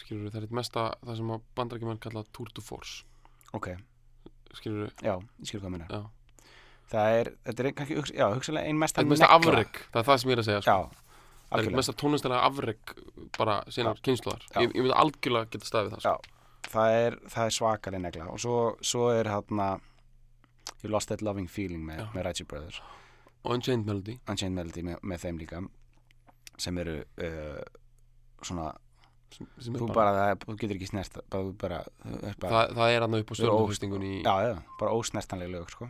skilur 0.00 0.30
það 0.32 0.40
er 0.40 0.46
eitt 0.48 0.56
mesta 0.56 0.86
það 1.04 1.20
sem 1.20 1.30
að 1.36 1.44
bandarækjumenn 1.58 2.00
kalla 2.02 2.24
tour 2.34 2.50
de 2.56 2.64
force 2.64 3.04
ok, 3.56 3.68
skilur 4.58 4.90
já, 5.04 5.14
ég 5.18 5.50
skil 5.50 5.60
hvað 5.62 5.74
minna 5.76 5.86
Já. 5.90 6.00
það 6.90 7.18
er, 7.20 7.32
þetta 7.46 7.62
er 7.64 7.70
kannski 7.78 8.00
já, 8.18 8.26
hugsanlega 8.34 8.66
ein 8.72 8.80
mesta 8.80 9.00
það 9.00 9.06
er 9.06 9.12
mesta 9.14 9.30
afreg, 9.36 9.80
það 9.92 10.02
er 10.02 10.08
það 10.10 10.20
sem 10.22 10.30
ég 10.32 10.36
er 10.38 10.42
að 10.42 10.48
segja 10.50 10.64
sko. 10.64 10.74
já, 10.74 11.09
það 11.50 11.58
er 11.58 11.58
algjörlega. 11.58 11.80
Mesta 11.80 11.96
tónlistilega 11.98 12.46
afreg 12.46 12.94
bara 13.38 13.56
sínar 13.74 14.00
kynsluðar 14.06 14.46
Já. 14.46 14.60
ég, 14.62 14.74
ég 14.76 14.84
myndi 14.86 14.96
algjörlega 15.02 15.50
geta 15.50 15.66
staðið 15.70 15.96
það 15.96 16.04
sko. 16.06 16.36
það 16.70 16.96
er, 17.00 17.18
það 17.34 17.44
er 17.50 17.56
svakaleg 17.58 18.04
negla. 18.06 18.28
Og 18.30 18.40
svo, 18.40 18.56
svo 18.80 19.10
er 19.10 19.30
hérna 19.30 19.68
You 20.84 20.92
Lost 20.92 21.10
That 21.10 21.22
Loving 21.26 21.50
Feeling 21.50 21.84
með, 21.84 22.06
með 22.14 22.28
Righteous 22.28 22.48
Brothers. 22.48 22.80
Og 23.42 23.54
Unchained 23.56 23.86
Melody. 23.88 24.18
Unchained 24.28 24.56
Melody 24.56 24.84
með, 24.86 25.02
með 25.02 25.24
þeim 25.24 25.40
líka 25.40 25.62
sem 26.60 26.76
eru 26.82 26.98
uh, 27.00 27.60
svona, 28.44 28.70
sem, 29.32 29.48
sem 29.64 29.76
þú 29.80 29.88
bara, 29.94 30.12
það, 30.16 30.32
er- 30.32 30.40
þú 30.44 30.56
getur 30.60 30.76
ekki 30.78 30.88
snert 30.90 31.18
bara, 31.32 31.52
bara, 31.62 31.78
er 32.20 32.40
bara 32.42 32.52
það, 32.54 32.74
það 32.78 32.94
er 32.96 33.06
hann 33.06 33.18
upp 33.20 33.32
á 33.32 33.34
í 33.34 34.12
já, 34.20 34.34
já, 34.44 34.54
bara 34.80 34.96
ósnertanleg 34.98 35.52
lög 35.54 35.72
sko, 35.72 35.88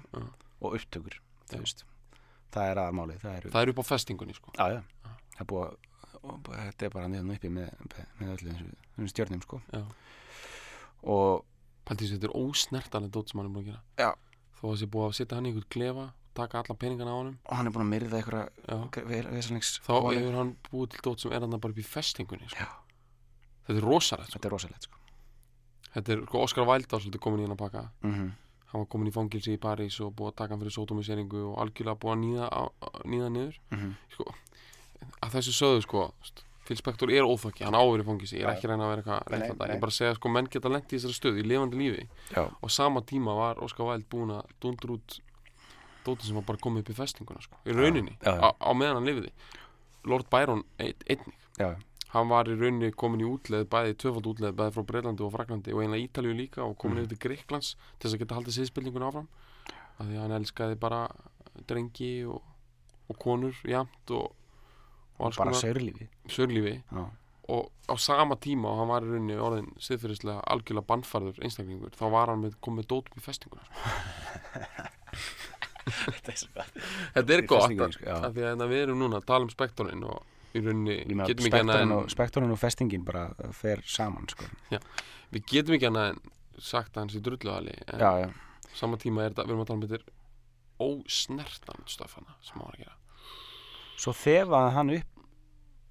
og 0.60 0.76
upptökur 0.78 1.18
það 1.50 2.68
er 2.72 2.82
aðmálið 2.84 3.22
það 3.24 3.36
eru, 3.40 3.52
það 3.54 3.62
er 3.66 3.72
upp 3.72 3.82
á 3.82 3.84
festingunni 3.90 4.36
sko. 4.38 4.54
já, 4.54 4.76
já, 4.76 4.80
það 5.40 5.44
er 5.44 5.50
búið 5.50 5.66
að- 5.70 5.88
þetta 6.60 6.86
er 6.86 6.90
bara 6.94 7.08
niðan 7.08 7.32
uppi 7.34 7.48
með, 7.48 7.70
með, 8.20 8.32
öllu 8.36 8.52
þessu, 8.52 9.10
stjörnum 9.14 9.42
sko 9.46 9.60
Já. 9.72 9.82
og 11.02 11.44
að 11.90 12.02
þetta 12.20 12.28
er 12.28 12.34
ósnertanlega 12.36 13.14
dót 13.16 13.30
sem 13.32 13.40
hann 13.40 13.48
er 13.48 13.54
búin 13.54 13.64
að 13.64 13.70
gera 13.70 13.82
Já. 13.98 14.10
þó 14.60 14.64
að 14.64 14.70
það 14.74 14.80
sé 14.82 14.88
búið 14.94 15.06
að 15.08 15.16
setja 15.20 15.36
hann 15.38 15.46
í 15.46 15.52
einhvern 15.52 15.70
klefa 15.74 16.04
taka 16.40 16.60
alla 16.62 16.76
peningana 16.78 17.10
á 17.10 17.16
honum 17.18 17.38
og 17.48 17.56
hann 17.56 17.66
er 17.66 17.74
búin 17.74 17.86
að 17.86 17.92
myrða 17.94 18.20
vesalings 19.32 19.70
þá 19.86 19.92
hefur 20.12 20.36
hann 20.38 20.52
búið 20.70 20.90
til 20.94 21.00
dót 21.08 21.20
sem 21.24 21.32
er 21.32 21.40
hann 21.40 21.56
bara 21.60 21.72
upp 21.74 21.80
í 21.80 21.86
festingunni 21.86 22.48
sko. 22.52 22.68
Þetta 23.66 23.78
er 23.80 23.86
rosalegt 23.86 24.28
sko. 24.30 24.38
þetta 24.38 24.46
er 24.50 24.54
rosalegt 24.54 24.86
sko 24.86 24.96
þetta 25.94 26.12
er 26.14 26.22
sko, 26.28 26.44
Oscar 26.44 26.68
Wilde 26.68 26.86
var 26.92 27.00
svolítið 27.02 27.24
komin 27.24 27.40
í 27.42 27.48
hann 27.48 27.56
að 27.56 27.64
pakka 27.64 27.88
mm 28.04 28.30
hann 28.70 28.84
var 28.84 28.86
komin 28.86 29.08
í 29.10 29.12
fangilsi 29.16 29.56
í 29.56 29.58
París 29.58 29.96
og 30.04 30.12
búið 30.14 30.28
að 30.30 30.36
taka 30.38 30.54
hann 30.54 30.60
fyrir 30.62 30.74
sótómiseringu 30.76 31.40
og 31.50 31.56
algjörlega 31.58 31.98
búið 31.98 32.12
að 32.14 32.20
nýða, 32.22 32.46
á, 32.54 32.62
á- 32.70 33.02
nýða 33.10 33.30
niður 33.34 33.56
-hmm. 33.74 33.94
sko, 34.14 34.24
að 35.20 35.36
þessu 35.36 35.56
sögðu 35.56 35.84
sko 35.86 36.06
Spector 36.70 37.10
er 37.10 37.26
óþokki, 37.26 37.64
hann 37.66 37.74
í 37.74 38.04
fangilsi 38.06 38.36
ég 38.38 38.44
er 38.46 38.52
ekki 38.52 38.68
að 38.68 38.74
reyna 38.74 38.84
að 38.86 38.90
vera 38.92 39.16
eitthvað 39.26 39.64
nei. 39.66 39.74
ég 39.74 39.80
bara 39.82 39.90
að 39.90 39.96
segja 39.96 40.14
sko 40.14 40.30
menn 40.30 40.46
geta 40.46 40.70
lent 40.70 40.92
í 40.92 40.98
þessari 41.00 41.16
stöð 41.16 41.40
í 41.40 41.46
lifandi 41.50 41.80
lífi. 41.80 42.04
Já, 42.30 42.44
og 42.46 42.70
sama 42.70 43.02
tíma 43.02 43.34
var 43.34 43.58
Oscar 43.64 43.88
Wilde 43.88 44.06
búin 44.12 44.30
að 44.36 44.52
dundur 44.62 44.92
út 44.94 45.16
dótið 46.06 46.28
sem 46.28 46.38
var 46.38 46.46
bara 46.46 46.62
komið 46.62 46.84
upp 46.84 46.92
í 46.92 46.96
festinguna 47.00 47.42
sko, 47.42 47.58
í 47.66 47.74
rauninni. 47.74 48.14
Á, 48.22 48.54
á 48.54 48.70
meðan 48.70 49.00
hann 49.00 49.10
lifiði 49.10 49.32
Lord 50.06 50.30
Byron 50.30 50.62
ein, 50.78 50.94
einnig. 51.10 51.40
Já, 51.58 51.74
hann 52.14 52.30
var 52.30 52.48
í 52.50 52.56
rauninni 52.58 52.92
komin 52.94 53.24
í 53.24 53.28
útleð 53.28 53.66
bæði 53.70 53.96
tvöfald 54.04 54.30
útleð, 54.32 54.54
bæði 54.58 54.76
frá 54.76 54.86
Breitlandi 54.92 55.26
og 55.26 55.34
Fraklandi 55.34 55.74
og 55.74 55.82
einlega 55.84 56.06
Ítalíu 56.06 56.36
líka 56.38 56.64
og 56.64 56.76
komin 56.80 57.02
yfir 57.02 57.16
til 57.16 57.22
Greiklands 57.26 57.74
til 57.98 58.06
þess 58.06 58.16
að 58.16 58.22
geta 58.24 58.38
haldið 58.38 58.56
siðspilningun 58.56 59.06
áfram. 59.06 59.28
Af 59.98 60.06
því 60.06 60.16
að 60.16 60.22
hann 60.24 60.36
elskaði 60.38 60.78
bara 60.80 61.02
drengi 61.68 62.12
og, 62.30 62.40
og 63.10 63.18
konur 63.20 63.58
jæmt 63.68 64.14
og, 64.16 64.32
og 65.20 65.38
bara 65.38 65.56
saurlífi. 65.56 66.08
Sörlífi 66.28 66.80
já, 66.80 67.04
og 67.50 67.66
á 67.90 67.94
sama 67.98 68.36
tíma 68.36 68.68
og 68.70 68.78
hann 68.78 68.90
var 68.90 69.04
í 69.04 69.06
rauninni 69.10 69.36
orðin 69.42 69.70
siðfyrirslega 69.82 70.42
algjörlega 70.52 70.86
bannfarður 70.86 71.40
einstaklingur 71.44 71.92
þá 71.98 72.04
var 72.14 72.32
hann 72.32 72.42
með, 72.44 72.52
komið 72.62 72.84
dót 72.92 73.06
upp 73.10 73.18
í 73.18 73.24
festinguna 73.24 73.64
sko. 73.66 73.72
þetta 77.14 77.24
er 77.24 77.38
er 77.38 77.46
gott 77.50 77.72
sko, 77.72 77.88
já. 78.04 78.16
að 78.20 78.36
því 78.36 78.44
að 78.44 78.50
hérna, 78.50 78.70
við 78.70 78.84
erum 78.84 79.00
núna 79.02 79.20
að 79.20 79.28
tala 79.32 79.48
um 79.48 79.52
spektorinn 79.52 80.06
og 80.06 80.18
í 80.54 80.62
rauninni 80.62 80.96
getum 81.08 81.48
ekki 81.48 81.62
annað 81.64 82.06
spektorinn 82.14 82.54
og, 82.54 82.60
festingin 82.60 83.06
bara 83.06 83.24
uh, 83.32 83.50
fer 83.56 83.82
saman 83.86 84.30
sko. 84.30 84.46
við 85.34 85.42
getum 85.50 85.78
ekki 85.78 85.90
annað 85.90 86.22
sagt 86.60 86.94
að 86.94 87.06
hans 87.06 87.18
í 87.18 87.24
drulluhali 87.24 87.74
en 87.88 88.04
já, 88.04 88.10
já, 88.26 88.30
sama 88.76 89.00
tíma 89.00 89.26
er 89.26 89.34
þetta, 89.34 89.48
við 89.48 89.56
erum 89.56 89.64
að 89.64 89.70
tala 89.72 89.80
um 89.80 89.86
þetta 89.88 90.00
er 90.00 90.08
ósnertan 90.80 91.82
stöfana 91.90 92.38
sem 92.44 92.60
hann 92.60 92.68
var 92.68 92.78
að 92.78 92.84
gera 92.84 92.99
svo 94.00 94.14
þefaði 94.16 94.74
hann 94.76 94.92
upp 94.96 95.24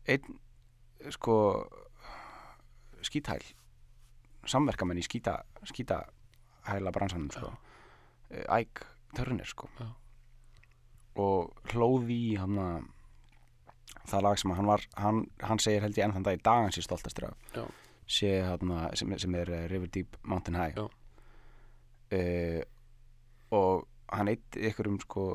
einn 0.10 0.40
sko 1.14 1.36
skíthæl 3.06 3.44
samverkamenn 4.50 5.00
í 5.00 5.06
skíta 5.06 5.40
skítahæla 5.70 6.94
bransanum 6.96 7.30
sko. 7.34 7.52
Æg 8.30 8.82
Törnir 9.16 9.50
sko. 9.50 9.70
Já. 9.80 9.88
og 11.20 11.54
hlóði 11.74 12.16
í 12.32 12.36
hann 12.40 12.58
að 12.62 12.88
það 14.08 14.24
lag 14.24 14.40
sem 14.40 14.52
hann 14.56 14.70
var 14.70 14.84
hann, 14.96 15.24
hann 15.44 15.60
segir 15.60 15.84
held 15.84 15.98
ég 15.98 16.06
enn 16.06 16.14
þann 16.16 16.26
dag 16.28 16.38
í 16.38 16.44
dag 16.46 16.70
Já. 17.56 17.66
sé 18.08 18.30
hann 18.46 18.74
sem, 18.96 19.18
sem 19.20 19.36
er 19.36 19.52
eh, 19.54 19.68
River 19.70 19.90
Deep 19.92 20.18
Mountain 20.24 20.60
High 20.62 20.78
uh, 20.80 22.62
og 23.52 23.88
hann 24.14 24.32
eitt 24.32 24.56
ykkur 24.56 24.92
um 24.94 25.00
sko 25.02 25.26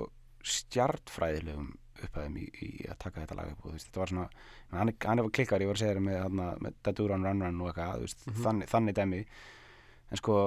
stjartfræðilegum 0.44 1.74
upphæðum 2.06 2.36
í, 2.40 2.44
í 2.66 2.68
að 2.90 2.98
taka 3.04 3.20
þetta 3.24 3.36
lag 3.40 3.50
upp 3.52 3.64
og 3.64 3.70
þú 3.70 3.74
veist, 3.78 3.88
þetta 3.90 4.02
var 4.04 4.12
svona 4.12 4.28
hann, 4.78 4.88
er- 4.92 5.08
hann 5.08 5.18
er 5.24 5.30
klikkar, 5.30 5.60
ég 5.64 5.70
var 5.70 5.76
að 5.78 5.82
segja 5.84 5.94
þér 5.94 6.04
með, 6.08 6.54
með 6.66 6.78
Daduran 6.88 7.24
Run 7.26 7.42
Run 7.46 7.60
og 7.60 7.72
eitthvað 7.72 7.94
þú 7.98 8.06
veist, 8.08 8.26
Mhm. 8.26 8.42
þannig, 8.44 8.68
þannig 8.74 8.94
dæmi 8.94 9.24
en 10.10 10.16
sko 10.22 10.38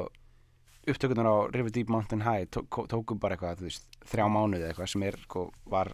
upptökunar 0.87 1.25
á 1.27 1.35
River 1.53 1.71
Deep 1.71 1.89
Mountain 1.89 2.21
High 2.21 2.45
tó, 2.47 2.61
tóku 2.87 3.19
bara 3.19 3.35
eitthvað, 3.35 3.57
þú 3.59 3.67
veist, 3.67 3.87
þrjá 4.07 4.27
mánuði 4.31 4.67
eitthvað 4.71 4.89
sem 4.89 5.03
er, 5.03 5.17
sko, 5.27 5.51
var 5.65 5.93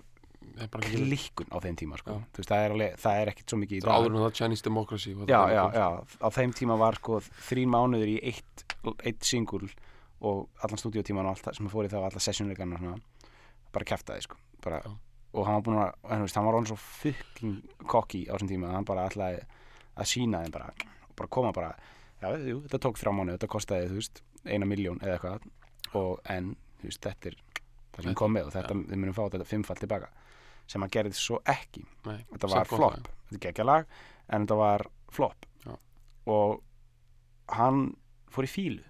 Það 0.54 0.70
klikkun 0.84 1.48
á 1.50 1.58
þeim 1.64 1.76
tíma, 1.80 1.98
sko 1.98 2.12
Já. 2.12 2.20
þú 2.36 2.38
veist, 2.44 2.50
það 2.52 2.64
er, 2.66 2.72
alveg, 2.76 2.98
það 3.00 3.22
er 3.22 3.30
ekkit 3.32 3.50
svo 3.50 3.58
mikið 3.58 3.78
í 3.78 3.82
Það 3.82 3.94
er 3.94 3.96
áður 4.04 4.12
en 4.12 4.22
það 4.22 4.34
Chinese 4.38 4.64
Democracy 4.68 5.14
já, 5.16 5.42
já, 5.50 5.64
já, 5.74 5.88
á 6.22 6.28
þeim 6.36 6.52
tíma 6.54 6.78
var 6.78 6.94
sko 7.00 7.20
þrín 7.48 7.72
mánuður 7.74 8.12
í 8.12 8.18
eitt, 8.22 8.64
eitt 9.08 9.24
singul 9.24 9.70
og 10.22 10.50
allan 10.62 10.78
stúdíotíman 10.78 11.26
og 11.26 11.32
allt 11.34 11.48
það 11.48 11.56
sem 11.58 11.70
fór 11.72 11.88
í 11.88 11.90
það 11.90 12.04
og 12.04 12.12
alla 12.12 12.20
svona, 12.84 13.00
bara 13.74 13.86
kæftaði 13.86 14.22
sko 14.28 14.36
bara, 14.62 14.82
Já. 14.84 14.92
Og 15.34 15.46
hann 15.48 15.56
var 15.60 15.64
búin 15.66 15.80
að, 15.82 15.94
þú 16.14 16.20
veist, 16.26 16.36
hann 16.38 16.46
var 16.46 16.54
hann 16.60 16.68
svo 16.70 16.76
fucking 16.78 17.54
kokki 17.90 18.24
á 18.30 18.34
þessum 18.36 18.50
tíma 18.52 18.68
að 18.70 18.76
hann 18.78 18.86
bara 18.90 19.06
ætlaði 19.10 19.40
að 19.98 20.10
sína 20.10 20.44
þeim 20.44 20.52
bara 20.54 20.68
og 20.74 21.16
bara 21.18 21.30
koma 21.30 21.52
bara, 21.54 21.72
já, 22.22 22.28
jú, 22.50 22.60
þetta 22.66 22.80
tók 22.88 22.98
þrjá 23.02 23.14
mánuð 23.14 23.36
þetta 23.38 23.50
kostaði, 23.54 23.88
þú 23.92 23.98
veist, 24.02 24.22
eina 24.46 24.66
miljón 24.70 25.02
eða 25.04 25.18
eitthvað. 25.18 25.48
Og 26.00 26.20
en, 26.34 26.56
þú 26.82 26.90
veist, 26.90 27.02
þetta 27.06 27.30
er 27.32 27.36
það 27.94 28.04
sem 28.08 28.16
kom 28.18 28.34
með 28.34 28.48
og 28.50 28.54
þetta, 28.56 28.78
við 28.90 28.98
munum 29.04 29.14
fá 29.18 29.24
þetta 29.30 29.46
fimmfall 29.50 29.78
tilbaka 29.82 30.10
sem 30.68 30.82
hann 30.82 30.90
gerði 30.96 31.14
svo 31.20 31.42
ekki. 31.46 31.84
Nei, 32.08 32.22
þetta 32.32 32.50
var 32.54 32.66
flop, 32.70 32.82
lag. 32.96 33.10
þetta 33.30 33.36
er 33.38 33.44
geggja 33.48 33.66
lag 33.68 33.86
en 34.30 34.46
þetta 34.48 34.56
var 34.62 34.86
flop. 35.14 35.46
Já. 35.68 35.76
og 36.26 36.62
hann 37.58 37.96
fór 38.32 38.46
í 38.48 38.50
fílu 38.50 38.84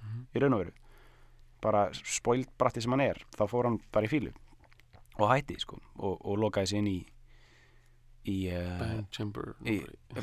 Mhm. 0.00 0.26
í 0.34 0.40
raun 0.40 0.54
og 0.56 0.60
veru. 0.64 0.72
Bara 1.62 1.90
spoilt 1.92 2.48
bratti 2.58 2.80
sem 2.82 2.90
hann 2.90 3.00
er 3.04 3.18
þá 3.36 3.44
fór 3.48 3.64
hann 3.68 3.78
bara 3.92 4.06
í 4.06 4.10
fílu 4.10 4.32
og 5.24 5.32
hætti 5.34 5.58
sko 5.60 5.78
og, 5.98 6.14
og 6.20 6.38
lokaði 6.40 6.72
sig 6.72 6.82
inn 6.82 6.90
í 6.90 6.98
í, 8.28 8.36
uh, 8.52 8.78
Bang 8.80 9.06
Chamber 9.16 9.52
í 9.64 9.78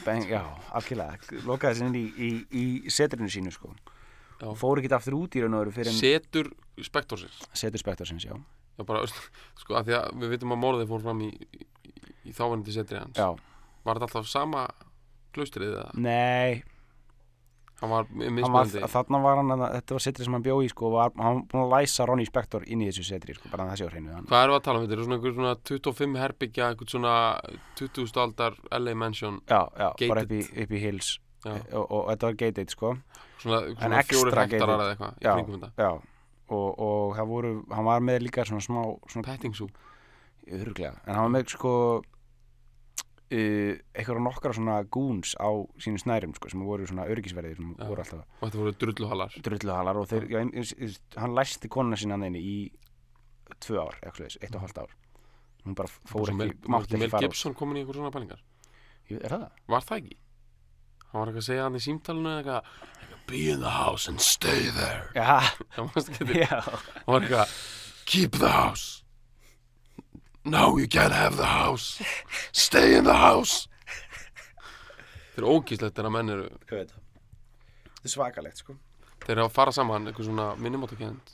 bang, 0.05 0.27
já, 0.29 0.41
algjörlega 0.77 1.41
lokaði 1.47 1.79
sig 1.79 1.87
inn 1.89 1.97
í, 1.97 2.03
í, 2.17 2.29
í 2.53 2.93
setrinu 2.93 3.29
sínu 3.33 3.53
sko. 3.55 3.71
Já. 4.37 4.51
fór 4.53 4.77
ekki 4.77 4.93
aftur 4.93 5.15
út 5.17 5.33
í 5.33 5.41
raun 5.41 5.55
og 5.57 5.63
veru 5.65 5.73
fyrir 5.73 5.89
en 5.89 5.97
setur 5.97 6.51
spektorsins 6.85 7.39
setur 7.57 7.81
spektorsins, 7.81 8.27
já. 8.29 8.35
Já, 8.77 8.83
bara, 8.85 9.01
sko, 9.61 9.79
að 9.79 9.89
því 9.89 9.97
að 9.97 10.09
við 10.21 10.33
vitum 10.35 10.53
að 10.53 10.61
morðið 10.61 10.91
fór 10.91 11.05
fram 11.07 11.23
í, 11.25 11.31
í, 11.57 12.33
þáverandi 12.37 12.75
setri 12.75 13.01
hans. 13.01 13.17
Já, 13.17 13.31
Var 13.87 13.95
þetta 13.97 14.07
alltaf 14.09 14.27
sama 14.29 14.65
klaustrið 15.33 15.73
eða? 15.77 15.89
nei, 15.97 16.61
Hann 17.78 17.91
var 17.93 18.07
mismunandi 18.09 18.82
þarna 18.89 19.19
var 19.21 19.38
hann 19.38 19.51
þetta 19.61 19.95
var 19.97 20.01
setri 20.01 20.25
sem 20.25 20.34
hann 20.34 20.45
bjó 20.45 20.55
í 20.65 20.69
sko, 20.71 20.89
var, 20.95 21.11
hann 21.13 21.36
var 21.36 21.43
búin 21.51 21.61
að 21.61 21.73
læsa 21.75 22.07
Ronny 22.09 22.25
Spektor 22.25 22.65
inn 22.65 22.82
í 22.82 22.88
þessu 22.89 23.05
setri 23.05 23.36
sko, 23.38 23.51
bara 23.53 23.67
það 23.69 23.91
hreinu 23.93 24.15
hann 24.15 24.25
Hvað 24.32 24.45
erum 24.47 24.55
við 24.55 24.57
að 24.57 24.65
tala 24.65 24.80
um 24.82 24.88
þetta? 24.88 24.97
Er 24.97 25.03
svona 25.03 25.19
einhver 25.19 25.36
svona 25.38 25.53
25 25.69 26.17
herbyggja, 26.23 26.71
einhver 26.71 26.89
svona 26.89 27.13
20. 27.78 28.19
aldar 28.23 28.57
LA 28.80 28.95
Mansion 28.97 29.38
já, 29.45 29.61
já, 29.78 29.89
Gated. 29.91 30.09
bara 30.09 30.25
upp 30.25 30.34
í, 30.34 30.41
upp 30.65 30.73
í 30.73 30.82
hills 30.82 31.11
Já. 31.45 31.53
og, 31.78 31.86
og 31.86 32.03
þetta 32.09 32.32
var 32.32 32.38
gated 32.41 32.73
sko 32.73 32.93
Svona, 33.38 33.59
svona 33.78 34.03
fjórir 34.09 34.39
hektarar 34.41 34.82
eða 34.82 34.93
eitthvað 34.95 35.19
í 35.21 35.28
kringum 35.38 35.59
þetta 35.61 35.86
já, 35.86 35.91
og, 36.57 36.69
og 36.82 37.11
það 37.19 37.30
voru 37.30 37.51
hann 37.78 37.86
var 37.86 38.01
með 38.09 38.23
líka 38.25 38.45
svona 38.49 38.65
smá 38.65 38.82
svona 39.05 39.28
Petting 39.30 39.53
zoo 39.53 39.69
Öruglega, 40.47 40.95
en 41.05 41.13
hann 41.13 41.28
var 41.28 41.34
með 41.36 41.53
sko 41.53 41.73
uh, 43.32 43.73
eitthvað 43.93 44.21
nokkra 44.23 44.53
svona 44.55 44.78
goons 44.91 45.34
á 45.39 45.49
sínum 45.84 45.99
snærum 46.01 46.34
sko, 46.38 46.49
sem 46.53 46.63
voru 46.65 46.88
svona 46.88 47.07
örgisverðir 47.11 47.57
sem 47.59 47.73
Já. 47.78 47.88
voru 47.89 48.03
alltaf 48.03 48.21
og 48.23 48.45
þetta 48.47 48.61
voru 48.61 48.75
drulluhalar 48.84 49.38
drulluhalar 49.47 49.99
og 50.01 50.07
þeir, 50.11 50.28
já, 50.32 50.39
ein- 50.43 50.99
hann 51.21 51.36
læsti 51.36 51.67
konuna 51.69 51.97
sína 51.99 52.17
hann 52.19 52.36
í 52.39 52.71
tvö 53.63 53.80
ár, 53.84 53.97
eitthvað 54.03 54.28
þess, 54.28 54.39
eitt 54.43 54.55
og 54.55 54.61
hálft 54.65 54.78
ár 54.84 54.95
hún 55.67 55.75
bara 55.75 55.89
fór 56.07 56.32
Mel, 56.36 56.51
ekki, 56.53 56.69
mátti 56.71 56.93
Mel 56.95 57.07
ekki 57.07 57.11
fara 57.11 57.25
út. 57.25 57.28
Gibson 57.32 57.53
komin 57.57 57.78
í 57.78 57.84
einhver 57.84 57.95
svona 57.99 58.11
pælingar 58.15 58.43
Jú, 59.07 59.17
Er 59.23 59.32
það? 59.32 59.43
Var 59.71 59.84
það 59.88 59.97
ekki? 60.01 60.17
Hann 61.07 61.19
var 61.21 61.28
eitthvað 61.32 61.41
að 61.41 61.47
segja 61.47 61.63
hann 61.67 61.75
í 61.80 61.84
símtalinu 61.84 62.30
eða 62.34 62.39
eitthvað 62.39 63.25
Be 63.28 63.39
in 63.51 63.59
the 63.63 63.71
house 63.71 64.07
and 64.11 64.19
stay 64.23 64.67
there 64.75 65.11
Já, 65.15 65.39
Það 65.75 65.89
var 67.07 67.21
eitthvað 67.23 67.57
Keep 68.07 68.38
the 68.39 68.51
house 68.51 69.03
No, 70.47 70.77
you 70.77 70.87
can't 70.87 71.11
have 71.11 71.35
the 71.35 71.45
house. 71.45 72.01
Stay 72.53 72.95
in 72.95 73.03
the 73.03 73.13
house. 73.13 73.67
Þeir 75.35 75.43
eru 75.43 75.55
ógíslegt 75.57 75.97
þegar 75.97 76.13
menn 76.15 76.31
eru 76.33 76.45
Ég 76.47 76.71
veit 76.71 76.93
það. 76.93 77.01
Þetta 77.89 78.07
er 78.07 78.13
svakalegt 78.13 78.61
sko. 78.63 78.75
Þeir 79.25 79.33
eru 79.35 79.43
að 79.43 79.57
fara 79.57 79.73
saman 79.75 80.07
eitthvað 80.07 80.29
svona 80.29 80.45
minnumáttakend 80.55 81.33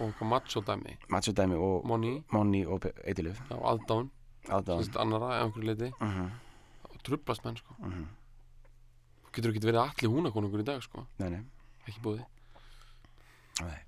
og 0.00 0.08
eitthvað 0.08 0.30
macho 0.32 0.64
dæmi. 0.66 0.96
Matsu 1.14 1.36
dæmi 1.36 1.60
og 1.62 1.86
Moni, 1.86 2.16
Monni 2.34 2.64
og 2.66 2.90
Eitiluf 3.04 3.38
já, 3.46 3.54
aðdán 3.54 4.10
Aðdáðan 4.48 4.82
Sérst 4.82 4.98
annara, 4.98 5.30
ef 5.36 5.46
einhverju 5.46 5.68
leiti 5.68 5.92
uh 5.92 6.18
-huh. 6.18 6.28
og 6.90 7.02
trublast 7.06 7.44
menn 7.44 7.56
sko. 7.56 7.74
Uh 7.78 7.86
-huh. 7.86 8.06
Þú 9.24 9.32
getur 9.32 9.50
ekki 9.50 9.66
verið 9.66 9.82
allir 9.84 10.10
húnakonungur 10.10 10.60
í 10.60 10.64
dag 10.64 10.82
sko? 10.82 11.06
Nei, 11.18 11.30
nei, 11.30 11.42
ekki 11.86 12.00
búið 12.02 12.24
nei. 13.60 13.78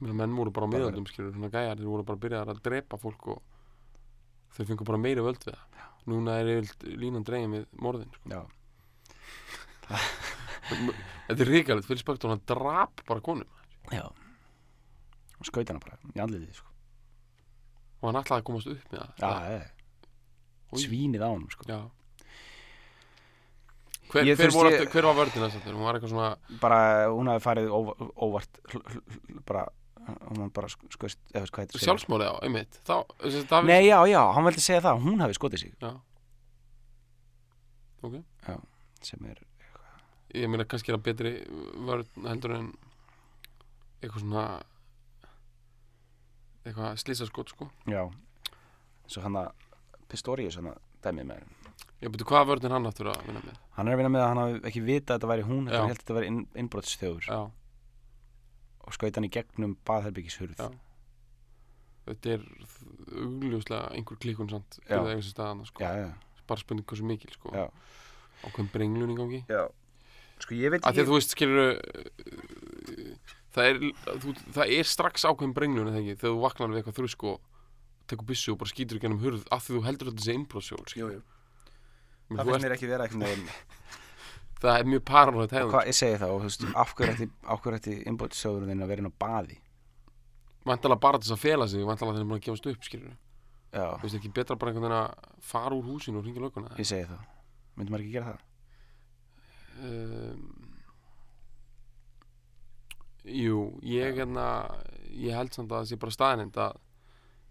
Menn 0.00 0.36
voru 0.36 0.50
bara 0.50 0.66
á 0.66 0.70
Bara 0.70 0.78
miðöldum 0.78 1.06
skilur 1.06 1.32
svona 1.32 1.50
gæjar, 1.50 1.76
þeir 1.76 1.86
voru 1.86 2.02
bara 2.02 2.16
að 2.16 2.20
byrja 2.20 2.40
að 2.42 2.62
drepa 2.62 2.96
fólk 2.96 3.26
og 3.28 3.42
þau 4.54 4.64
fengur 4.68 4.86
bara 4.88 5.00
meiri 5.02 5.24
völd 5.24 5.42
við 5.44 5.54
það. 5.56 5.80
Núna 6.12 6.34
er 6.42 6.50
yfir 6.58 6.98
línan 7.00 7.24
dregin 7.24 7.54
við 7.56 7.64
morðin 7.80 8.10
sko. 8.14 8.28
Já, 8.34 8.42
Þetta 11.28 11.40
er 11.44 11.48
ríkalegt, 11.50 11.86
fyrir 11.88 12.00
spökt 12.00 12.24
hann 12.28 12.40
drap 12.48 13.02
bara 13.08 13.20
konum 13.24 13.48
já. 13.92 14.04
Og 15.40 15.48
skaut 15.48 15.68
hana 15.68 15.80
bara 15.82 15.98
í 16.14 16.20
andliðið 16.24 16.54
sko. 16.60 16.70
Og 18.00 18.08
hann 18.10 18.20
ætlaði 18.20 18.42
að 18.42 18.46
komast 18.48 18.70
upp 18.72 18.92
með 18.92 19.02
það. 19.02 19.10
Já, 19.20 20.80
svínið 20.84 21.24
á 21.24 21.28
honum 21.28 21.50
sko. 21.52 21.66
Já. 21.68 21.80
Hver, 24.14 24.28
hver, 24.36 24.52
voru, 24.54 24.70
ég- 24.70 24.88
hver 24.92 25.06
var 25.08 25.16
vördin 25.18 25.42
þess 25.42 25.56
að 25.58 25.72
hún 25.74 25.84
var 25.88 25.96
eitthvað 25.98 26.12
svona 26.12 26.58
bara 26.62 26.78
hún 27.10 27.30
hafi 27.32 27.42
farið 27.44 27.70
óva- 27.74 27.96
óvart 28.28 28.60
bara 29.48 29.64
hún 30.08 30.40
var 30.44 30.50
bara 30.58 30.68
sk- 30.72 30.90
skoist 30.92 31.18
eða 31.32 31.48
hvað 31.48 31.64
heitir 31.64 31.84
sjálfsmórið 31.84 32.28
á, 32.30 32.34
einmitt. 32.44 32.80
Þá, 32.86 32.94
þessi, 33.22 33.42
það, 33.50 33.68
Nei, 33.70 33.80
já, 33.88 33.98
já, 34.10 34.20
hann 34.36 34.44
veldi 34.48 34.60
segja 34.64 34.82
það, 34.84 35.02
hún 35.06 35.24
hafi 35.24 35.36
skotið 35.38 35.62
sig. 35.64 35.72
Já. 35.80 35.92
Ok. 38.04 38.20
sem 39.04 39.24
er, 39.28 39.40
ég 40.34 40.48
meina 40.48 40.64
kannski 40.68 40.92
er 40.92 40.96
það 40.98 41.02
betri 41.08 41.32
vörn 41.88 42.28
heldur 42.28 42.54
en 42.56 42.70
eitthvað 44.02 44.20
svona 44.24 44.44
eitthvað 46.64 46.96
slísaskot 47.02 47.52
sko. 47.52 47.68
Já 47.90 48.06
svo 49.06 49.20
hann 49.20 49.36
að 49.36 49.50
Pistorius 50.08 50.56
hann 50.56 50.70
að 50.70 50.78
dæmið 51.04 51.26
með 51.28 51.42
ég 52.04 52.12
beti 52.14 52.24
hvað 52.28 52.46
vörn 52.48 52.64
er 52.68 52.72
hann 52.76 52.88
aftur 52.88 53.10
að 53.12 53.18
vinna 53.26 53.42
með? 53.44 53.58
Hann 53.76 53.88
er 53.90 53.96
að 53.96 54.00
vinna 54.00 54.12
með 54.14 54.22
að 54.24 54.30
hann 54.30 54.40
hafi 54.42 54.60
ekki 54.70 54.82
vita 54.86 55.12
að 55.12 55.18
þetta 55.18 55.30
væri 55.32 55.44
hún 55.48 55.66
Já. 55.68 55.72
þetta 55.74 55.82
held 55.84 55.92
að 55.94 56.00
þetta 56.04 56.16
væri 56.18 56.30
inn, 56.32 56.38
innbrotsþjóður 56.62 57.28
já, 57.28 57.38
og 58.84 58.96
skaut 58.96 59.16
hann 59.18 59.28
í 59.28 59.32
gegnum 59.32 59.76
baðherbyggishurð 59.88 60.58
Já. 60.60 60.68
þetta 62.10 62.34
er 62.36 62.44
augljóslega 63.24 63.94
einhver 63.96 64.20
klikkun 64.20 64.50
samt 64.52 64.78
fyrir 64.82 65.00
það 65.00 65.12
einhversi 65.14 65.32
staðana 65.34 65.68
sko 65.68 65.84
já, 65.86 65.92
já, 66.04 66.42
bara 66.50 66.64
spurning 66.64 66.88
hversu 66.90 67.08
mikil 67.08 67.32
sko 67.36 67.54
Já. 67.54 67.64
ákveðin 68.44 68.70
brenglun 68.74 69.14
í 69.14 69.18
gangi 69.18 69.42
já. 69.48 69.64
sko 70.44 70.58
ég 70.58 70.74
veit 70.74 70.84
að 70.84 71.00
að 71.00 71.10
þú 71.10 71.18
veist 71.18 71.36
skilur 71.36 71.74
það 73.54 73.70
er, 73.70 73.82
þú, 74.22 74.36
það 74.58 74.76
er 74.78 74.90
strax 74.90 75.26
ákveðin 75.28 75.56
brenglun 75.56 75.92
eða 75.92 76.04
þegar 76.04 76.24
þú 76.26 76.40
vaknar 76.44 76.72
við 76.74 76.82
eitthvað 76.82 77.00
þrusk 77.00 77.28
og 77.30 77.50
tekur 78.10 78.28
byssu 78.28 78.52
og 78.52 78.60
bara 78.60 78.72
skýtur 78.72 78.98
í 78.98 79.04
gennum 79.04 79.22
hurð 79.22 79.46
að 79.54 79.64
því 79.64 79.76
þú 79.78 79.84
heldur 79.86 80.10
að 80.10 80.18
þetta 80.18 80.64
sé. 80.64 81.06
Men 82.28 82.40
það 82.40 82.50
finnst 82.50 82.64
mér 82.64 82.74
ekki 82.76 82.88
vera 82.90 83.06
eitthvað 83.06 83.48
það 84.64 84.78
er 84.80 84.88
mjög 84.88 85.04
paranóið 85.08 85.54
hegðun 85.54 85.74
hvað 85.74 85.90
ég 85.90 85.98
segi 85.98 86.20
þá, 86.20 86.26
þú 86.30 86.40
veist, 86.46 86.64
af 86.82 86.94
hverju 86.96 87.14
ætti 87.14 87.28
af 87.52 87.60
hverju 87.64 87.80
ætti 87.80 87.94
innbrotsþjóðurinn 88.10 88.72
þinn 88.72 88.84
að 88.86 88.90
vera 88.92 89.04
inn 89.04 89.10
á 89.12 89.20
baði? 89.24 89.58
Vantalega 90.64 91.02
bara 91.04 91.20
til 91.20 91.28
þess 91.28 91.36
að 91.36 91.44
fela 91.44 91.68
sig 91.68 91.84
vantalega 91.84 92.18
þegar 92.18 92.28
maður 92.30 92.40
að 92.40 92.46
gefast 92.48 92.68
upp 92.72 92.88
skilur 92.88 93.14
já, 93.74 93.86
þú 93.98 94.06
veist 94.06 94.18
ekki 94.20 94.32
betra 94.38 94.56
bara 94.56 94.72
einhvern 94.72 94.86
veginn 94.86 94.98
að 95.00 95.38
fara 95.44 95.76
úr 95.76 95.88
húsinu 95.88 96.20
og 96.20 96.28
ringja 96.28 96.44
löguna 96.44 96.74
ég 96.78 96.88
segi 96.88 97.08
það. 97.10 97.24
Myndi 97.74 97.94
maður 97.94 98.04
ekki 98.04 98.14
gera 98.14 98.32
það? 98.32 98.40
Um, 99.84 100.42
jú 103.24 103.62
ég 103.82 104.20
hérna 104.20 104.48
ég 105.10 105.34
held 105.34 105.56
samt 105.56 105.72
að 105.72 105.80
það 105.82 105.88
sé 105.90 106.00
bara 106.04 106.14
staðinind 106.14 106.60
að 106.64 106.78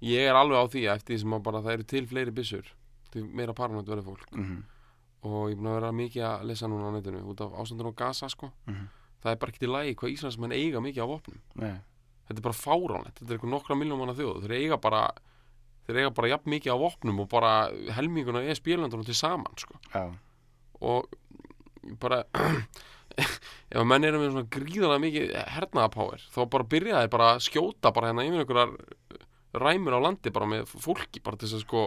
ég 0.04 0.30
er 0.30 0.40
alveg 0.40 0.64
á 0.64 0.66
því 0.72 0.86
að 0.88 1.02
eftir 1.02 1.14
því 1.14 1.24
sem 1.24 1.36
að 1.36 1.46
bara 1.50 1.64
það 1.66 1.76
eru 1.78 1.90
til 1.94 2.06
fleiri 2.08 2.36
byssur 2.36 2.72
til 3.14 3.26
meira 3.30 3.54
paranóið 3.54 3.92
verður 3.94 4.10
fólk. 4.14 4.32
Mm 4.34 4.62
og 5.24 5.50
ég 5.50 5.56
er 5.56 5.60
búin 5.62 5.72
að 5.72 5.78
vera 5.80 5.92
mikið 5.96 6.24
að 6.28 6.46
lesa 6.50 6.68
núna 6.68 6.92
á 6.92 6.96
netinu 6.98 7.24
út 7.32 7.42
af 7.46 7.56
ástandinu 7.64 7.92
á 7.96 8.00
Gaza 8.04 8.30
sko. 8.30 8.52
Mhm. 8.68 8.88
það 9.24 9.32
er 9.32 9.38
bara 9.40 9.52
ekki 9.54 9.60
til 9.64 9.72
lagi 9.72 9.96
hvað 9.96 10.14
Íslandsmenn 10.18 10.52
eiga 10.52 10.80
mikið 10.84 11.04
á 11.04 11.08
vopnum. 11.08 11.40
Nei, 11.56 11.76
þetta 12.28 12.40
er 12.42 12.48
bara 12.50 12.60
fáránlegt, 12.60 13.16
þetta 13.20 13.30
er 13.32 13.38
eitthvað 13.38 13.54
nokkra 13.56 13.78
miljónum 13.80 14.00
manna 14.04 14.18
þjóð. 14.18 14.42
Þeir 14.44 14.56
eiga 14.60 14.78
bara 14.84 15.04
þeir 15.88 16.00
eiga 16.02 16.12
bara 16.16 16.28
jafn 16.34 16.50
mikið 16.52 16.76
á 16.76 16.78
vopnum 16.80 17.20
og 17.24 17.30
bara 17.32 17.54
helminguna 17.96 18.42
er 18.44 18.56
spjölendunum 18.60 19.06
til 19.08 19.16
saman 19.16 19.56
sko. 19.58 19.76
já, 19.94 20.12
og 20.82 21.08
bara 22.00 22.24
ef 23.72 23.80
að 23.80 23.88
menn 23.90 24.04
eru 24.08 24.20
með 24.22 24.32
svona 24.34 24.50
gríðarlega 24.56 25.04
mikið 25.04 25.34
hernaðapáir 25.56 26.24
þá 26.34 26.40
bara 26.50 26.68
byrja 26.72 27.02
þeir 27.04 27.12
bara 27.14 27.28
að 27.36 27.44
skjóta 27.48 27.92
bara 27.94 28.10
hérna 28.12 28.26
yfir 28.28 28.44
einhverjar 28.44 28.72
ræmur 29.64 29.98
á 29.98 30.06
landi 30.08 30.32
bara 30.34 30.48
með 30.50 30.72
fólki 30.72 31.22
bara 31.24 31.38
til 31.38 31.48
þess 31.52 31.60
að 31.60 31.66
sko 31.68 31.84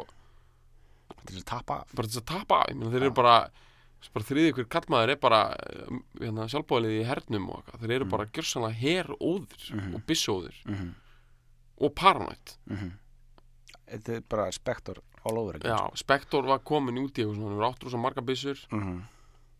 til 1.27 1.41
að 1.41 1.47
tappa 1.53 1.74
af 1.83 1.95
bara 1.95 2.09
til 2.09 2.20
að 2.20 2.27
tapa 2.33 2.61
af. 2.62 2.68
ég 2.70 2.77
meina 2.77 2.91
þeir 2.95 3.03
eru 3.09 3.14
bara 3.16 3.37
bara 4.14 4.24
þriði 4.29 4.51
ykkur 4.53 4.68
kallmaður 4.70 5.11
er 5.11 5.16
bara 5.18 5.41
hérna, 6.20 6.45
sjálfbóðlið 6.53 7.01
í 7.01 7.05
hernum 7.09 7.49
og 7.51 7.62
eitthvað 7.64 7.81
þeir 7.83 7.95
eru 7.97 8.05
Mm. 8.07 8.11
bara 8.11 8.27
gjörsanlega 8.27 8.81
heróðir 8.83 9.64
Mhm. 9.74 9.95
og 9.95 10.01
byssóðir 10.07 10.62
mm 10.66 10.95
og 11.79 11.93
paranætt 11.95 12.57
þetta 13.87 14.14
er 14.16 14.22
bara 14.29 14.51
spektor 14.53 14.99
all 15.27 15.39
over 15.39 15.59
Já, 15.59 15.91
Spektor 15.95 16.43
var 16.47 16.59
komin 16.61 16.97
út 17.03 17.12
í 17.18 17.24
eitthvað 17.24 17.35
svona, 17.37 17.51
hann 17.51 17.59
hefur 17.59 17.68
áttur 17.74 17.91
svo 17.91 17.99
marga 18.01 18.22
byssur 18.22 18.59
mm 18.70 19.03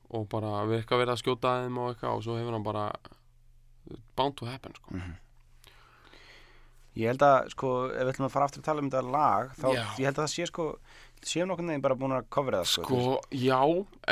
og 0.09 0.29
bara 0.29 0.63
við 0.71 0.85
eitthvað 0.85 1.01
verið 1.03 1.13
að 1.17 1.23
skjóta 1.25 1.49
að 1.51 1.65
þeim 1.67 1.79
og 1.83 1.89
eitthvað 1.95 2.15
og 2.17 2.23
svo 2.23 2.37
hefur 2.39 2.53
hann 2.53 2.63
bara 2.63 2.93
bound 4.17 4.37
to 4.37 4.47
happen 4.47 4.73
sko. 4.75 4.95
Mhm. 4.95 5.17
ég 6.97 7.07
held 7.11 7.21
að 7.27 7.51
sko 7.53 7.71
ef 7.93 8.07
við 8.07 8.13
ætlum 8.15 8.27
að 8.29 8.33
fara 8.33 8.47
aftur 8.49 8.63
að 8.63 8.69
tala 8.71 8.81
um 8.85 8.91
þetta 8.91 9.11
lag 9.13 9.51
þá 9.59 9.67
Já. 9.75 9.83
ég 9.99 10.05
held 10.09 10.17
að 10.17 10.23
það 10.25 10.33
sé 10.33 10.47
sko 10.49 10.67
séum 11.25 11.51
nokkurn 11.51 11.71
veginn 11.73 11.85
bara 11.85 11.97
búin 11.99 12.15
að 12.17 12.27
covera 12.33 12.63
það 12.63 12.73
sko, 12.73 12.99
Sko, 13.01 13.15
já, 13.35 13.61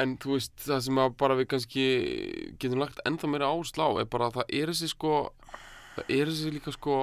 en 0.01 0.15
þú 0.23 0.37
veist 0.37 0.55
það 0.65 0.81
sem 0.87 1.03
bara 1.21 1.39
við 1.39 1.51
kannski 1.53 1.85
getum 2.63 2.83
lagt 2.83 3.03
ennþá 3.07 3.31
meira 3.31 3.51
áslá 3.53 3.87
er 4.01 4.09
bara 4.11 4.31
að 4.31 4.41
það 4.41 4.55
er 4.61 4.73
þessi 4.73 4.91
sko 4.95 5.13
það 5.97 6.15
er 6.17 6.33
þessi 6.33 6.55
líka 6.55 6.75
sko 6.75 6.97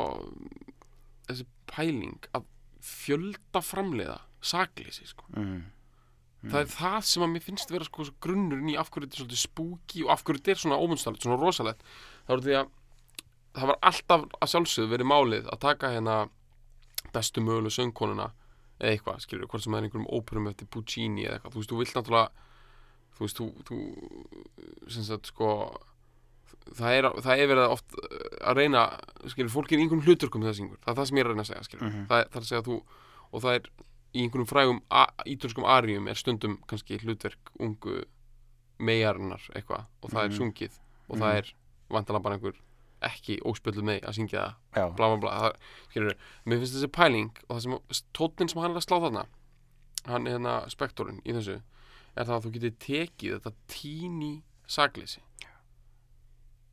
þessi 1.30 1.48
pæling 1.72 2.28
að 2.36 2.50
fjölda 2.82 3.62
framleiða 3.64 4.18
sakleysi 4.42 5.06
sko. 5.06 5.28
mm. 5.38 5.62
það 6.50 6.60
er 6.64 6.70
það 6.74 7.00
sem 7.12 7.26
að 7.26 7.34
mér 7.36 7.46
finnst 7.46 7.74
vera 7.74 7.88
sko 7.88 8.10
grunnurinn 8.26 8.74
í 8.74 8.78
af 8.82 8.92
hverju 8.92 9.08
þetta 9.08 9.20
er 9.20 9.24
svolítið 9.24 9.44
spooky 9.46 10.06
og 10.06 10.14
af 10.16 10.26
hverju 10.26 10.42
þetta 10.42 10.56
er 10.56 10.62
svona 10.66 10.82
ómunnstalegt, 10.82 11.26
svona 11.28 11.40
rosalegt 11.40 11.86
það 12.26 12.36
voru 12.36 12.48
því 12.48 12.60
að 12.60 12.78
það 13.52 13.72
var 13.72 13.82
alltaf 13.92 14.28
að 14.40 14.54
sjálfsögðu 14.54 14.94
verið 14.96 15.12
málið 15.12 15.50
að 15.52 15.64
taka 15.68 15.92
hérna 15.94 16.18
bestu 17.12 17.44
mögulegu 17.44 17.76
söngkonuna 17.76 18.32
eða 18.82 18.92
eitthvað, 18.96 19.20
skilur, 19.22 19.48
hvort 19.52 19.62
sem 19.64 19.74
það 19.74 19.80
er 19.80 19.88
einhverjum 19.88 20.10
óperum 20.18 20.48
eftir 20.52 20.68
Puccini 20.74 21.26
eða 21.28 21.38
eitthvað, 21.38 21.54
þú 21.54 21.62
veist, 21.62 21.72
þú 21.72 21.78
vilt 21.82 21.96
náttúrulega 22.00 22.30
þú 23.12 23.26
veist, 23.28 23.38
þú, 23.38 23.48
þú 23.68 24.92
sem 24.96 25.04
sagt, 25.06 25.30
sko 25.30 25.50
það 26.78 26.96
er, 26.98 27.08
það 27.26 27.42
er 27.44 27.48
verið 27.52 27.64
að 27.66 27.74
oft 27.76 27.96
uh, 27.98 28.26
að 28.52 28.58
reyna, 28.62 28.82
skilur, 29.34 29.52
fólk 29.54 29.72
er 29.72 29.80
í 29.80 29.86
einhverjum 29.86 30.06
hluturkum 30.08 30.44
það 30.46 30.58
syngur, 30.60 30.80
það 30.82 30.92
er 30.94 31.00
það 31.02 31.08
sem 31.12 31.18
ég 31.18 31.22
er 31.24 31.30
að 31.30 31.34
reyna 31.36 31.46
að 31.46 31.52
segja, 31.52 31.64
skilur 31.70 31.88
Mhm. 31.92 32.06
það, 32.10 32.20
er- 32.24 32.30
það 32.32 32.40
er 32.40 32.46
að 32.46 32.50
segja 32.52 32.66
þú, 32.68 32.78
og 33.32 33.42
það 33.46 33.56
er 33.60 33.70
í 34.12 34.24
einhverjum 34.26 34.50
frægum 34.52 34.82
ítölskum 35.36 35.66
arium 35.72 36.08
er 36.12 36.16
stundum 36.20 36.58
kannski 36.68 36.98
hlutverk 37.00 37.52
ungu 37.60 38.02
megarinnar 38.82 39.44
eitthvað 39.56 39.86
og 40.02 40.10
það 40.12 40.24
er 40.26 40.30
Mhm. 40.32 40.38
sungið 40.40 40.80
og 41.10 41.16
Mhm. 41.18 41.22
það 41.22 41.36
er 41.38 41.54
vantilega 41.92 42.24
bara 42.24 42.36
einhver 42.38 42.56
ekki 43.08 43.38
óspölluð 43.48 43.88
með 43.88 44.06
að 44.10 44.18
syngja 44.18 44.44
það. 44.44 44.56
Já, 44.78 44.86
bla 44.98 45.10
bla 45.12 45.20
bla, 45.24 45.34
það, 45.42 45.70
skilur, 45.90 46.18
mér 46.46 46.62
finnst 46.62 46.78
þessi 46.78 46.92
pæling 46.98 47.32
og 47.48 47.56
það 47.56 47.64
sem, 47.66 48.06
tótnin 48.18 48.52
sem 48.52 48.62
hann 48.62 48.76
er 48.76 48.82
að 48.82 48.88
slá 48.88 48.98
þarna 49.06 49.26
hann 50.10 50.28
er 50.28 50.38
hérna 50.38 50.56
spektorinn 50.74 51.22
í 51.26 51.36
þessu 51.38 51.58
er 51.58 52.28
það 52.28 52.36
að 52.38 52.46
þú 52.46 52.54
getur 52.58 52.78
tekið 52.86 53.36
þetta 53.38 53.54
tíni 53.72 54.32
sagleysi 54.70 55.22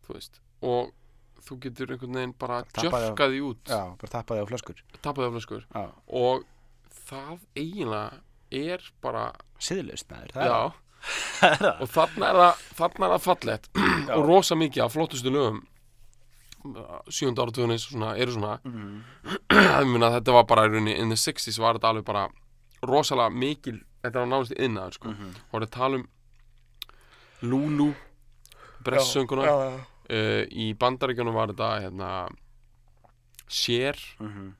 þú 0.07 0.16
veist 0.16 0.41
og 0.64 0.95
þú 1.49 1.59
getur 1.64 1.93
einhvern 1.95 2.18
veginn 2.18 2.35
bara 2.39 2.61
Tappaði 2.66 3.09
djörkaði 3.09 3.43
út. 3.47 3.70
Já, 3.70 3.83
bara 4.01 4.12
tappaði 4.12 4.45
á 4.45 4.47
flöskur. 4.51 4.83
Tapaði 5.05 5.31
á 5.31 5.33
flöskur. 5.37 5.64
Já, 5.72 5.85
og 6.20 6.45
það 7.09 7.47
eiginlega 7.57 8.20
er 8.59 8.85
bara 9.05 9.24
siðlust 9.62 10.11
með 10.11 10.35
þér, 10.35 10.45
og 11.79 11.91
þarna 11.93 12.31
er 12.33 12.41
það 12.43 12.62
þarna 12.81 13.09
er 13.09 13.14
það 13.14 13.24
fallett 13.26 13.68
og 14.16 14.24
rosa 14.26 14.59
mikið 14.59 14.85
af 14.85 14.95
flottustu 14.97 15.33
lögum 15.33 15.61
sjönda 17.09 17.42
áratugunis 17.44 17.84
svona, 17.88 18.16
eru 18.18 18.32
svona. 18.34 18.59
Meina 19.92 20.11
þetta 20.18 20.32
var 20.34 20.44
bara 20.50 20.66
í 20.66 20.72
rauninni 20.72 20.96
in 20.98 21.09
the 21.12 21.16
60s 21.16 21.59
var 21.62 21.78
þetta 21.78 21.92
alveg 21.92 22.04
bara 22.09 22.26
rosalega 22.86 23.30
mikil 23.34 23.78
þetta 24.02 24.18
var 24.22 24.26
nánast 24.30 24.52
í 24.54 24.61
innaður 24.66 24.92
sko. 24.98 25.09
Mhm. 25.14 25.30
og 25.52 25.54
það 25.54 25.62
er 25.62 25.66
að 25.66 25.76
tala 25.78 25.96
um 26.02 26.09
Lulu. 27.42 27.92
Bressönguna 28.84 29.44
Já, 29.46 29.54
uh, 29.54 30.44
í 30.50 30.72
bandaríkjunum 30.78 31.34
var 31.34 31.52
þetta 31.52 31.70
hérna 31.84 32.11
Cher 33.48 33.96
Mhm. 34.20 34.52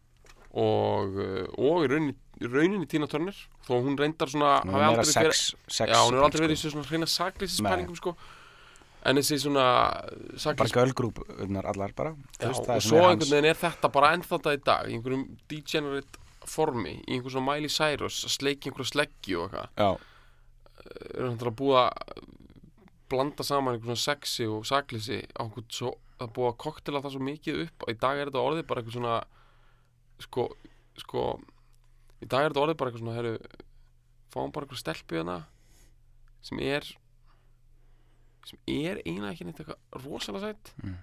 og, 0.55 1.17
uh, 1.19 1.47
og 1.59 1.85
í 1.85 1.89
rauninni, 1.91 2.15
rauninni 2.41 2.87
Tina 2.89 3.07
Turner. 3.07 3.35
Þó 3.67 3.83
hún 3.85 3.97
reyndar 3.99 4.29
svona 4.31 4.63
já 4.63 4.71
hún 4.71 4.81
er 4.81 6.23
aldrei 6.23 6.39
sko. 6.39 6.45
verið 6.47 6.57
í 6.57 6.71
svona 6.73 6.87
hreina 6.89 7.07
saklýsispælingum 7.07 7.97
sko 7.97 8.17
en 9.07 9.21
þessi 9.21 9.39
svona 9.45 9.65
Bara 9.95 10.41
saklýs 10.43 10.75
gölgrúpurnar 10.75 11.69
allar 11.71 11.93
bara 11.97 12.15
Já, 12.41 12.49
veist, 12.49 12.67
og 12.67 12.83
svo 12.83 13.05
einhvern 13.05 13.31
veginn 13.31 13.51
er 13.53 13.61
þetta 13.61 13.91
bara 13.95 14.13
ennþá 14.17 14.35
þetta 14.37 14.55
í 14.57 14.63
dag 14.67 14.89
í 14.91 14.97
einhverjum 14.97 15.25
degenerate 15.51 16.25
formi 16.49 16.97
í 17.05 17.15
einhverjum 17.17 17.37
svona 17.37 17.53
Miley 17.53 17.73
Cyrus 17.73 18.25
að 18.27 18.35
sleiki 18.39 18.71
einhverju 18.71 18.91
sleggju 18.93 19.41
og 19.45 19.55
eitthvað. 19.55 19.71
Já, 19.79 19.91
er 21.15 21.27
hann 21.29 21.39
að 21.39 21.57
búa 21.61 21.87
að 21.93 22.23
blanda 23.09 23.47
saman 23.47 23.77
einhverjum 23.77 23.97
svona 23.97 24.07
sexi 24.09 24.49
og 24.51 24.67
sakleysi 24.69 25.23
á 25.37 25.43
einhvern 25.45 25.69
svo 25.73 25.95
að 26.19 26.33
búa 26.35 26.53
að 26.53 26.61
koktela 26.65 27.03
það 27.05 27.15
svo 27.15 27.25
mikið 27.29 27.61
upp 27.67 27.85
og 27.87 27.93
í 27.93 27.99
dag 28.03 28.19
er 28.19 28.31
þetta 28.31 28.43
orðið 28.43 28.67
bara 28.69 28.83
eitthvað 28.83 28.97
svona 28.99 29.17
sko, 30.25 30.49
sko 30.99 31.25
í 32.19 32.27
dag 32.27 32.43
er 32.45 32.51
þetta 32.51 32.65
orðið 32.65 32.79
bara 32.81 32.91
eitthvað 32.91 33.05
svona 33.05 33.19
heru, 33.19 33.35
fáum 34.35 34.55
bara 34.55 34.67
eitthvað 34.67 34.83
stelpu 34.83 35.21
hérna 35.21 35.39
sem 36.49 36.63
er 36.65 36.89
sem 38.49 38.61
er 38.71 39.01
eiginlega 39.05 39.35
ekki 39.35 39.47
neitt 39.49 39.63
eitthvað 39.63 40.05
rosalega 40.05 40.53
sætt. 40.53 40.73
Mm. 40.83 40.99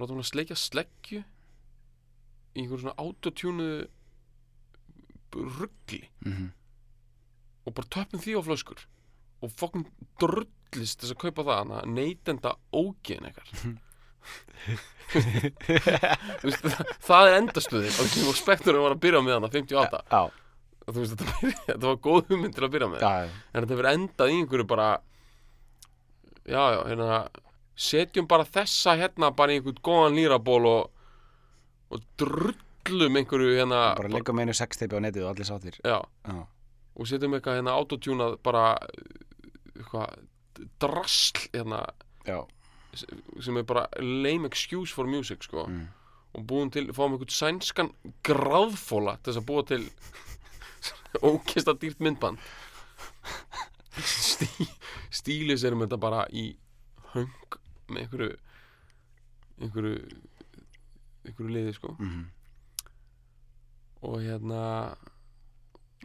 láta 0.00 0.14
hún 0.14 0.22
að 0.22 0.30
sleikja 0.30 0.56
sleggju 0.58 1.20
í 1.20 2.62
einhverjum 2.62 2.82
svona 2.84 3.00
autotúnuðu 3.00 3.88
ruggli 5.30 6.00
mhm. 6.26 6.48
og 7.66 7.74
bara 7.76 7.92
töppum 7.94 8.22
því 8.22 8.38
á 8.38 8.42
flöskur. 8.46 8.80
Og 9.40 9.52
fokkum 9.56 9.86
drullist 10.20 11.00
þess 11.00 11.14
að 11.14 11.22
kaupa 11.22 11.46
það 11.46 11.60
hana 11.62 11.84
neytenda 11.88 12.56
ógeðin 12.74 13.30
veist, 16.44 16.66
það, 17.06 17.22
er 17.24 17.36
endastuðin 17.38 17.96
og 18.02 18.16
og 18.28 18.36
spekturinn 18.36 18.84
var 18.84 18.94
að 18.94 19.02
byrja 19.04 19.22
með 19.24 19.38
hana 19.38 19.50
58 19.52 20.00
Já, 20.10 20.20
og 20.20 20.90
þú 20.90 20.98
veist 20.98 21.14
þetta, 21.14 21.80
var 21.86 21.96
góð 22.04 22.20
hugmynd 22.28 22.56
til 22.56 22.66
að 22.66 22.74
byrja 22.74 22.90
með. 22.92 23.06
Já, 23.06 23.30
en 23.30 23.64
þetta 23.64 23.78
verið 23.80 23.96
endað 23.98 24.32
í 24.32 24.36
einhverju 24.40 24.66
bara 24.70 24.88
já 26.46 26.62
já 26.74 26.80
hérna 26.88 27.28
setjum 27.80 28.26
bara 28.28 28.44
þessa 28.44 28.96
hérna 29.00 29.30
bara 29.36 29.54
í 29.54 29.60
einhvern 29.60 29.80
góðan 29.84 30.16
lýraból 30.18 30.66
og, 30.68 30.90
og 31.90 32.02
drullum 32.20 33.20
einhverju 33.20 33.54
hérna 33.58 33.82
bara 33.98 34.12
leggum 34.12 34.40
einu 34.42 34.54
sexteipi 34.56 34.96
á 34.96 35.00
netið 35.00 35.26
og 35.26 35.32
allir 35.34 35.48
sáttir. 35.48 35.78
Já. 35.84 36.00
Já, 36.26 36.40
og 36.96 37.08
setjum 37.08 37.36
eitthvað 37.36 37.60
hérna 37.60 37.76
autotúnað 37.78 38.36
bara 38.44 38.64
eitthvað 39.76 40.26
drasl 40.82 41.46
hérna 41.54 41.84
já, 42.28 42.42
sem 43.40 43.56
er 43.56 43.64
bara 43.64 43.86
lame 44.00 44.50
excuse 44.50 44.92
for 44.92 45.08
music 45.08 45.46
sko. 45.46 45.66
Mm. 45.68 45.88
og 46.30 46.44
búum 46.46 46.68
til, 46.70 46.92
fáum 46.94 47.16
einhvern 47.16 47.32
sænskan 47.34 47.88
gráðfóla 48.22 49.16
til 49.18 49.32
þess 49.32 49.40
að 49.40 49.46
búa 49.48 49.64
til 49.66 49.88
ókista 51.32 51.74
dýrt 51.74 51.98
myndband 51.98 52.38
Stí, 53.98 54.66
stílis 55.10 55.64
erum 55.66 55.82
þetta 55.84 55.98
bara 56.00 56.24
í 56.30 56.44
höng 57.14 57.56
með 57.90 58.04
einhverju 58.04 58.36
einhverju 59.60 59.94
einhverju 61.26 61.54
liði 61.56 61.74
sko. 61.76 61.96
Mhm. 61.98 62.28
og 64.06 64.20
hérna 64.24 64.62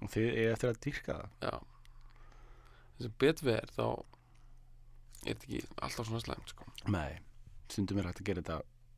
Og 0.03 0.09
þið 0.11 0.25
er 0.27 0.49
eftir 0.51 0.69
að 0.73 0.79
dýrka 0.83 1.13
það? 1.15 1.27
Já. 1.39 1.53
Þess 2.97 3.07
að 3.07 3.13
betur 3.23 3.51
er 3.53 3.69
þá 3.71 3.85
er 3.85 5.29
þetta 5.29 5.45
ekki 5.45 5.61
alltaf 5.87 6.09
svona 6.09 6.23
slæmt 6.25 6.51
sko. 6.51 6.65
Nei, 6.91 7.13
stundum 7.71 8.01
er 8.01 8.09
hægt 8.09 8.19
að 8.19 8.27
gera 8.27 8.43
þetta 8.43 8.57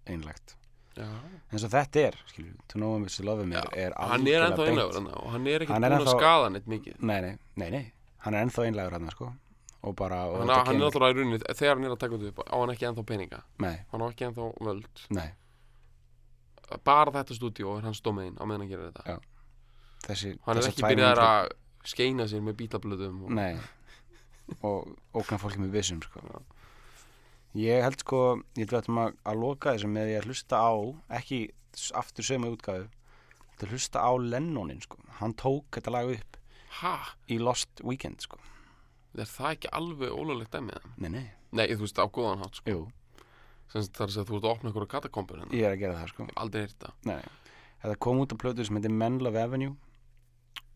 einlegt 0.09 0.55
En 0.97 1.61
svo 1.61 1.69
þetta 1.71 2.03
er, 2.07 2.17
skilju, 2.31 2.55
To 2.71 2.79
Know 2.79 2.95
Him 2.95 3.05
Is 3.05 3.17
To 3.19 3.25
Love 3.27 3.43
Him 3.45 3.53
er, 3.53 3.67
er 3.77 3.93
hann 3.99 4.25
er 4.27 4.47
ennþá 4.47 4.65
einlegur 4.71 4.97
og 5.13 5.27
hann 5.33 5.45
er 5.51 5.65
ekki 5.65 5.77
búin 5.77 5.95
að 5.99 6.09
skada 6.09 6.49
neitt 6.53 6.69
mikið. 6.71 6.97
Nei, 7.05 7.17
nei, 7.21 7.33
nei, 7.61 7.67
nei 7.75 7.83
Hann 8.25 8.37
er 8.37 8.47
ennþá 8.47 8.65
einlegur 8.67 8.97
hann, 8.97 9.11
sko 9.13 9.31
Og 9.87 9.93
bara, 9.95 10.23
og 10.25 10.41
hann, 10.41 10.49
hann 10.49 10.75
er 10.75 10.81
náttúrulega 10.81 11.13
í 11.13 11.17
rauninni 11.21 11.39
þegar 11.53 11.75
hann 11.77 11.85
er 11.85 11.93
að 11.93 11.99
taka 12.01 12.17
þetta 12.17 12.31
upp 12.33 12.39
á 12.49 12.55
hann 12.57 12.73
ekki 12.73 12.87
ennþá 12.89 13.05
peninga 13.11 13.41
Nei, 13.63 13.75
hann 13.91 14.03
á 14.03 14.05
ekki 14.09 14.27
ennþá 14.27 14.47
völd 14.67 15.03
nei, 15.13 15.27
bara 16.87 17.13
þetta 17.19 17.37
stúdíó 17.37 17.77
er 17.77 17.85
hans 17.87 18.01
domain 18.03 18.35
á 18.41 18.43
meðan 18.43 18.65
hann 18.65 18.71
gerir 18.73 18.89
þetta 18.89 19.15
Já. 19.15 19.17
þessi 20.09 20.33
hann 20.47 20.61
er 20.61 20.69
ekki 20.71 20.87
byrjað 20.87 21.23
að 21.23 21.49
skeina 21.87 22.27
sér 22.27 22.43
með 22.43 22.57
bítablöðum 22.63 23.25
og... 23.27 23.35
Nei 23.37 23.57
Og 24.63 24.93
óknar 25.11 25.41
fólki 25.41 25.59
með 25.59 25.73
vissum 25.75 25.99
sko. 25.99 26.21
Já. 26.23 26.37
Ég 27.59 27.81
held 27.83 27.99
sko 28.03 28.19
Ég 28.55 28.71
ættum 28.71 29.01
að, 29.01 29.17
að 29.27 29.41
loka 29.41 29.73
þessu 29.75 29.89
með 29.91 30.13
að 30.15 30.29
hlusta 30.29 30.61
á 30.63 30.71
Ekki 31.19 31.39
aftur 31.99 32.27
sömu 32.27 32.53
útgáfu 32.55 32.87
Þetta 33.49 33.69
hlusta 33.73 34.03
á 34.05 34.11
Lennonin 34.21 34.79
sko. 34.83 35.01
Hann 35.19 35.33
tók 35.35 35.67
þetta 35.75 35.93
lag 35.95 36.13
upp 36.13 36.37
ha, 36.81 36.93
í 37.29 37.39
Lost 37.41 37.81
Weekend 37.83 38.21
sko. 38.25 38.39
er 39.17 39.25
það 39.29 39.51
ekki 39.55 39.71
alveg 39.79 40.13
ólöglegt 40.13 40.53
dæmið 40.53 40.77
það? 40.77 40.91
Nei, 40.97 41.09
nei, 41.09 41.25
nei, 41.57 41.65
þú 41.73 41.83
veist, 41.85 41.97
á 42.01 42.05
góðan 42.07 42.43
hátt 42.43 42.59
sko. 42.59 42.69
jú, 42.73 42.81
það 43.71 43.81
er 43.81 44.11
að 44.11 44.27
þú 44.29 44.37
ert 44.37 44.45
að 44.45 44.51
opna 44.51 44.69
einhverja 44.71 44.91
katakompur 44.93 45.41
en 45.43 45.55
ég 45.57 45.65
er 45.67 45.73
að 45.75 45.81
gera 45.81 45.97
það 46.01 46.11
sko. 46.13 46.27
aldrei 46.43 46.61
heyrt 46.65 46.77
það 46.83 47.09
Nei, 47.09 47.21
þetta 47.81 47.97
kom 48.07 48.21
út 48.23 48.35
á 48.35 48.37
plötu 48.43 48.65
sem 48.67 48.77
heitir 48.79 48.93
Men 48.93 49.17
Love 49.23 49.41
Avenue 49.41 49.75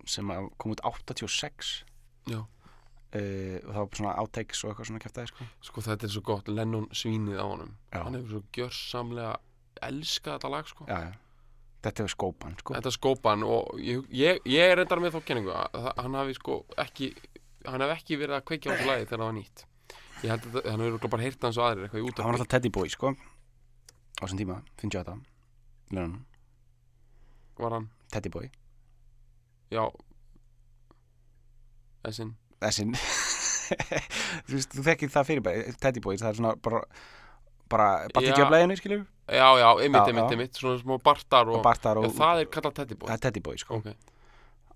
sem 0.09 0.31
kom 0.57 0.73
út 0.73 0.81
86 0.81 1.83
Já. 2.29 2.39
uh, 2.41 3.57
og 3.61 3.71
það 3.71 3.79
var 3.81 3.95
svona 3.99 4.15
outtakes 4.21 4.63
og 4.63 4.71
eitthvað 4.71 4.89
svona 4.89 5.03
kæftæði 5.05 5.31
sko. 5.31 5.47
sko 5.69 5.81
þetta 5.85 6.07
er 6.07 6.13
svo 6.15 6.23
gott, 6.25 6.47
Lennon 6.49 6.87
svínið 6.93 7.37
á 7.41 7.45
honum 7.45 7.75
Já. 7.93 8.01
hann 8.03 8.17
hefur 8.17 8.29
svo 8.35 8.43
gjörsamlega 8.57 9.35
elskað 9.81 10.37
þetta 10.39 10.51
lag 10.55 10.67
sko 10.69 10.85
já, 10.89 10.97
já. 11.09 11.11
Þetta 11.81 12.03
er 12.05 12.11
skópan 12.13 12.55
sko. 12.59 12.75
þetta 12.77 12.93
skópan 12.93 13.43
og 13.47 13.79
ég, 13.81 14.05
ég, 14.13 14.39
ég 14.49 14.71
er 14.71 14.79
reyndar 14.79 15.01
með 15.01 15.17
þá 15.17 15.27
kenningu 15.29 15.53
að 15.55 15.89
hann 15.97 16.17
hafi 16.19 16.37
sko 16.37 16.61
ekki 16.81 17.11
hann 17.65 17.83
hef 17.85 17.93
ekki 17.95 18.17
verið 18.21 18.37
að 18.37 18.47
kveikja 18.49 18.71
á 18.71 18.73
þessu 18.75 18.89
lagi 18.89 19.05
þegar 19.07 19.21
það 19.21 19.27
var 19.27 19.37
nýtt. 19.37 19.63
Ég 20.21 20.31
held 20.33 20.47
að 20.51 20.69
hann 20.69 20.83
hefur 20.85 21.13
bara 21.15 21.25
heyrt 21.25 21.47
hans 21.47 21.57
og 21.57 21.67
aðrir 21.67 21.87
eitthvað 21.87 22.01
í 22.03 22.07
út 22.07 22.17
það 22.19 22.27
var 22.27 22.37
alltaf 22.37 22.51
Teddy 22.53 22.71
Boy 22.77 22.93
sko. 22.93 23.11
á 23.11 24.21
þessum 24.21 24.41
tíma, 24.41 24.57
58 24.81 25.17
Lennon, 25.91 26.19
var 27.59 27.75
hann, 27.77 27.87
Teddy 28.13 28.31
Boy. 28.33 28.51
Já. 29.73 29.83
Þessin, 32.05 32.35
þessin 32.61 32.93
þú 34.47 34.53
veist, 34.55 34.75
þú 34.75 34.85
þekkir 34.85 35.11
það 35.13 35.27
fyrir 35.29 35.43
bara 35.45 35.73
Teddy 35.81 36.03
Boy, 36.03 36.17
það 36.21 36.29
er 36.31 36.39
svona 36.39 36.53
bara 36.61 36.85
bara 37.71 37.89
Já. 38.03 38.13
Battigjöfleginu 38.17 38.77
skilur 38.79 39.03
já, 39.31 39.47
já, 39.63 39.67
einmitt, 39.79 40.01
Já, 40.01 40.07
einmitt, 40.11 40.23
já. 40.27 40.31
einmitt 40.35 40.59
svona 40.61 40.79
smá 40.81 40.97
bartar 41.03 41.47
og, 41.51 41.59
og 41.59 41.63
Bartar 41.65 41.97
já, 42.01 42.05
og 42.09 42.15
það 42.17 42.41
er 42.43 42.49
kallað 42.55 42.73
Teddy 42.81 42.97
Boy 42.99 43.07
það 43.09 43.15
er 43.17 43.23
Teddy 43.27 43.43
Boy 43.47 43.61
sko. 43.61 43.79
ok, 43.79 43.87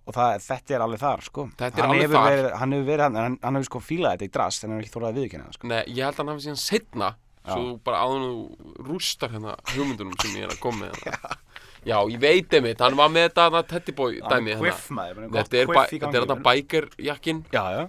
og 0.05 0.15
það, 0.15 0.39
þetta 0.45 0.75
er 0.77 0.83
alveg 0.85 1.01
þar 1.01 1.23
sko. 1.25 1.45
Þetta 1.57 1.81
er 1.81 1.85
hann, 1.87 1.95
alveg 1.95 2.11
þar. 2.15 2.25
verið, 2.29 2.49
hann 2.61 2.75
hefur 2.75 2.87
verið 2.91 3.05
hann, 3.07 3.15
hann, 3.23 3.37
hann 3.43 3.59
hefur 3.59 3.69
sko 3.71 3.81
fílað 3.87 4.15
þetta 4.15 4.27
í 4.29 4.33
drast 4.37 4.63
en 4.63 4.69
hann 4.71 4.79
hefur 4.79 4.85
ekki 4.87 4.95
þórað 4.97 5.09
að 5.11 5.19
viðkynna 5.21 5.47
það 5.49 5.57
sko. 5.59 5.69
nei, 5.71 5.79
ég 5.89 6.03
held 6.05 6.15
að 6.15 6.21
hann 6.23 6.33
hafi 6.35 6.45
síðan 6.47 6.61
setna 6.63 7.11
Já. 7.45 7.53
svo 7.53 7.61
þú 7.61 7.73
bara 7.85 7.97
áður 8.05 8.23
þú 8.25 8.85
rústar 8.89 9.33
hérna 9.35 9.51
hugmyndunum 9.75 10.15
sem 10.21 10.31
ég 10.39 10.45
er 10.47 10.53
að 10.55 10.61
koma 10.63 10.85
með 10.85 10.95
hérna 11.03 11.35
já, 11.91 11.97
ég 12.09 12.19
veit 12.23 12.55
einmitt, 12.57 12.79
hann 12.81 12.95
var 12.97 13.11
með 13.13 13.27
þetta 13.35 13.61
Teddy 13.69 13.93
Boy 13.99 14.15
dæmi 14.23 14.55
hérna 14.55 14.95
maður 14.97 15.27
þetta 15.35 15.59
er, 15.59 15.69
bæ, 15.69 15.81
þetta 15.91 16.09
er 16.09 16.25
þetta 16.25 16.37
bækerjakkin 16.47 17.43
já, 17.53 17.63
já, 17.75 17.83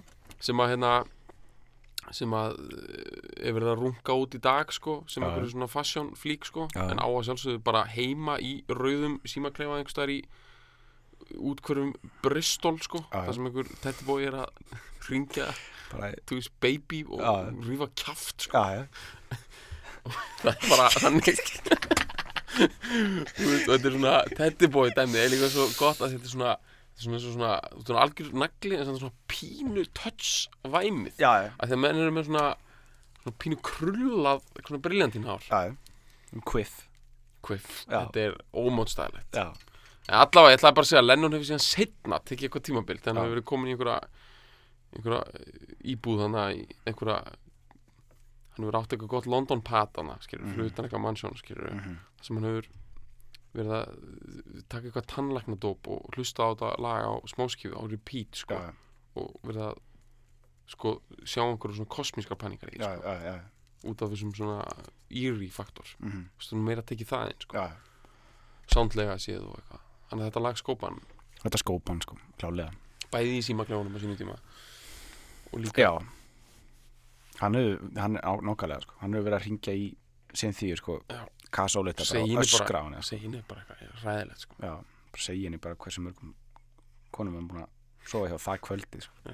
sem 0.49 0.61
að 0.61 0.73
hérna 0.75 0.91
sem 2.15 2.33
að 2.37 2.57
eh, 2.71 3.47
er 3.49 3.55
verið 3.57 3.71
að 3.73 3.81
runga 3.83 4.17
út 4.23 4.35
í 4.37 4.41
dag 4.43 4.71
sko, 4.73 4.99
sem 5.11 5.23
Já. 5.23 5.27
einhverju 5.29 5.53
svona 5.53 5.69
fashion 5.71 6.11
flík 6.15 6.45
sko, 6.47 6.67
Já. 6.75 6.85
en 6.91 7.01
á 7.03 7.07
að 7.07 7.23
sjálfsögðu 7.29 7.63
bara 7.67 7.85
heima 7.91 8.37
í 8.39 8.53
rauðum 8.71 9.19
símaklefa 9.27 9.79
einhvers 9.79 9.95
staðar 9.95 10.13
í 10.15 10.19
útkvörfum 11.37 11.91
Bristol 12.23 12.77
sko, 12.83 13.01
Já. 13.11 13.25
þar 13.25 13.33
sem 13.37 13.49
einhver 13.49 13.73
tettibói 13.83 14.21
er 14.29 14.39
að 14.45 14.77
ringja 15.09 15.49
veist, 15.97 16.51
baby 16.63 17.03
og 17.07 17.21
Já. 17.23 17.33
rífa 17.67 17.89
kjaft 17.95 18.47
sko. 18.47 18.63
já, 18.63 18.87
það 20.41 20.53
er 20.53 20.65
bara 20.71 20.89
þannig 20.95 21.37
og 22.57 23.67
þetta 23.67 23.77
er 23.77 23.93
svona 23.93 24.15
tettibói 24.37 24.89
dæmi, 24.95 25.19
er 25.19 25.31
líka 25.33 25.49
svo 25.51 25.67
gott 25.77 26.01
að 26.01 26.15
þetta 26.15 26.27
er 26.29 26.33
svona 26.33 26.55
svona, 26.97 27.19
svona, 27.21 27.51
svona, 27.85 28.01
algjör 28.05 28.31
nagli 28.33 28.77
en 28.79 28.89
svona 28.97 29.13
pínu 29.31 29.85
touch 29.97 30.47
væmið 30.65 31.19
já, 31.21 31.31
já, 31.45 31.51
að 31.61 31.69
því 31.71 31.77
að 31.77 31.81
menn 31.85 32.01
eru 32.03 32.15
með 32.15 32.27
svona, 32.29 32.45
svona 33.21 33.37
pínu 33.43 33.59
krullað 33.69 34.43
svona 34.65 34.81
briljantín 34.87 35.27
hár 35.29 35.45
já. 35.47 35.75
Um 36.33 36.41
quiff, 36.43 36.83
Quiff, 37.47 37.85
Já. 37.87 38.01
þetta 38.09 38.19
er 38.25 38.33
ómótstæðilegt 38.51 39.37
allavega, 39.37 40.51
ég 40.51 40.57
ætlaði 40.57 40.75
bara 40.75 40.83
að 40.83 40.89
segja 40.89 41.01
að 41.03 41.07
Lennon 41.07 41.35
hefur 41.37 41.47
síðan 41.47 41.63
setna 41.63 42.17
tekið 42.27 42.47
eitthvað 42.47 42.65
tímabil 42.67 42.97
þannig 42.99 43.07
að 43.07 43.15
Já. 43.15 43.27
hefur 43.27 43.35
verið 43.37 43.47
komin 43.51 43.69
í 43.69 43.75
einhverja 43.75 43.99
einhverja 44.97 45.21
íbúð 45.93 46.21
þannig 46.23 46.41
að 46.41 46.91
einhverja 46.91 47.17
hann 48.57 48.65
hefur 48.65 48.77
átt 48.81 48.95
eitthvað 48.95 49.11
gott 49.13 49.29
London 49.29 49.61
pat 49.61 49.93
þannig 49.95 50.25
skilur, 50.25 50.45
Mhm. 50.47 50.55
fyrir 50.57 50.71
utan 50.71 50.85
eitthvað 50.87 51.03
mannsjón 51.05 51.37
skilur 51.37 51.71
mhm, 51.75 51.97
sem 52.25 52.35
hann 52.39 52.47
hefur 52.49 52.67
verið 53.57 53.73
að 53.77 53.91
uh, 53.91 54.61
taka 54.69 54.87
eitthvað 54.89 55.07
tannlæknadóp 55.13 55.89
og 55.93 56.07
hlusta 56.15 56.45
á 56.45 56.49
þetta 56.53 56.69
lag 56.83 57.07
á 57.09 57.13
smáskífu 57.33 57.73
á 57.77 57.83
repeat 57.91 58.39
sko, 58.43 58.57
já, 58.61 58.71
og 59.17 59.35
verið 59.47 59.63
að 59.71 59.77
sko, 60.73 60.93
sjá 61.23 61.43
einhverju 61.47 61.77
svona 61.79 61.93
kosmískar 61.97 62.37
panikar 62.41 62.71
í 62.73 62.79
já, 62.81 62.89
sko, 62.97 63.03
já, 63.07 63.31
já, 63.31 63.35
út 63.91 64.01
af 64.03 64.09
þessum 64.13 64.33
svona 64.35 64.57
eerie 65.09 65.49
faktor. 65.53 65.87
Mhm, 66.03 66.23
Þú 66.35 66.41
veist, 66.41 66.55
meira 66.67 66.81
tekið 66.83 67.07
það 67.13 67.29
einn 67.31 67.43
sko, 67.45 67.61
já, 67.61 67.69
soundlega 68.73 69.15
séð 69.21 69.45
og 69.47 69.55
eitthvað. 69.61 69.83
Þannig 70.09 70.23
að 70.25 70.29
þetta 70.31 70.41
lag 70.43 70.57
skópan. 70.59 70.97
Þetta 71.43 71.59
skópan, 71.61 72.01
sko, 72.03 72.17
klálega, 72.41 72.71
bæði 73.13 73.37
í 73.39 73.43
símaklefunum 73.47 73.95
á 73.95 73.99
sínum 74.03 74.17
tíma. 74.19 74.35
Og 75.53 75.61
líka 75.63 75.85
já, 75.85 75.91
hann 77.39 77.55
er 77.55 77.77
á- 77.95 78.41
nákvæmlega, 78.43 78.81
sko, 78.83 78.93
hann 78.99 79.13
hefur 79.13 79.27
verið 79.29 79.37
að 79.39 79.45
ringja 79.47 79.73
í 79.77 79.87
sem 80.33 80.51
því, 80.51 80.73
sko, 80.77 80.99
Já. 81.09 81.23
Kasólita 81.51 82.05
Segi 82.05 82.13
bara 82.13 82.25
henni 82.25 82.37
og 82.37 82.43
öskra 82.45 82.67
á 82.67 82.83
bara, 82.83 82.83
hann, 82.83 83.03
segi 83.03 83.23
henni 83.25 83.43
bara 83.47 83.63
eitthvað 83.63 84.03
ræðilegt 84.03 84.43
sko. 84.45 84.55
já, 84.61 84.73
bara 85.11 85.23
segja 85.27 85.47
henni 85.47 85.57
bara 85.63 85.75
hversu 85.75 86.03
mörgum 86.05 86.33
konum 87.11 87.37
er 87.39 87.47
búin 87.49 87.63
að 87.63 87.69
sofa 88.07 88.29
hjá 88.31 88.37
það 88.43 88.61
kvöldi, 88.67 89.01
sko. 89.01 89.33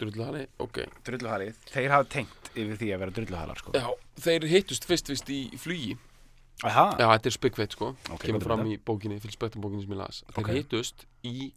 drulluhali, 0.00 0.44
ok. 0.64 0.78
Drulluhalið, 1.06 1.56
þeir 1.70 1.90
hafa 1.92 2.06
tengt 2.14 2.50
yfir 2.54 2.76
því 2.80 2.88
að 2.94 3.02
vera 3.04 3.14
drulluhalar, 3.18 3.60
sko. 3.60 3.72
já, 3.76 3.88
þeir 4.26 4.46
hittust 4.50 4.86
fyrst 4.88 5.10
vist 5.12 5.28
í 5.32 5.40
flugi. 5.60 5.96
Aha, 6.64 6.90
já, 7.00 7.06
þetta 7.08 7.28
er 7.30 7.32
spikveit 7.36 7.72
sko, 7.72 7.94
Ok, 8.12 8.24
kemur 8.26 8.44
fram 8.44 8.66
í 8.68 8.76
bókinni 8.76 9.16
fyrir 9.20 9.32
spektum 9.32 9.62
bókinni 9.64 9.82
sem 9.86 9.94
ég 9.94 10.00
las. 10.00 10.22
Þeir 10.34 10.44
Ok. 10.44 10.50
hittust 10.58 11.06
í 11.24 11.52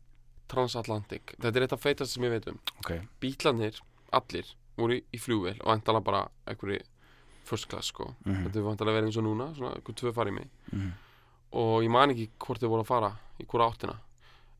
Transatlantic. 0.47 1.33
Þetta 1.41 1.55
er 1.59 1.65
eitt 1.65 1.73
af 1.75 1.81
feitast 1.81 2.13
sem 2.13 2.23
ég 2.23 2.29
veit 2.35 2.47
um. 2.51 2.59
Ok, 2.79 2.91
bílarnir, 3.19 3.79
allir, 4.13 4.45
voru 4.77 4.99
í 5.01 5.19
flugvél 5.19 5.57
og 5.63 5.73
endala 5.73 5.99
bara 6.03 6.21
einhverju 6.47 6.81
first 7.43 7.67
class 7.69 7.91
sko, 7.91 8.13
mhm, 8.25 8.45
þetta 8.47 8.59
er 8.61 8.67
vantalega 8.67 8.97
verið 8.99 9.09
eins 9.11 9.17
og 9.21 9.25
núna 9.27 9.49
svona 9.55 9.73
einhver 9.77 9.95
tvö 9.99 10.13
farið 10.13 10.33
mig. 10.33 10.49
Mhm, 10.71 10.93
og 11.53 11.83
ég 11.83 11.89
man 11.91 12.09
ekki 12.13 12.29
hvort 12.39 12.59
þau 12.61 12.69
voru 12.69 12.83
að 12.85 12.91
fara 12.91 13.11
í 13.39 13.45
hvora 13.45 13.69
áttina 13.71 13.97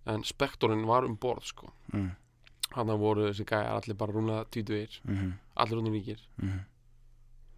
en 0.05 0.23
spektorinn 0.23 0.85
var 0.85 1.05
um 1.05 1.15
borð 1.17 1.43
sko. 1.45 1.71
Mhm, 1.93 2.11
hann 2.75 2.87
voru 2.99 3.29
þessi 3.29 3.45
gæjar 3.45 3.77
allir 3.77 3.95
bara 3.95 4.11
rúmlega 4.13 4.45
tvítuðir 4.51 4.99
mhm, 5.05 5.33
allir 5.57 5.77
rúnir 5.79 5.93
ríkir. 5.97 6.19
Mhm, 6.41 6.59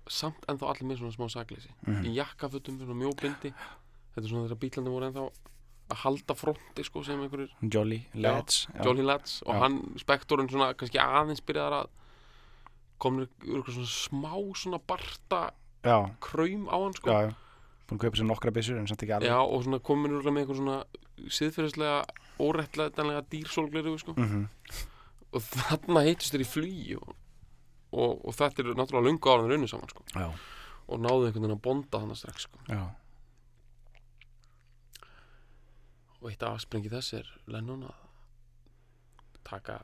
samt 0.07 0.45
ennþá 0.47 0.69
allir 0.69 0.87
með 0.89 0.99
svona 1.01 1.15
smá 1.15 1.29
sakleysi. 1.31 1.71
Mhm, 1.87 2.05
í 2.05 2.13
jakkafutum, 2.15 2.77
svona 2.79 2.99
mjóbindi. 3.01 3.53
Þetta 4.15 4.23
er 4.23 4.29
svona 4.29 4.47
þegar 4.47 4.61
bílandi 4.61 4.91
voru 4.93 5.09
ennþá 5.09 5.29
að 5.89 5.97
halda 6.01 6.33
fronti 6.37 6.83
sko 6.83 7.03
sem 7.03 7.19
einhverjir. 7.21 7.51
Jolly, 7.61 7.99
Lads, 8.15 8.67
já, 8.73 8.83
Jolly 8.85 9.03
Lads. 9.05 9.41
Og 9.45 9.53
Já. 9.53 9.59
hann, 9.59 9.79
spektorinn 10.01 10.49
svona 10.49 10.73
kannski 10.73 10.97
aðeins 11.01 11.41
byrjaðar 11.45 11.83
að 11.83 11.89
komur 13.05 13.29
svona 13.69 13.89
smá 13.93 14.33
svona 14.57 14.81
barta 14.81 15.41
já, 15.85 15.97
kraum 16.25 16.67
á 16.67 16.75
hann 16.81 16.97
sko 16.97 17.13
já, 17.13 17.33
búin 17.85 17.99
að 17.99 18.03
kaupa 18.05 18.19
sér 18.19 18.29
nokkra 18.29 18.53
byssur 18.55 18.79
en 18.79 18.87
samt 18.89 19.03
ekki 19.05 19.13
alveg. 19.15 19.29
Já, 19.29 19.37
og 19.39 19.63
svona 19.65 19.79
komin 19.85 20.15
úr 20.17 20.25
með 20.25 20.41
eitthvað 20.43 20.61
svona 20.61 20.77
siðferðislega 21.37 21.99
órættlega 22.41 23.21
dírsólgleru 23.31 23.93
sko. 24.01 24.15
Mhm, 24.17 24.47
og 25.35 25.45
þarna 25.45 26.03
heitist 26.07 26.33
þér 26.33 26.43
í 26.43 26.49
flugi 26.49 26.97
og, 26.97 27.15
og, 27.91 28.25
og 28.25 28.35
þetta 28.35 28.63
er 28.63 28.75
náttúrulega 28.75 29.07
löngu 29.09 29.31
ára 29.31 29.45
rauninu 29.45 29.69
saman 29.69 29.91
sko. 29.91 30.03
já, 30.15 30.27
og 30.87 31.01
náðu 31.01 31.27
einhvern 31.27 31.45
veginn 31.45 31.57
að 31.57 31.65
bonda 31.67 32.01
hana 32.03 32.17
strax 32.17 32.47
sko. 32.47 32.59
já, 32.69 32.83
og 36.21 36.31
eitt 36.31 36.45
afsprengi 36.47 36.89
þess 36.89 37.19
er 37.19 37.29
Lennon 37.51 37.85
að 37.85 38.01
taka 39.45 39.83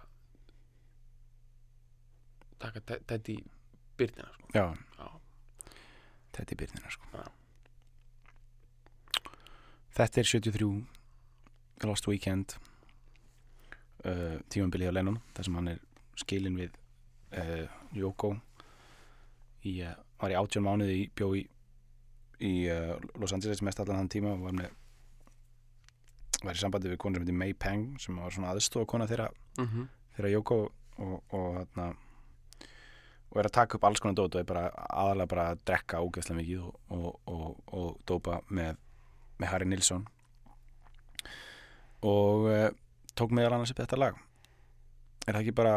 taka 2.62 2.82
te- 2.82 3.02
Teddy 3.08 3.38
byrnina 3.98 4.30
sko. 4.34 4.48
já, 4.54 4.66
Já. 4.98 5.08
þetta 6.32 6.52
er 6.52 6.60
byrnina, 6.64 6.90
sko. 6.90 7.24
Þetta 9.92 10.22
er 10.22 10.26
73 10.26 10.86
Lost 11.84 12.08
Weekend 12.08 12.56
uh, 14.06 14.38
tímabilið 14.50 14.94
á 14.94 14.94
Lennon 14.96 15.20
þar 15.36 15.48
sem 15.48 15.58
hann 15.60 15.72
er 15.74 15.82
skilin 16.22 16.60
við 16.60 16.78
uh, 17.38 17.66
Yoko 17.98 18.36
í, 19.68 19.82
uh, 19.84 19.96
var 20.22 20.34
í 20.34 20.38
átjón 20.40 20.66
mánuði 20.66 21.00
í, 21.02 21.08
bjó 21.18 21.32
í, 21.38 21.44
í 22.40 22.54
uh, 22.72 22.96
Los 23.20 23.34
Angeles 23.36 23.64
mest 23.66 23.82
allan 23.84 24.04
þann 24.04 24.14
tíma 24.16 24.36
og 24.36 24.46
var 24.48 24.56
með 24.62 24.78
var 26.42 26.58
í 26.58 26.62
sambandi 26.62 26.90
við 26.90 27.02
konu 27.02 27.20
sem 27.20 27.26
heitir 27.26 27.38
May 27.38 27.54
Pang 27.54 28.00
sem 28.02 28.18
var 28.18 28.34
svona 28.34 28.54
aðstofa 28.56 28.90
kona 28.90 29.10
þeirra 29.10 29.28
mm 29.60 29.68
-hmm. 29.68 29.90
þeirra 30.16 30.32
Yoko 30.38 30.62
og, 30.62 31.20
og, 31.34 31.68
og, 31.78 31.98
og 33.32 33.40
er 33.40 33.48
að 33.48 33.56
taka 33.56 33.78
upp 33.78 33.86
alls 33.88 34.02
konar 34.04 34.18
dót 34.20 34.36
og 34.36 34.42
er 34.42 34.48
bara 34.48 34.64
aðalega 34.92 35.32
bara 35.32 35.46
að 35.52 35.62
drekka 35.70 36.02
ógeðslega 36.04 36.40
mikið 36.42 36.66
og, 36.66 36.74
og, 36.98 37.14
og, 37.32 37.46
og 37.72 38.02
dópa 38.10 38.34
með, 38.52 38.72
með 39.40 39.48
Harry 39.54 39.68
Nilsson. 39.72 40.04
Og 42.08 42.50
uh, 42.52 42.68
tók 43.16 43.32
meðal 43.36 43.56
annars 43.56 43.72
upp 43.72 43.80
þetta 43.80 44.02
lag. 44.02 44.20
Er 45.28 45.36
það 45.36 45.42
ekki 45.44 45.60
bara 45.62 45.76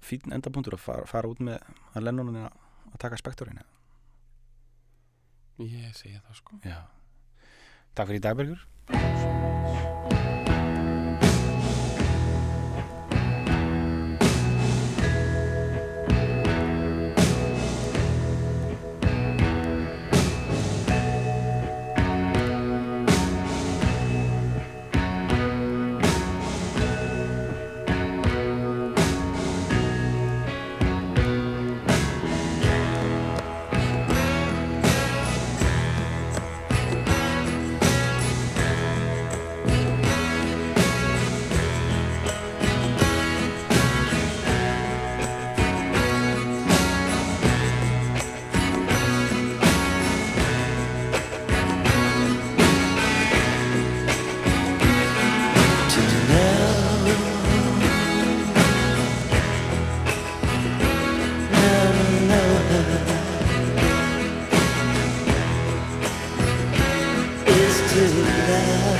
fín 0.00 0.32
endapunktur 0.32 0.78
að 0.78 0.84
fara, 0.86 1.04
fara 1.10 1.28
út 1.28 1.40
með 1.44 1.58
að 1.92 2.06
Lennonin 2.06 2.46
að, 2.46 2.52
taka 3.00 3.20
spektorinn 3.20 3.60
ég 5.60 5.92
segi 5.96 6.16
það 6.16 6.34
sko. 6.38 6.52
Já. 6.64 6.78
Takk 7.92 8.08
fyrir 8.08 8.20
í 8.20 8.24
dagbergur 8.24 8.60
love. 68.22 68.99